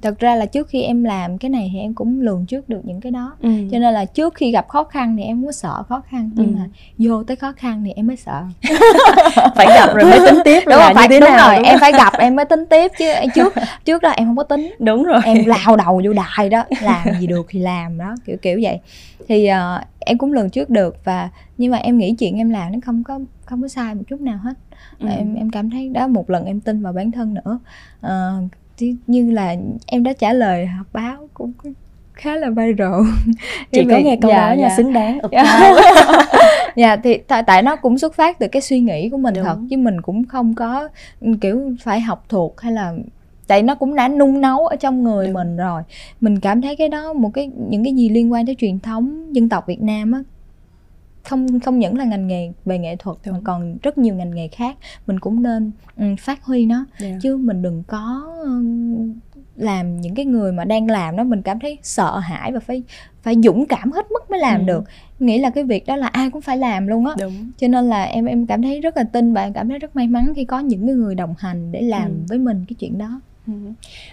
thật 0.02 0.20
ra 0.20 0.36
là 0.36 0.46
trước 0.46 0.68
khi 0.68 0.82
em 0.82 1.04
làm 1.04 1.38
cái 1.38 1.50
này 1.50 1.70
thì 1.74 1.80
em 1.80 1.94
cũng 1.94 2.22
lường 2.22 2.46
trước 2.46 2.70
được 2.70 2.82
những 2.84 3.02
cái 3.02 3.12
đó. 3.12 3.36
Ừ. 3.42 3.50
Cho 3.72 3.80
nên 3.80 3.94
là 3.94 4.06
trước 4.06 4.34
khi 4.36 4.52
gặp 4.52 4.68
khó 4.68 4.84
khăn 4.84 5.16
thì 5.18 5.24
em 5.24 5.46
có 5.46 5.52
sợ 5.52 5.84
khó 5.90 6.02
khăn 6.10 6.30
nhưng 6.36 6.48
ừ. 6.48 6.56
mà 6.58 6.66
vô 6.98 7.24
tới 7.24 7.36
khó 7.36 7.54
khăn 7.58 7.84
thì 7.86 7.92
em 7.96 8.08
mới 8.08 8.18
sợ. 8.18 8.44
phải 9.56 9.68
gặp 9.68 9.96
rồi 9.96 10.06
mới 10.06 10.20
tính 10.30 10.40
tiếp 10.46 10.64
đúng 10.66 10.76
là 10.78 10.86
rồi, 10.86 10.94
phải, 10.94 11.08
như 11.08 11.14
thế 11.14 11.20
đúng 11.20 11.30
nào. 11.30 11.48
Rồi, 11.48 11.58
đúng 11.58 11.66
em 11.66 11.80
phải 11.80 11.92
gặp 11.92 12.14
em 12.20 12.36
mới 12.36 12.46
tính 12.46 12.66
tiếp 12.70 12.92
chứ 13.00 13.06
trước 13.36 13.54
trước 13.86 14.02
đó 14.02 14.10
em 14.10 14.28
không 14.28 14.38
có 14.38 14.44
tính. 14.44 14.74
Đúng 14.80 15.04
rồi. 15.04 15.22
Em 15.26 15.46
lao 15.46 15.76
đầu 15.76 16.02
vô 16.06 16.14
đài 16.14 16.50
đó, 16.50 16.64
làm 16.82 17.20
gì 17.20 17.28
được 17.28 17.46
thì 17.50 17.60
làm 17.60 17.98
đó, 17.98 18.16
kiểu 18.26 18.38
kiểu 18.42 18.60
vậy. 18.64 18.80
Thì 19.28 19.50
uh, 19.52 19.99
em 20.10 20.17
cũng 20.17 20.34
lường 20.34 20.50
trước 20.50 20.69
được 20.69 20.95
và 21.04 21.30
nhưng 21.58 21.72
mà 21.72 21.78
em 21.78 21.98
nghĩ 21.98 22.15
chuyện 22.19 22.38
em 22.38 22.50
làm 22.50 22.72
nó 22.72 22.80
không 22.86 23.04
có 23.04 23.19
không 23.45 23.62
có 23.62 23.67
sai 23.67 23.95
một 23.95 24.04
chút 24.08 24.22
nào 24.22 24.38
hết 24.38 24.54
ừ. 25.00 25.08
em 25.10 25.36
em 25.36 25.50
cảm 25.50 25.69
thấy 25.69 25.89
đó 25.89 26.08
một 26.08 26.30
lần 26.30 26.45
em 26.45 26.60
tin 26.60 26.82
vào 26.82 26.93
bản 26.93 27.12
thân 27.12 27.34
nữa 27.34 27.60
uh, 28.08 28.91
như 29.08 29.32
là 29.32 29.56
em 29.86 30.04
đã 30.04 30.13
trả 30.13 30.34
lời 30.34 30.65
họp 30.65 30.93
báo 30.93 31.28
cũng 31.34 31.52
khá 32.13 32.36
là 32.36 32.50
viral 32.50 33.02
chị 33.72 33.84
có 33.89 33.98
nghe 33.98 34.17
câu 34.22 34.32
dạ, 34.32 34.50
đó 34.50 34.56
nha 34.56 34.67
dạ. 34.69 34.76
xứng 34.78 34.93
đáng 34.93 35.19
dạ. 35.32 35.74
dạ 36.76 36.95
thì 36.95 37.17
tại, 37.17 37.43
tại 37.43 37.62
nó 37.62 37.76
cũng 37.76 37.98
xuất 37.98 38.15
phát 38.15 38.39
từ 38.39 38.48
cái 38.48 38.62
suy 38.62 38.80
nghĩ 38.80 39.10
của 39.10 39.17
mình 39.17 39.34
Đúng. 39.34 39.45
thật 39.45 39.58
chứ 39.69 39.78
mình 39.78 40.02
cũng 40.02 40.26
không 40.26 40.54
có 40.54 40.89
kiểu 41.41 41.76
phải 41.82 42.02
học 42.02 42.26
thuộc 42.30 42.62
hay 42.62 42.72
là 42.72 42.93
tại 43.50 43.64
nó 43.64 43.76
cũng 43.76 43.96
đã 43.96 44.08
nung 44.08 44.42
nấu 44.42 44.68
ở 44.68 44.76
trong 44.76 45.04
người 45.04 45.26
Đúng. 45.26 45.34
mình 45.34 45.58
rồi 45.58 45.82
mình 46.22 46.40
cảm 46.40 46.62
thấy 46.62 46.76
cái 46.76 46.90
đó 46.90 47.14
một 47.14 47.30
cái 47.34 47.52
những 47.70 47.84
cái 47.84 47.94
gì 47.94 48.10
liên 48.10 48.32
quan 48.32 48.46
tới 48.46 48.56
truyền 48.56 48.80
thống 48.80 49.36
dân 49.36 49.50
tộc 49.50 49.68
Việt 49.68 49.82
Nam 49.82 50.12
á 50.12 50.24
không 51.24 51.60
không 51.60 51.80
những 51.80 51.98
là 51.98 52.06
ngành 52.06 52.28
nghề 52.28 52.52
về 52.66 52.80
nghệ 52.80 52.96
thuật 52.96 53.18
Đúng. 53.26 53.34
mà 53.34 53.40
còn 53.44 53.78
rất 53.82 53.98
nhiều 53.98 54.16
ngành 54.16 54.36
nghề 54.36 54.48
khác 54.48 54.78
mình 55.08 55.20
cũng 55.20 55.44
nên 55.44 55.72
um, 55.98 56.16
phát 56.16 56.44
huy 56.44 56.66
nó 56.66 56.86
yeah. 57.02 57.16
chứ 57.22 57.38
mình 57.38 57.62
đừng 57.62 57.84
có 57.88 58.34
um, 58.44 59.14
làm 59.56 60.02
những 60.02 60.16
cái 60.16 60.26
người 60.26 60.52
mà 60.52 60.66
đang 60.66 60.90
làm 60.90 61.18
đó 61.18 61.24
mình 61.24 61.42
cảm 61.42 61.60
thấy 61.60 61.78
sợ 61.84 62.20
hãi 62.20 62.52
và 62.52 62.60
phải 62.60 62.84
phải 63.22 63.36
dũng 63.44 63.66
cảm 63.66 63.92
hết 63.92 64.12
mức 64.12 64.32
mới 64.32 64.40
làm 64.40 64.60
ừ. 64.60 64.66
được 64.66 64.84
nghĩ 65.20 65.40
là 65.40 65.50
cái 65.50 65.64
việc 65.64 65.86
đó 65.86 65.96
là 65.96 66.08
ai 66.08 66.30
cũng 66.30 66.42
phải 66.42 66.58
làm 66.58 66.88
luôn 66.88 67.06
á 67.06 67.16
cho 67.58 67.68
nên 67.68 67.90
là 67.90 68.04
em 68.04 68.26
em 68.26 68.46
cảm 68.46 68.62
thấy 68.62 68.82
rất 68.82 68.98
là 68.98 69.04
tin 69.04 69.34
và 69.34 69.42
em 69.42 69.54
cảm 69.54 69.70
thấy 69.70 69.80
rất 69.80 69.96
may 69.96 70.08
mắn 70.08 70.34
khi 70.36 70.46
có 70.46 70.60
những 70.60 70.86
người 70.86 71.16
đồng 71.16 71.34
hành 71.38 71.72
để 71.72 71.82
làm 71.82 72.08
ừ. 72.08 72.16
với 72.30 72.38
mình 72.38 72.66
cái 72.68 72.76
chuyện 72.80 72.98
đó 72.98 73.22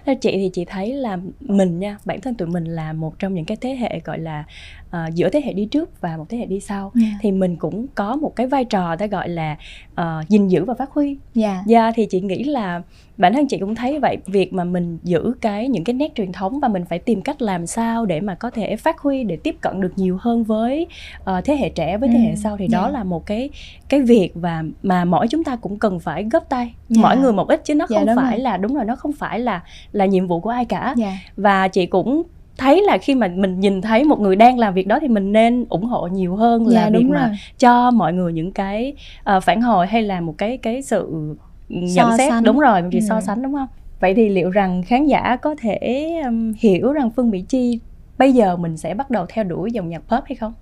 theo 0.05 0.15
chị 0.21 0.31
thì 0.33 0.51
chị 0.53 0.65
thấy 0.65 0.95
là 0.95 1.19
mình 1.41 1.79
nha, 1.79 1.99
bản 2.05 2.21
thân 2.21 2.35
tụi 2.35 2.49
mình 2.49 2.65
là 2.65 2.93
một 2.93 3.19
trong 3.19 3.35
những 3.35 3.45
cái 3.45 3.57
thế 3.61 3.77
hệ, 3.77 4.01
gọi 4.05 4.19
là 4.19 4.45
uh, 4.91 5.15
giữa 5.15 5.29
thế 5.29 5.43
hệ 5.45 5.53
đi 5.53 5.67
trước 5.67 6.01
và 6.01 6.17
một 6.17 6.25
thế 6.29 6.39
hệ 6.39 6.47
đi 6.47 6.61
sau 6.61 6.93
yeah. 7.01 7.15
thì 7.21 7.33
mình 7.33 7.57
cũng 7.57 7.87
có 7.95 8.17
một 8.17 8.37
cái 8.37 8.47
vai 8.47 8.65
trò 8.65 8.97
ta 8.97 9.07
gọi 9.07 9.29
là 9.29 9.57
uh, 10.01 10.29
gìn 10.29 10.49
giữ 10.49 10.65
và 10.65 10.75
phát 10.75 10.91
huy 10.91 11.07
yeah. 11.07 11.17
Dạ. 11.35 11.53
yeah 11.53 11.67
dạ, 11.67 11.93
thì 11.97 12.07
chị 12.07 12.21
nghĩ 12.21 12.45
là 12.45 12.83
bản 13.17 13.33
thân 13.33 13.47
chị 13.49 13.59
cũng 13.59 13.75
thấy 13.75 13.99
vậy 13.99 14.17
việc 14.27 14.53
mà 14.53 14.65
mình 14.65 14.99
giữ 15.03 15.35
cái 15.41 15.69
những 15.69 15.85
cái 15.85 15.95
nét 15.95 16.13
truyền 16.15 16.33
thống 16.33 16.61
và 16.61 16.69
mình 16.69 16.85
phải 16.85 16.99
tìm 16.99 17.23
cách 17.23 17.43
làm 17.43 17.67
sao 17.67 18.07
để 18.07 18.21
mà 18.21 18.35
có 18.35 18.51
thể 18.51 18.77
phát 18.77 18.99
huy 18.99 19.25
để 19.25 19.37
tiếp 19.37 19.57
cận 19.61 19.81
được 19.81 19.93
nhiều 19.97 20.19
hơn 20.21 20.45
với 20.45 20.87
uh, 21.21 21.45
thế 21.45 21.57
hệ 21.57 21.69
trẻ 21.69 21.99
với 21.99 22.09
thế 22.09 22.19
hệ 22.19 22.31
ừ. 22.31 22.37
sau 22.37 22.57
thì 22.57 22.65
yeah. 22.65 22.73
đó 22.73 22.83
dạ. 22.83 22.99
là 22.99 23.05
một 23.05 23.27
cái 23.27 23.51
cái 23.89 24.01
việc 24.01 24.31
và 24.35 24.65
mà 24.83 25.05
mỗi 25.05 25.29
chúng 25.29 25.45
ta 25.45 25.57
cũng 25.57 25.79
cần 25.79 26.01
phải 26.01 26.25
góp 26.33 26.49
tay 26.49 26.65
yeah. 26.65 27.03
mỗi 27.03 27.17
người 27.17 27.33
một 27.33 27.49
ít 27.49 27.65
chứ 27.65 27.75
nó 27.75 27.87
yeah, 27.91 28.07
không 28.07 28.17
phải 28.17 28.37
rồi. 28.37 28.41
là 28.41 28.57
đúng 28.57 28.75
rồi 28.75 28.85
nó 28.85 28.97
không 28.97 29.13
phải 29.13 29.41
là 29.41 29.63
là 29.93 30.07
nhiệm 30.07 30.27
vụ 30.27 30.41
của 30.41 30.51
ai 30.51 30.65
cả 30.65 30.95
yeah. 30.99 31.15
và 31.37 31.69
chị 31.69 31.87
cũng 31.87 32.23
thấy 32.59 32.83
là 32.83 32.99
khi 32.99 33.15
mà 33.15 33.29
mình 33.37 33.61
nhìn 33.61 33.81
thấy 33.83 34.05
một 34.05 34.21
người 34.21 34.37
đang 34.37 34.59
làm 34.59 34.75
việc 34.75 34.87
đó 34.87 34.99
thì 35.01 35.09
mình 35.09 35.33
nên 35.33 35.65
ủng 35.69 35.85
hộ 35.85 36.07
nhiều 36.07 36.37
hơn 36.37 36.67
là 36.67 36.85
dạ, 36.85 36.99
việc 36.99 37.07
mà 37.09 37.27
rồi. 37.27 37.37
cho 37.59 37.91
mọi 37.91 38.13
người 38.13 38.33
những 38.33 38.53
cái 38.53 38.95
uh, 39.37 39.43
phản 39.43 39.63
hồi 39.63 39.87
hay 39.87 40.03
là 40.03 40.21
một 40.21 40.35
cái 40.39 40.57
cái 40.57 40.83
sự 40.83 41.35
nhận 41.69 42.11
so 42.11 42.17
xét 42.19 42.31
sánh. 42.31 42.45
đúng 42.45 42.59
rồi 42.59 42.83
mình 42.83 42.91
chỉ 42.91 42.99
ừ. 42.99 43.05
so 43.09 43.21
sánh 43.21 43.43
đúng 43.43 43.53
không 43.53 43.69
vậy 44.01 44.15
thì 44.15 44.29
liệu 44.29 44.51
rằng 44.51 44.83
khán 44.83 45.07
giả 45.07 45.37
có 45.37 45.55
thể 45.59 46.15
um, 46.25 46.53
hiểu 46.59 46.93
rằng 46.93 47.11
phương 47.11 47.31
mỹ 47.31 47.45
chi 47.49 47.81
bây 48.19 48.33
giờ 48.33 48.57
mình 48.57 48.77
sẽ 48.77 48.95
bắt 48.95 49.11
đầu 49.11 49.27
theo 49.29 49.45
đuổi 49.45 49.73
dòng 49.73 49.89
nhạc 49.89 50.03
pop 50.09 50.25
hay 50.25 50.37
không 50.37 50.53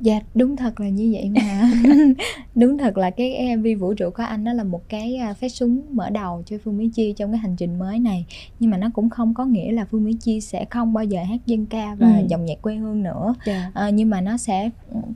dạ 0.00 0.20
đúng 0.34 0.56
thật 0.56 0.80
là 0.80 0.88
như 0.88 1.10
vậy 1.12 1.30
mà 1.34 1.70
đúng 2.54 2.78
thật 2.78 2.98
là 2.98 3.10
cái 3.10 3.56
MV 3.56 3.66
vũ 3.80 3.94
trụ 3.94 4.10
có 4.10 4.24
anh 4.24 4.44
đó 4.44 4.52
là 4.52 4.64
một 4.64 4.88
cái 4.88 5.16
à, 5.16 5.34
phép 5.34 5.48
súng 5.48 5.82
mở 5.90 6.10
đầu 6.10 6.42
cho 6.46 6.56
Phương 6.64 6.78
Mỹ 6.78 6.90
Chi 6.94 7.14
trong 7.16 7.32
cái 7.32 7.38
hành 7.38 7.56
trình 7.56 7.78
mới 7.78 7.98
này 7.98 8.26
nhưng 8.60 8.70
mà 8.70 8.76
nó 8.76 8.90
cũng 8.94 9.10
không 9.10 9.34
có 9.34 9.44
nghĩa 9.44 9.72
là 9.72 9.84
Phương 9.84 10.04
Mỹ 10.04 10.16
Chi 10.20 10.40
sẽ 10.40 10.64
không 10.64 10.92
bao 10.92 11.04
giờ 11.04 11.22
hát 11.22 11.40
dân 11.46 11.66
ca 11.66 11.94
và 11.94 12.18
ừ. 12.18 12.26
dòng 12.28 12.44
nhạc 12.44 12.62
quê 12.62 12.74
hương 12.74 13.02
nữa 13.02 13.34
yeah. 13.44 13.60
Dạ. 13.74 13.82
à, 13.82 13.90
nhưng 13.90 14.10
mà 14.10 14.20
nó 14.20 14.36
sẽ 14.36 14.70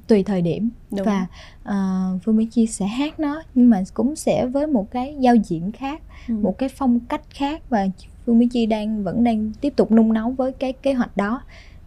tùy 0.06 0.22
thời 0.22 0.42
điểm 0.42 0.70
đúng. 0.90 1.06
và 1.06 1.26
uh, 1.62 2.22
Phương 2.22 2.36
Mỹ 2.36 2.48
Chi 2.50 2.66
sẽ 2.66 2.86
hát 2.86 3.20
nó 3.20 3.42
nhưng 3.54 3.70
mà 3.70 3.82
cũng 3.94 4.16
sẽ 4.16 4.46
với 4.46 4.66
một 4.66 4.90
cái 4.90 5.16
giao 5.20 5.34
diện 5.36 5.72
khác 5.72 6.02
ừ. 6.28 6.34
một 6.34 6.58
cái 6.58 6.68
phong 6.68 7.00
cách 7.00 7.22
khác 7.30 7.62
và 7.70 7.86
Phương 8.26 8.38
Mỹ 8.38 8.48
Chi 8.52 8.66
đang 8.66 9.04
vẫn 9.04 9.24
đang 9.24 9.52
tiếp 9.60 9.72
tục 9.76 9.92
nung 9.92 10.12
nấu 10.12 10.30
với 10.30 10.52
cái 10.52 10.72
kế 10.72 10.92
hoạch 10.92 11.16
đó 11.16 11.40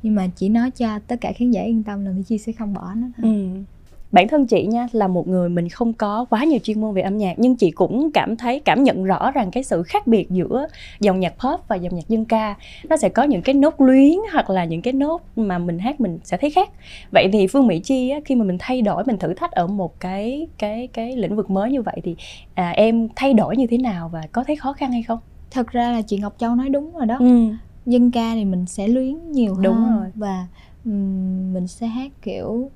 nhưng 0.04 0.16
mà 0.16 0.28
chỉ 0.36 0.50
nói 0.50 0.72
cho 0.72 1.00
tất 1.08 1.16
cả 1.22 1.32
khán 1.32 1.52
giả 1.52 1.62
yên 1.62 1.84
tâm 1.84 2.06
là 2.06 2.12
Mỹ 2.12 2.22
Chi 2.28 2.38
sẽ 2.38 2.52
không 2.52 2.74
bỏ 2.74 2.94
nó 2.96 3.08
thôi. 3.18 3.32
Ừ. 3.32 3.64
Bản 4.12 4.28
thân 4.28 4.46
chị 4.46 4.66
nha 4.66 4.88
là 4.92 5.08
một 5.08 5.28
người 5.28 5.50
mình 5.50 5.70
không 5.70 5.94
có 5.94 6.26
quá 6.30 6.44
nhiều 6.44 6.60
chuyên 6.64 6.82
môn 6.82 6.94
về 6.94 7.02
âm 7.02 7.18
nhạc 7.18 7.34
nhưng 7.40 7.56
chị 7.56 7.72
cũng 7.72 8.12
cảm 8.12 8.36
thấy 8.36 8.60
cảm 8.60 8.84
nhận 8.84 9.04
rõ 9.04 9.32
rằng 9.32 9.52
cái 9.52 9.64
sự 9.64 9.84
khác 9.84 10.08
biệt 10.08 10.30
giữa 10.30 10.68
dòng 11.00 11.20
nhạc 11.20 11.34
pop 11.40 11.68
và 11.68 11.76
dòng 11.76 11.96
nhạc 11.96 12.08
dân 12.08 12.26
ca 12.26 12.56
nó 12.90 12.98
sẽ 12.98 13.10
có 13.10 13.24
những 13.24 13.42
cái 13.42 13.56
nốt 13.56 13.82
luyến 13.82 14.14
hoặc 14.34 14.50
là 14.50 14.66
những 14.66 14.82
cái 14.82 14.94
nốt 14.94 15.22
mà 15.36 15.58
mình 15.58 15.80
hát 15.80 16.02
mình 16.02 16.20
sẽ 16.24 16.38
thấy 16.38 16.50
khác. 16.50 16.70
Vậy 17.12 17.30
thì 17.34 17.48
Phương 17.48 17.68
Mỹ 17.68 17.80
Chi 17.80 18.10
á, 18.10 18.20
khi 18.26 18.36
mà 18.36 18.46
mình 18.46 18.58
thay 18.60 18.82
đổi 18.82 19.04
mình 19.06 19.18
thử 19.18 19.34
thách 19.34 19.52
ở 19.52 19.68
một 19.68 20.00
cái 20.00 20.48
cái 20.58 20.88
cái 20.94 21.16
lĩnh 21.18 21.36
vực 21.36 21.50
mới 21.50 21.72
như 21.72 21.82
vậy 21.82 22.02
thì 22.04 22.16
à, 22.54 22.70
em 22.70 23.08
thay 23.16 23.34
đổi 23.34 23.58
như 23.58 23.68
thế 23.68 23.78
nào 23.78 24.10
và 24.10 24.22
có 24.32 24.44
thấy 24.44 24.56
khó 24.56 24.74
khăn 24.74 24.92
hay 24.92 25.04
không? 25.04 25.20
Thật 25.52 25.68
ra 25.72 25.92
là 25.92 26.02
chị 26.02 26.18
Ngọc 26.18 26.36
Châu 26.38 26.56
nói 26.56 26.70
đúng 26.70 26.94
rồi 26.94 27.06
đó. 27.06 27.18
Ừ 27.20 27.50
dân 27.88 28.12
ca 28.12 28.34
thì 28.34 28.46
mình 28.46 28.66
sẽ 28.66 28.88
luyến 28.88 29.32
nhiều 29.32 29.54
hơn 29.54 29.64
đúng 29.64 29.92
rồi 29.92 30.08
và 30.16 30.48
um, 30.86 31.54
mình 31.54 31.68
sẽ 31.68 31.88
hát 31.88 32.12
kiểu 32.22 32.72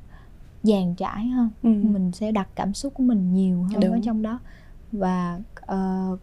dàn 0.63 0.95
trải 0.95 1.27
hơn 1.27 1.49
ừ. 1.63 1.69
mình 1.69 2.11
sẽ 2.11 2.31
đặt 2.31 2.47
cảm 2.55 2.73
xúc 2.73 2.93
của 2.93 3.03
mình 3.03 3.33
nhiều 3.33 3.63
hơn 3.63 3.79
Đúng. 3.79 3.91
ở 3.91 3.99
trong 4.03 4.21
đó 4.21 4.39
và 4.91 5.39
uh, 5.73 6.19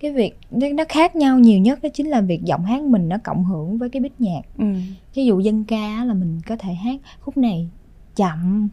cái 0.00 0.12
việc 0.12 0.38
nó 0.50 0.84
khác 0.88 1.16
nhau 1.16 1.38
nhiều 1.38 1.58
nhất 1.58 1.82
đó 1.82 1.88
chính 1.94 2.08
là 2.08 2.20
việc 2.20 2.42
giọng 2.44 2.64
hát 2.64 2.82
mình 2.82 3.08
nó 3.08 3.16
cộng 3.24 3.44
hưởng 3.44 3.78
với 3.78 3.88
cái 3.88 4.00
beat 4.00 4.20
nhạc 4.20 4.42
ừ. 4.58 4.66
ví 5.14 5.26
dụ 5.26 5.40
dân 5.40 5.64
ca 5.64 6.04
là 6.04 6.14
mình 6.14 6.40
có 6.46 6.56
thể 6.56 6.74
hát 6.74 7.00
khúc 7.20 7.36
này 7.36 7.68
chậm 8.16 8.68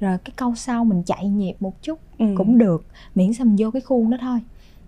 rồi 0.00 0.18
cái 0.24 0.32
câu 0.36 0.54
sau 0.54 0.84
mình 0.84 1.02
chạy 1.02 1.28
nhịp 1.28 1.54
một 1.60 1.82
chút 1.82 1.98
ừ. 2.18 2.26
cũng 2.36 2.58
được 2.58 2.86
miễn 3.14 3.32
sao 3.32 3.46
mình 3.46 3.56
vô 3.58 3.70
cái 3.70 3.82
khuôn 3.82 4.10
đó 4.10 4.16
thôi 4.20 4.38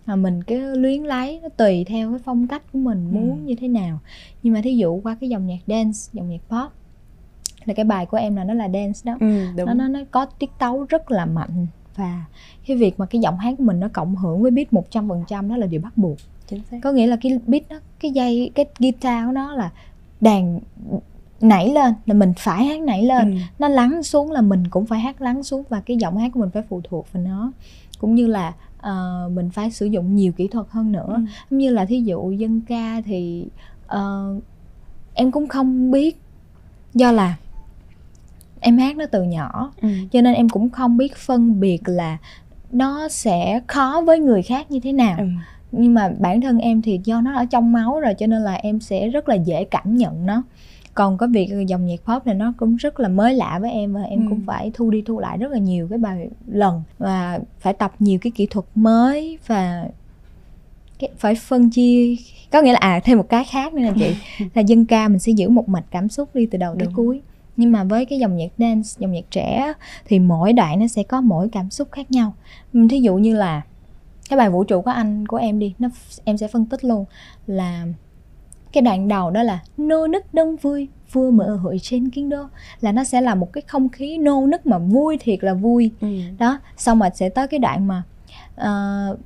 mà 0.06 0.16
mình 0.16 0.42
cứ 0.42 0.74
luyến 0.76 1.02
lấy 1.02 1.40
nó 1.42 1.48
tùy 1.48 1.84
theo 1.84 2.10
cái 2.10 2.18
phong 2.24 2.46
cách 2.46 2.62
của 2.72 2.78
mình 2.78 3.08
ừ. 3.10 3.14
muốn 3.14 3.30
ừ. 3.30 3.42
như 3.44 3.54
thế 3.54 3.68
nào 3.68 3.98
nhưng 4.42 4.54
mà 4.54 4.60
thí 4.64 4.76
dụ 4.76 5.00
qua 5.00 5.16
cái 5.20 5.28
dòng 5.28 5.46
nhạc 5.46 5.60
dance 5.66 5.98
dòng 6.12 6.30
nhạc 6.30 6.40
pop 6.48 6.72
là 7.64 7.74
cái 7.74 7.84
bài 7.84 8.06
của 8.06 8.16
em 8.16 8.36
là 8.36 8.44
nó 8.44 8.54
là 8.54 8.68
dance 8.68 9.00
đó 9.04 9.16
ừ, 9.20 9.46
đúng. 9.56 9.66
nó 9.66 9.74
nó 9.74 9.88
nó 9.88 10.00
có 10.10 10.26
tiết 10.26 10.50
tấu 10.58 10.86
rất 10.88 11.10
là 11.10 11.26
mạnh 11.26 11.66
và 11.96 12.24
cái 12.66 12.76
việc 12.76 13.00
mà 13.00 13.06
cái 13.06 13.20
giọng 13.20 13.38
hát 13.38 13.54
của 13.58 13.64
mình 13.64 13.80
nó 13.80 13.88
cộng 13.92 14.16
hưởng 14.16 14.42
với 14.42 14.50
beat 14.50 14.72
một 14.72 14.90
trăm 14.90 15.08
phần 15.08 15.24
trăm 15.28 15.48
đó 15.48 15.56
là 15.56 15.66
điều 15.66 15.80
bắt 15.80 15.92
buộc 15.96 16.16
Chính 16.46 16.60
xác. 16.70 16.78
có 16.82 16.92
nghĩa 16.92 17.06
là 17.06 17.16
cái 17.16 17.38
beat 17.46 17.62
nó 17.70 17.78
cái 18.00 18.10
dây 18.10 18.50
cái 18.54 18.66
guitar 18.78 19.26
của 19.26 19.32
nó 19.32 19.54
là 19.54 19.70
đàn 20.20 20.60
nảy 21.40 21.70
lên 21.70 21.94
là 22.06 22.14
mình 22.14 22.32
phải 22.36 22.64
hát 22.64 22.80
nảy 22.80 23.02
lên 23.02 23.34
ừ. 23.34 23.40
nó 23.58 23.68
lắng 23.68 24.02
xuống 24.02 24.30
là 24.30 24.40
mình 24.40 24.68
cũng 24.70 24.86
phải 24.86 25.00
hát 25.00 25.20
lắng 25.22 25.42
xuống 25.42 25.62
và 25.68 25.80
cái 25.80 25.96
giọng 25.96 26.18
hát 26.18 26.30
của 26.34 26.40
mình 26.40 26.50
phải 26.50 26.62
phụ 26.68 26.80
thuộc 26.84 27.12
vào 27.12 27.22
nó 27.22 27.52
cũng 27.98 28.14
như 28.14 28.26
là 28.26 28.52
uh, 28.86 29.32
mình 29.32 29.50
phải 29.50 29.70
sử 29.70 29.86
dụng 29.86 30.16
nhiều 30.16 30.32
kỹ 30.32 30.48
thuật 30.48 30.66
hơn 30.70 30.92
nữa 30.92 31.14
ừ. 31.50 31.56
như 31.56 31.70
là 31.70 31.84
thí 31.84 32.00
dụ 32.00 32.32
dân 32.32 32.60
ca 32.60 33.00
thì 33.04 33.46
uh, 33.94 34.42
em 35.14 35.30
cũng 35.30 35.48
không 35.48 35.90
biết 35.90 36.20
do 36.94 37.12
là 37.12 37.36
em 38.60 38.78
hát 38.78 38.96
nó 38.96 39.06
từ 39.06 39.22
nhỏ 39.22 39.72
ừ. 39.82 39.88
cho 40.12 40.20
nên 40.20 40.34
em 40.34 40.48
cũng 40.48 40.70
không 40.70 40.96
biết 40.96 41.16
phân 41.16 41.60
biệt 41.60 41.80
là 41.84 42.18
nó 42.72 43.08
sẽ 43.08 43.60
khó 43.66 44.02
với 44.06 44.18
người 44.18 44.42
khác 44.42 44.70
như 44.70 44.80
thế 44.80 44.92
nào 44.92 45.18
ừ. 45.18 45.24
nhưng 45.72 45.94
mà 45.94 46.12
bản 46.18 46.40
thân 46.40 46.58
em 46.58 46.82
thì 46.82 47.00
do 47.04 47.20
nó 47.20 47.34
ở 47.34 47.44
trong 47.44 47.72
máu 47.72 48.00
rồi 48.00 48.14
cho 48.14 48.26
nên 48.26 48.42
là 48.42 48.54
em 48.54 48.80
sẽ 48.80 49.08
rất 49.08 49.28
là 49.28 49.34
dễ 49.34 49.64
cảm 49.64 49.96
nhận 49.96 50.26
nó 50.26 50.42
còn 50.94 51.18
có 51.18 51.26
việc 51.26 51.48
dòng 51.66 51.87
nhạc 51.87 52.00
pop 52.05 52.26
này 52.26 52.35
nó 52.35 52.52
cũng 52.57 52.76
rất 52.76 53.00
là 53.00 53.09
mới 53.09 53.35
lạ 53.35 53.59
với 53.59 53.70
em 53.70 53.92
và 53.92 54.02
em 54.02 54.26
ừ. 54.26 54.26
cũng 54.31 54.42
phải 54.46 54.70
thu 54.74 54.90
đi 54.90 55.02
thu 55.07 55.18
lại 55.18 55.38
rất 55.38 55.52
là 55.52 55.59
nhiều 55.59 55.88
cái 55.88 55.98
bài 55.98 56.28
lần 56.46 56.83
và 56.98 57.40
phải 57.61 57.72
tập 57.72 57.92
nhiều 57.98 58.18
cái 58.22 58.31
kỹ 58.31 58.46
thuật 58.46 58.66
mới 58.74 59.38
và 59.46 59.88
phải 61.16 61.35
phân 61.35 61.70
chia 61.70 62.16
có 62.50 62.62
nghĩa 62.62 62.72
là 62.72 62.78
à 62.78 63.00
thêm 63.05 63.18
một 63.18 63.28
cái 63.28 63.44
khác 63.44 63.74
nữa 63.74 63.83
là 63.83 63.92
chị 63.98 64.14
là 64.55 64.62
dân 64.62 64.85
ca 64.85 65.09
mình 65.09 65.18
sẽ 65.18 65.33
giữ 65.33 65.48
một 65.48 65.68
mạch 65.68 65.85
cảm 65.90 66.09
xúc 66.09 66.35
đi 66.35 66.46
từ 66.46 66.59
đầu 66.59 66.76
tới 66.78 66.88
cuối. 66.96 67.20
Nhưng 67.57 67.72
mà 67.72 67.85
với 67.85 68.05
cái 68.05 68.18
dòng 68.18 68.37
nhạc 68.37 68.50
dance 68.59 68.88
dòng 68.98 69.12
nhạc 69.12 69.24
trẻ 69.31 69.72
thì 70.05 70.18
mỗi 70.18 70.52
đoạn 70.52 70.81
nó 70.81 70.87
sẽ 70.87 71.02
có 71.02 71.20
mỗi 71.20 71.48
cảm 71.52 71.70
xúc 71.70 71.88
khác 71.92 72.11
nhau. 72.11 72.35
Thí 72.90 73.00
dụ 73.00 73.16
như 73.16 73.37
là 73.37 73.62
cái 74.28 74.37
bài 74.37 74.50
vũ 74.50 74.64
trụ 74.64 74.81
của 74.81 74.90
anh 74.90 75.26
của 75.26 75.37
em 75.37 75.59
đi 75.59 75.74
nó 75.78 75.88
em 76.24 76.37
sẽ 76.37 76.48
phân 76.48 76.66
tích 76.66 76.85
luôn 76.85 77.05
là 77.46 77.87
cái 78.72 78.82
đoạn 78.82 79.08
đầu 79.08 79.30
đó 79.30 79.42
là 79.42 79.58
nô 79.76 80.06
nức 80.06 80.35
đông 80.35 80.56
vui 80.56 80.88
vừa 81.12 81.30
mở 81.30 81.56
hội 81.56 81.78
trên 81.82 82.11
kinh 82.11 82.28
đô 82.28 82.44
là 82.80 82.92
nó 82.92 83.04
sẽ 83.04 83.20
là 83.20 83.35
một 83.35 83.52
cái 83.52 83.62
không 83.66 83.88
khí 83.88 84.18
nô 84.18 84.46
nức 84.46 84.66
mà 84.66 84.78
vui 84.78 85.18
thiệt 85.20 85.44
là 85.44 85.54
vui 85.54 85.90
ừ. 86.00 86.08
đó 86.38 86.58
xong 86.76 86.98
mà 86.98 87.11
sẽ 87.14 87.28
tới 87.28 87.46
cái 87.48 87.58
đoạn 87.58 87.87
mà 87.87 88.02
uh, 88.61 89.18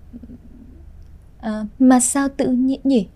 uh, 1.47 1.67
mà 1.79 2.01
sao 2.01 2.29
tự 2.37 2.49
nhiên 2.49 2.81
gì 2.85 3.07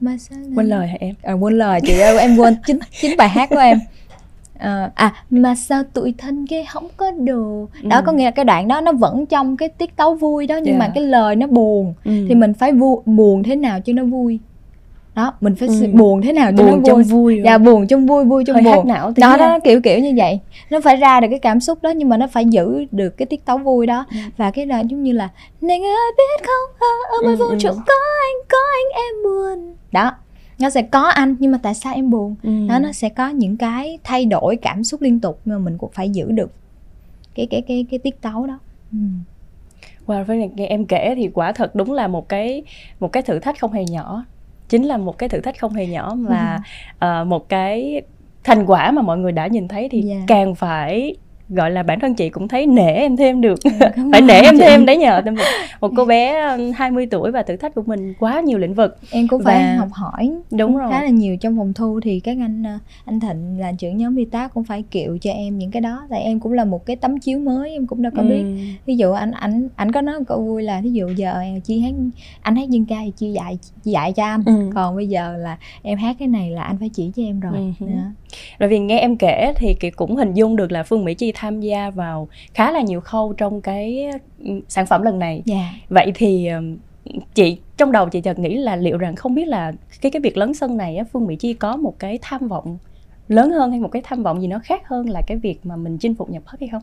mà 0.00 0.16
sao 0.18 0.38
quên 0.54 0.66
lời 0.66 0.88
hả 0.88 0.96
em 1.00 1.14
à, 1.22 1.32
quên 1.32 1.58
lời 1.58 1.80
chị 1.86 1.98
ơi 1.98 2.18
em 2.18 2.36
quên 2.36 2.56
chính 2.66 2.78
chính 3.00 3.16
bài 3.16 3.28
hát 3.28 3.50
của 3.50 3.58
em 3.58 3.78
à, 4.58 4.90
à 4.94 5.14
mà 5.30 5.54
sao 5.54 5.82
tụi 5.82 6.14
thân 6.18 6.46
kia 6.46 6.64
không 6.64 6.88
có 6.96 7.10
đồ 7.10 7.68
đó 7.82 7.96
ừ. 7.96 8.02
có 8.06 8.12
nghĩa 8.12 8.24
là 8.24 8.30
cái 8.30 8.44
đoạn 8.44 8.68
đó 8.68 8.80
nó 8.80 8.92
vẫn 8.92 9.26
trong 9.26 9.56
cái 9.56 9.68
tiết 9.68 9.96
tấu 9.96 10.14
vui 10.14 10.46
đó 10.46 10.56
nhưng 10.56 10.66
yeah. 10.66 10.78
mà 10.78 10.86
dạ. 10.86 10.92
cái 10.94 11.04
lời 11.04 11.36
nó 11.36 11.46
buồn 11.46 11.94
ừ. 12.04 12.12
thì 12.28 12.34
mình 12.34 12.54
phải 12.54 12.72
vu- 12.72 13.02
buồn 13.06 13.42
thế 13.42 13.56
nào 13.56 13.80
cho 13.80 13.92
nó 13.92 14.04
vui 14.04 14.38
đó 15.18 15.32
mình 15.40 15.54
phải 15.54 15.68
ừ. 15.68 15.86
buồn 15.92 16.22
thế 16.22 16.32
nào 16.32 16.50
cho 16.56 16.64
buồn 16.64 16.82
nó 16.86 16.94
vui, 16.94 17.02
vui 17.02 17.40
dạ 17.44 17.58
buồn 17.58 17.86
trong 17.86 18.06
vui 18.06 18.24
vui 18.24 18.44
trong 18.44 18.54
Hơi 18.54 18.64
buồn. 18.64 18.88
não 18.88 19.12
đó 19.16 19.36
đó 19.36 19.58
kiểu 19.64 19.80
kiểu 19.80 19.98
như 19.98 20.12
vậy. 20.16 20.40
Nó 20.70 20.80
phải 20.80 20.96
ra 20.96 21.20
được 21.20 21.28
cái 21.30 21.38
cảm 21.38 21.60
xúc 21.60 21.78
đó 21.82 21.90
nhưng 21.90 22.08
mà 22.08 22.16
nó 22.16 22.26
phải 22.26 22.44
giữ 22.44 22.84
được 22.92 23.16
cái 23.16 23.26
tiết 23.26 23.44
tấu 23.44 23.58
vui 23.58 23.86
đó. 23.86 24.06
Ừ. 24.10 24.16
và 24.36 24.50
cái 24.50 24.66
là 24.66 24.80
giống 24.80 25.02
như 25.02 25.12
là 25.12 25.28
nên 25.60 25.82
ơi 25.82 26.12
biết 26.18 26.46
không? 26.46 26.88
Ở 27.10 27.16
ngoài 27.22 27.36
ừ, 27.38 27.44
vũ 27.44 27.58
trụ 27.58 27.68
ừ. 27.68 27.74
có 27.86 27.94
anh 28.20 28.48
có 28.48 28.58
anh 28.72 29.04
em 29.04 29.14
buồn. 29.24 29.74
Đó 29.92 30.12
nó 30.58 30.70
sẽ 30.70 30.82
có 30.82 31.02
anh 31.02 31.36
nhưng 31.38 31.52
mà 31.52 31.58
tại 31.62 31.74
sao 31.74 31.94
em 31.94 32.10
buồn? 32.10 32.34
Ừ. 32.42 32.50
đó 32.68 32.78
nó 32.78 32.92
sẽ 32.92 33.08
có 33.08 33.28
những 33.28 33.56
cái 33.56 33.98
thay 34.04 34.24
đổi 34.24 34.56
cảm 34.56 34.84
xúc 34.84 35.02
liên 35.02 35.20
tục 35.20 35.40
mà 35.44 35.58
mình 35.58 35.78
cũng 35.78 35.90
phải 35.92 36.10
giữ 36.10 36.30
được 36.30 36.50
cái 37.34 37.46
cái 37.46 37.62
cái 37.68 37.86
cái 37.90 37.98
tiết 37.98 38.22
tấu 38.22 38.46
đó. 38.46 38.58
Ừ. 38.92 38.98
Wow, 40.06 40.24
với 40.24 40.50
nghe 40.54 40.66
em 40.66 40.84
kể 40.84 41.14
thì 41.16 41.28
quả 41.34 41.52
thật 41.52 41.74
đúng 41.74 41.92
là 41.92 42.08
một 42.08 42.28
cái 42.28 42.62
một 43.00 43.12
cái 43.12 43.22
thử 43.22 43.38
thách 43.38 43.58
không 43.58 43.72
hề 43.72 43.84
nhỏ 43.84 44.24
chính 44.68 44.84
là 44.84 44.96
một 44.96 45.18
cái 45.18 45.28
thử 45.28 45.40
thách 45.40 45.58
không 45.58 45.72
hề 45.72 45.86
nhỏ 45.86 46.14
và 46.14 46.60
uh, 47.04 47.26
một 47.26 47.48
cái 47.48 48.02
thành 48.44 48.66
quả 48.66 48.90
mà 48.90 49.02
mọi 49.02 49.18
người 49.18 49.32
đã 49.32 49.46
nhìn 49.46 49.68
thấy 49.68 49.88
thì 49.88 50.08
yeah. 50.08 50.20
Dạ. 50.20 50.24
càng 50.26 50.54
phải 50.54 51.16
gọi 51.48 51.70
là 51.70 51.82
bản 51.82 52.00
thân 52.00 52.14
chị 52.14 52.28
cũng 52.28 52.48
thấy 52.48 52.66
nể 52.66 52.92
em 52.92 53.16
thêm 53.16 53.40
được. 53.40 53.58
Ừ, 53.62 53.70
phải 54.12 54.20
nể 54.20 54.40
em 54.40 54.54
chị. 54.58 54.64
thêm 54.64 54.86
đấy 54.86 54.96
nhờ. 54.96 55.22
Một, 55.26 55.42
một 55.80 55.92
cô 55.96 56.04
bé 56.04 56.56
20 56.74 57.06
tuổi 57.06 57.30
và 57.30 57.42
thử 57.42 57.56
thách 57.56 57.74
của 57.74 57.82
mình 57.86 58.14
quá 58.18 58.40
nhiều 58.40 58.58
lĩnh 58.58 58.74
vực. 58.74 58.98
Em 59.10 59.28
cũng 59.28 59.42
phải 59.44 59.76
học 59.76 59.88
hỏi 59.92 60.30
đúng 60.50 60.76
rồi. 60.76 60.90
khá 60.90 61.02
là 61.02 61.08
nhiều 61.08 61.36
trong 61.36 61.56
phòng 61.56 61.72
thu 61.72 62.00
thì 62.02 62.20
các 62.20 62.36
anh 62.40 62.62
ờ, 62.62 62.78
anh 63.04 63.20
thịnh 63.20 63.60
là 63.60 63.72
trưởng 63.72 63.96
nhóm 63.96 64.16
đi 64.16 64.24
tác 64.24 64.54
cũng 64.54 64.64
phải 64.64 64.82
kiệu 64.90 65.18
cho 65.18 65.30
em 65.30 65.58
những 65.58 65.70
cái 65.70 65.80
đó. 65.80 66.06
Tại 66.10 66.20
em 66.20 66.40
cũng 66.40 66.52
là 66.52 66.64
một 66.64 66.86
cái 66.86 66.96
tấm 66.96 67.18
chiếu 67.18 67.38
mới 67.38 67.70
em 67.70 67.86
cũng 67.86 68.02
đâu 68.02 68.12
có 68.16 68.22
ừ. 68.22 68.28
biết 68.28 68.44
ví 68.86 68.96
dụ 68.96 69.12
anh 69.12 69.30
anh 69.30 69.68
anh 69.76 69.92
có 69.92 70.00
nói 70.00 70.14
câu 70.26 70.42
vui 70.42 70.62
là 70.62 70.80
ví 70.80 70.92
dụ 70.92 71.08
giờ 71.16 71.42
chi 71.64 71.80
hát 71.80 71.92
anh 72.40 72.56
hát 72.56 72.68
dân 72.68 72.84
ca 72.86 72.96
thì 73.04 73.12
chi 73.16 73.32
dạy 73.32 73.58
dạy 73.84 74.12
cho 74.12 74.24
anh. 74.24 74.42
Ừ. 74.46 74.70
còn 74.74 74.96
bây 74.96 75.08
giờ 75.08 75.36
là 75.36 75.58
em 75.82 75.98
hát 75.98 76.16
cái 76.18 76.28
này 76.28 76.50
là 76.50 76.62
anh 76.62 76.76
phải 76.78 76.88
chỉ 76.88 77.12
cho 77.16 77.22
em 77.22 77.40
rồi. 77.40 77.74
Ừ. 77.80 77.86
rồi 78.58 78.68
vì 78.68 78.78
nghe 78.78 78.98
em 78.98 79.16
kể 79.16 79.52
thì 79.56 79.74
chị 79.80 79.90
cũng 79.90 80.16
hình 80.16 80.34
dung 80.34 80.56
được 80.56 80.72
là 80.72 80.82
phương 80.82 81.04
mỹ 81.04 81.14
chi 81.14 81.32
tham 81.34 81.60
gia 81.60 81.90
vào 81.90 82.28
khá 82.54 82.72
là 82.72 82.80
nhiều 82.80 83.00
khâu 83.00 83.32
trong 83.32 83.60
cái 83.60 84.10
ừ, 84.44 84.50
sản 84.68 84.86
phẩm 84.86 85.02
lần 85.02 85.18
này 85.18 85.42
yeah. 85.46 85.60
Dạ. 85.60 85.80
vậy 85.88 86.12
thì 86.14 86.48
chị 87.34 87.58
trong 87.76 87.92
đầu 87.92 88.08
chị 88.08 88.20
chợt 88.20 88.38
nghĩ 88.38 88.56
là 88.56 88.76
liệu 88.76 88.98
rằng 88.98 89.16
không 89.16 89.34
biết 89.34 89.48
là 89.48 89.72
cái 90.00 90.12
cái 90.12 90.20
việc 90.20 90.36
lớn 90.36 90.54
sân 90.54 90.76
này 90.76 90.96
á, 90.96 91.04
Phương 91.12 91.26
Mỹ 91.26 91.36
Chi 91.36 91.52
có 91.54 91.76
một 91.76 91.98
cái 91.98 92.18
tham 92.22 92.48
vọng 92.48 92.78
lớn 93.28 93.50
hơn 93.50 93.70
hay 93.70 93.80
một 93.80 93.88
cái 93.92 94.02
tham 94.04 94.22
vọng 94.22 94.40
gì 94.40 94.46
nó 94.46 94.58
khác 94.58 94.88
hơn 94.88 95.08
là 95.08 95.22
cái 95.26 95.36
việc 95.36 95.66
mà 95.66 95.76
mình 95.76 95.98
chinh 95.98 96.14
phục 96.14 96.30
nhập 96.30 96.42
thất 96.46 96.60
hay 96.60 96.68
không? 96.68 96.82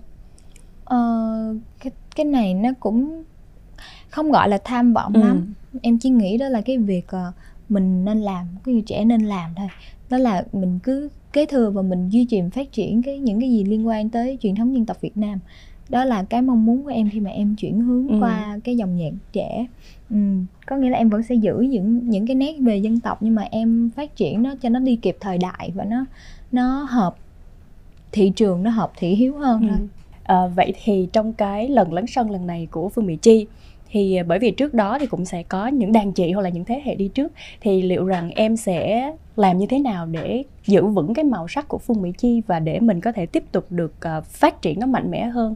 Ờ, 0.86 0.98
cái 1.80 1.92
cái 2.16 2.26
này 2.26 2.54
nó 2.54 2.70
cũng 2.80 3.24
không 4.10 4.32
gọi 4.32 4.50
là 4.50 4.58
tham 4.64 4.94
vọng 4.94 5.14
ừ. 5.14 5.22
lắm. 5.22 5.54
Em 5.82 5.98
chỉ 5.98 6.10
nghĩ 6.10 6.38
đó 6.38 6.50
là 6.50 6.62
cái 6.62 6.78
việc 6.78 7.06
uh, 7.16 7.34
mình 7.70 8.06
nên 8.06 8.22
làm, 8.22 8.48
cái 8.66 8.74
người 8.74 8.84
trẻ 8.86 9.06
nên 9.06 9.22
làm 9.22 9.52
thôi. 9.56 9.68
Đó 10.10 10.18
là 10.18 10.44
mình 10.54 10.80
cứ 10.84 11.10
kế 11.34 11.46
thừa 11.46 11.70
và 11.70 11.82
mình 11.82 12.10
duy 12.10 12.26
trì 12.26 12.41
phát 12.54 12.72
triển 12.72 13.02
cái 13.02 13.20
những 13.20 13.39
cái 13.39 13.52
gì 13.52 13.63
liên 13.63 13.88
quan 13.88 14.10
tới 14.10 14.38
truyền 14.41 14.56
thống 14.56 14.74
dân 14.74 14.86
tộc 14.86 15.02
Việt 15.02 15.18
Nam 15.18 15.39
đó 15.89 16.06
là 16.06 16.24
cái 16.24 16.41
mong 16.41 16.65
muốn 16.65 16.84
của 16.84 16.89
em 16.89 17.10
khi 17.10 17.20
mà 17.20 17.30
em 17.30 17.56
chuyển 17.56 17.82
hướng 17.82 18.08
ừ. 18.08 18.18
qua 18.20 18.60
cái 18.63 18.78
dòng 18.78 18.96
nhạc 18.96 19.12
trẻ 19.34 19.65
ừ. 20.10 20.18
có 20.68 20.76
nghĩa 20.76 20.89
là 20.89 20.98
em 20.98 21.10
vẫn 21.10 21.24
sẽ 21.24 21.36
giữ 21.36 21.58
những 21.58 22.10
những 22.10 22.28
cái 22.28 22.36
nét 22.36 22.56
về 22.60 22.78
dân 22.78 23.00
tộc 23.00 23.18
nhưng 23.22 23.36
mà 23.36 23.41
em 23.52 23.89
phát 23.96 24.15
triển 24.15 24.44
nó 24.44 24.56
cho 24.62 24.70
nó 24.70 24.80
đi 24.80 24.96
kịp 24.96 25.18
thời 25.20 25.38
đại 25.38 25.72
và 25.76 25.84
nó 25.84 26.06
nó 26.52 26.84
hợp 26.89 27.15
thị 28.12 28.32
trường 28.36 28.63
nó 28.63 28.72
hợp 28.72 28.91
thị 28.98 29.15
hiếu 29.15 29.38
hơn 29.38 29.62
ừ. 29.62 29.68
thôi 29.70 29.88
à, 30.24 30.48
vậy 30.48 30.74
thì 30.84 31.08
trong 31.13 31.34
cái 31.34 31.70
lần 31.70 31.94
lấn 31.94 32.08
sân 32.08 32.32
lần 32.32 32.48
này 32.48 32.68
của 32.72 32.89
phương 32.89 33.06
mỹ 33.06 33.15
chi 33.22 33.48
thì 33.89 34.15
à, 34.15 34.24
bởi 34.24 34.39
vì 34.39 34.52
trước 34.52 34.74
đó 34.74 34.98
thì 35.00 35.06
cũng 35.06 35.26
sẽ 35.26 35.43
có 35.43 35.67
những 35.67 35.91
đàn 35.91 36.12
chị 36.12 36.32
hoặc 36.32 36.41
là 36.41 36.50
những 36.50 36.65
thế 36.65 36.82
hệ 36.86 36.95
đi 36.95 37.08
trước. 37.08 37.32
Thì 37.62 37.82
liệu 37.82 38.06
rằng 38.06 38.30
em 38.30 38.58
sẽ 38.58 39.12
làm 39.36 39.58
như 39.58 39.65
thế 39.65 39.80
nào 39.80 40.06
để 40.06 40.43
giữ 40.65 40.86
vững 40.86 41.13
cái 41.13 41.26
màu 41.26 41.48
sắc 41.48 41.67
của 41.67 41.78
phương 41.78 42.02
mỹ 42.02 42.12
chi 42.17 42.41
và 42.48 42.60
để 42.60 42.80
mình 42.80 43.02
có 43.02 43.12
thể 43.12 43.26
tiếp 43.26 43.43
tục 43.52 43.65
được 43.69 43.93
uh, 44.17 44.26
phát 44.26 44.62
triển 44.62 44.80
nó 44.80 44.88
mạnh 44.88 45.12
mẽ 45.12 45.26
hơn? 45.26 45.56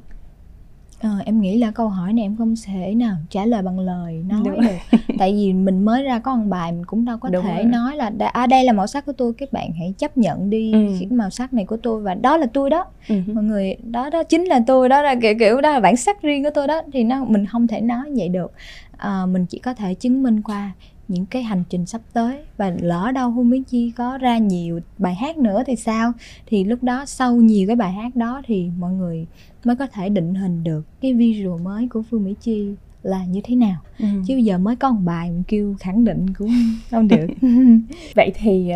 À, 0.99 1.09
em 1.25 1.41
nghĩ 1.41 1.57
là 1.57 1.71
câu 1.71 1.89
hỏi 1.89 2.13
này 2.13 2.25
em 2.25 2.35
không 2.38 2.55
thể 2.65 2.95
nào 2.95 3.15
trả 3.29 3.45
lời 3.45 3.62
bằng 3.62 3.79
lời 3.79 4.23
nói 4.27 4.41
Đúng 4.45 4.62
được 4.62 4.97
tại 5.19 5.31
vì 5.33 5.53
mình 5.53 5.85
mới 5.85 6.03
ra 6.03 6.19
có 6.19 6.35
một 6.35 6.45
bài 6.49 6.71
mình 6.71 6.85
cũng 6.85 7.05
đâu 7.05 7.17
có 7.17 7.29
Đúng 7.29 7.45
thể 7.45 7.55
rồi. 7.55 7.63
nói 7.63 7.95
là 7.95 8.12
à 8.33 8.47
đây 8.47 8.63
là 8.63 8.73
màu 8.73 8.88
sắc 8.88 9.05
của 9.05 9.13
tôi 9.13 9.33
các 9.38 9.53
bạn 9.53 9.71
hãy 9.79 9.93
chấp 9.97 10.17
nhận 10.17 10.49
đi 10.49 10.73
ừ. 10.73 10.88
cái 10.99 11.07
màu 11.12 11.29
sắc 11.29 11.53
này 11.53 11.65
của 11.65 11.77
tôi 11.77 12.01
và 12.01 12.13
đó 12.13 12.38
là 12.38 12.45
tôi 12.53 12.69
đó 12.69 12.85
ừ. 13.09 13.15
mọi 13.33 13.43
người 13.43 13.75
đó 13.83 14.09
đó 14.09 14.23
chính 14.23 14.45
là 14.45 14.59
tôi 14.67 14.89
đó 14.89 15.01
là 15.01 15.15
kiểu 15.21 15.33
kiểu 15.39 15.62
đó 15.62 15.71
là 15.71 15.79
bản 15.79 15.97
sắc 15.97 16.21
riêng 16.21 16.43
của 16.43 16.49
tôi 16.53 16.67
đó 16.67 16.81
thì 16.93 17.03
nó 17.03 17.23
mình 17.25 17.45
không 17.45 17.67
thể 17.67 17.81
nói 17.81 18.12
vậy 18.15 18.29
được 18.29 18.51
à, 18.97 19.25
mình 19.25 19.45
chỉ 19.45 19.59
có 19.59 19.73
thể 19.73 19.93
chứng 19.93 20.23
minh 20.23 20.41
qua 20.41 20.71
những 21.09 21.25
cái 21.25 21.43
hành 21.43 21.63
trình 21.69 21.85
sắp 21.85 22.01
tới. 22.13 22.39
Và 22.57 22.73
lỡ 22.81 23.11
đâu 23.15 23.31
Hương 23.31 23.49
Mỹ 23.49 23.63
Chi 23.67 23.91
có 23.95 24.17
ra 24.17 24.37
nhiều 24.37 24.79
bài 24.97 25.15
hát 25.15 25.37
nữa 25.37 25.63
thì 25.67 25.75
sao? 25.75 26.11
Thì 26.45 26.63
lúc 26.63 26.83
đó 26.83 27.05
sau 27.05 27.35
nhiều 27.35 27.67
cái 27.67 27.75
bài 27.75 27.91
hát 27.91 28.15
đó 28.15 28.41
thì 28.45 28.69
mọi 28.79 28.91
người 28.91 29.25
mới 29.63 29.75
có 29.75 29.87
thể 29.87 30.09
định 30.09 30.35
hình 30.35 30.63
được 30.63 30.85
cái 31.01 31.13
visual 31.13 31.61
mới 31.61 31.87
của 31.87 32.01
Phương 32.09 32.23
Mỹ 32.25 32.35
Chi 32.41 32.73
là 33.03 33.25
như 33.25 33.41
thế 33.43 33.55
nào. 33.55 33.77
Ừ. 33.99 34.05
chứ 34.27 34.35
bây 34.35 34.43
giờ 34.43 34.57
mới 34.57 34.75
có 34.75 34.91
một 34.91 35.01
bài 35.05 35.31
mình 35.31 35.43
kêu 35.47 35.75
khẳng 35.79 36.03
định 36.03 36.33
cũng 36.37 36.51
không 36.91 37.07
được. 37.07 37.27
Vậy 38.15 38.31
thì 38.35 38.71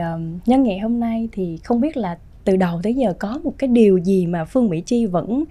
nhân 0.46 0.64
ngày 0.64 0.80
hôm 0.80 1.00
nay 1.00 1.30
thì 1.32 1.58
không 1.64 1.82
biết 1.82 1.98
là 1.98 2.18
từ 2.44 2.56
đầu 2.56 2.80
tới 2.84 2.94
giờ 2.94 3.14
có 3.20 3.40
một 3.44 3.54
cái 3.58 3.68
điều 3.68 3.98
gì 3.98 4.28
mà 4.28 4.46
Phương 4.46 4.70
Mỹ 4.70 4.82
Chi 4.82 5.06
vẫn 5.06 5.44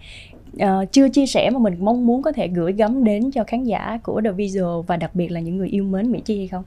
uh, 0.56 0.92
chưa 0.92 1.08
chia 1.08 1.26
sẻ 1.26 1.50
mà 1.50 1.58
mình 1.58 1.76
mong 1.80 2.06
muốn 2.06 2.22
có 2.22 2.32
thể 2.32 2.48
gửi 2.48 2.72
gắm 2.72 3.04
đến 3.04 3.30
cho 3.30 3.44
khán 3.44 3.64
giả 3.64 3.98
của 4.02 4.20
The 4.24 4.32
Visual 4.32 4.84
và 4.86 4.96
đặc 4.96 5.14
biệt 5.14 5.28
là 5.28 5.40
những 5.40 5.56
người 5.56 5.68
yêu 5.68 5.84
mến 5.84 6.12
Mỹ 6.12 6.20
Chi 6.24 6.38
hay 6.38 6.48
không? 6.48 6.64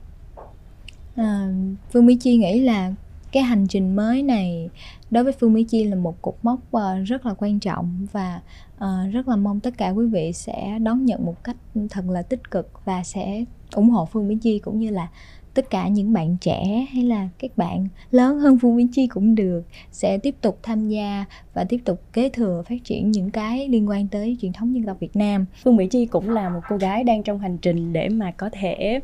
À, 1.15 1.48
Phương 1.93 2.06
Mỹ 2.06 2.15
Chi 2.15 2.38
nghĩ 2.38 2.60
là 2.60 2.93
cái 3.32 3.43
hành 3.43 3.67
trình 3.67 3.95
mới 3.95 4.24
này 4.24 4.69
đối 5.12 5.24
với 5.24 5.34
Phương 5.34 5.54
Mỹ 5.54 5.63
Chi 5.63 5.84
là 5.84 5.95
một 5.95 6.21
cột 6.21 6.36
mốc 6.43 6.60
uh, 6.78 6.82
rất 7.06 7.26
là 7.26 7.34
quan 7.34 7.60
trọng 7.60 8.08
và 8.12 8.41
uh, 8.78 9.13
rất 9.13 9.28
là 9.28 9.36
mong 9.36 9.60
tất 9.60 9.78
cả 9.78 9.89
quý 9.89 10.06
vị 10.06 10.34
sẽ 10.34 10.80
đón 10.80 11.06
nhận 11.06 11.26
một 11.26 11.43
cách 11.43 11.56
thật 11.89 12.06
là 12.10 12.21
tích 12.21 12.52
cực 12.52 12.86
và 12.86 13.04
sẽ 13.04 13.43
ủng 13.74 13.89
hộ 13.89 14.06
Phương 14.06 14.28
Mỹ 14.28 14.38
Chi 14.41 14.60
cũng 14.60 14.80
như 14.80 14.89
là 14.89 15.08
tất 15.56 15.70
cả 15.70 15.88
những 15.88 16.13
bạn 16.13 16.38
trẻ 16.41 16.88
hay 16.94 17.04
là 17.04 17.30
các 17.39 17.58
bạn 17.58 17.88
lớn 18.12 18.39
hơn 18.39 18.58
Phương 18.62 18.76
Mỹ 18.76 18.88
Chi 18.91 19.08
cũng 19.08 19.36
được, 19.36 19.62
sẽ 19.91 20.18
tiếp 20.18 20.36
tục 20.41 20.60
tham 20.63 20.89
gia 20.89 21.26
và 21.54 21.63
tiếp 21.63 21.80
tục 21.86 22.02
kế 22.13 22.30
thừa 22.30 22.63
phát 22.70 22.84
triển 22.84 23.12
những 23.12 23.32
cái 23.32 23.68
liên 23.68 23.89
quan 23.89 24.08
tới 24.08 24.38
truyền 24.41 24.54
thống 24.54 24.76
dân 24.76 24.84
tộc 24.84 24.98
Việt 25.00 25.15
Nam. 25.15 25.46
Phương 25.63 25.76
Mỹ 25.76 25.88
Chi 25.88 26.06
cũng 26.06 26.30
là 26.30 26.50
một 26.50 26.60
cô 26.70 26.78
gái 26.78 27.04
đang 27.04 27.24
trong 27.24 27.39
hành 27.39 27.58
trình 27.58 27.94
để 27.94 28.10
mà 28.10 28.32
có 28.32 28.50
thể 28.54 29.00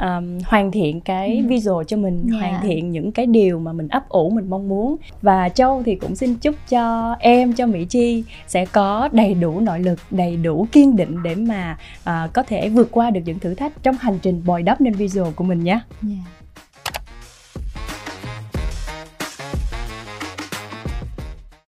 um, 0.00 0.38
hoàn 0.46 0.70
thiện 0.70 1.00
cái 1.00 1.36
ừ. 1.36 1.46
visual 1.48 1.84
cho 1.86 1.96
mình 1.96 2.26
yeah. 2.30 2.42
Dạ. 2.42 2.48
hoàn 2.48 2.62
thiện 2.62 2.90
những 2.90 3.12
cái 3.12 3.26
điều 3.26 3.58
mà 3.58 3.72
mình 3.72 3.88
ấp 3.88 4.08
ủ 4.08 4.30
mình 4.30 4.50
mong 4.50 4.68
muốn 4.68 4.96
và 5.22 5.48
châu 5.48 5.82
thì 5.82 5.94
cũng 5.94 6.16
xin 6.16 6.34
chúc 6.34 6.54
cho 6.68 7.16
em 7.18 7.52
cho 7.52 7.66
mỹ 7.66 7.84
chi 7.84 8.24
sẽ 8.46 8.66
có 8.66 9.08
đầy 9.12 9.34
đủ 9.34 9.60
nội 9.60 9.80
lực 9.80 9.98
đầy 10.10 10.36
đủ 10.36 10.66
kiên 10.72 10.96
định 10.96 11.22
để 11.22 11.34
mà 11.34 11.78
uh, 12.02 12.32
có 12.32 12.42
thể 12.42 12.68
vượt 12.68 12.88
qua 12.90 13.10
được 13.10 13.20
những 13.24 13.38
thử 13.38 13.54
thách 13.54 13.82
trong 13.82 13.96
hành 14.00 14.18
trình 14.22 14.42
bồi 14.46 14.62
đắp 14.62 14.80
nên 14.80 14.92
visual 14.92 15.32
của 15.36 15.44
mình 15.44 15.64
nhé 15.64 15.70
yeah. 15.72 15.82
Dạ. 16.02 16.38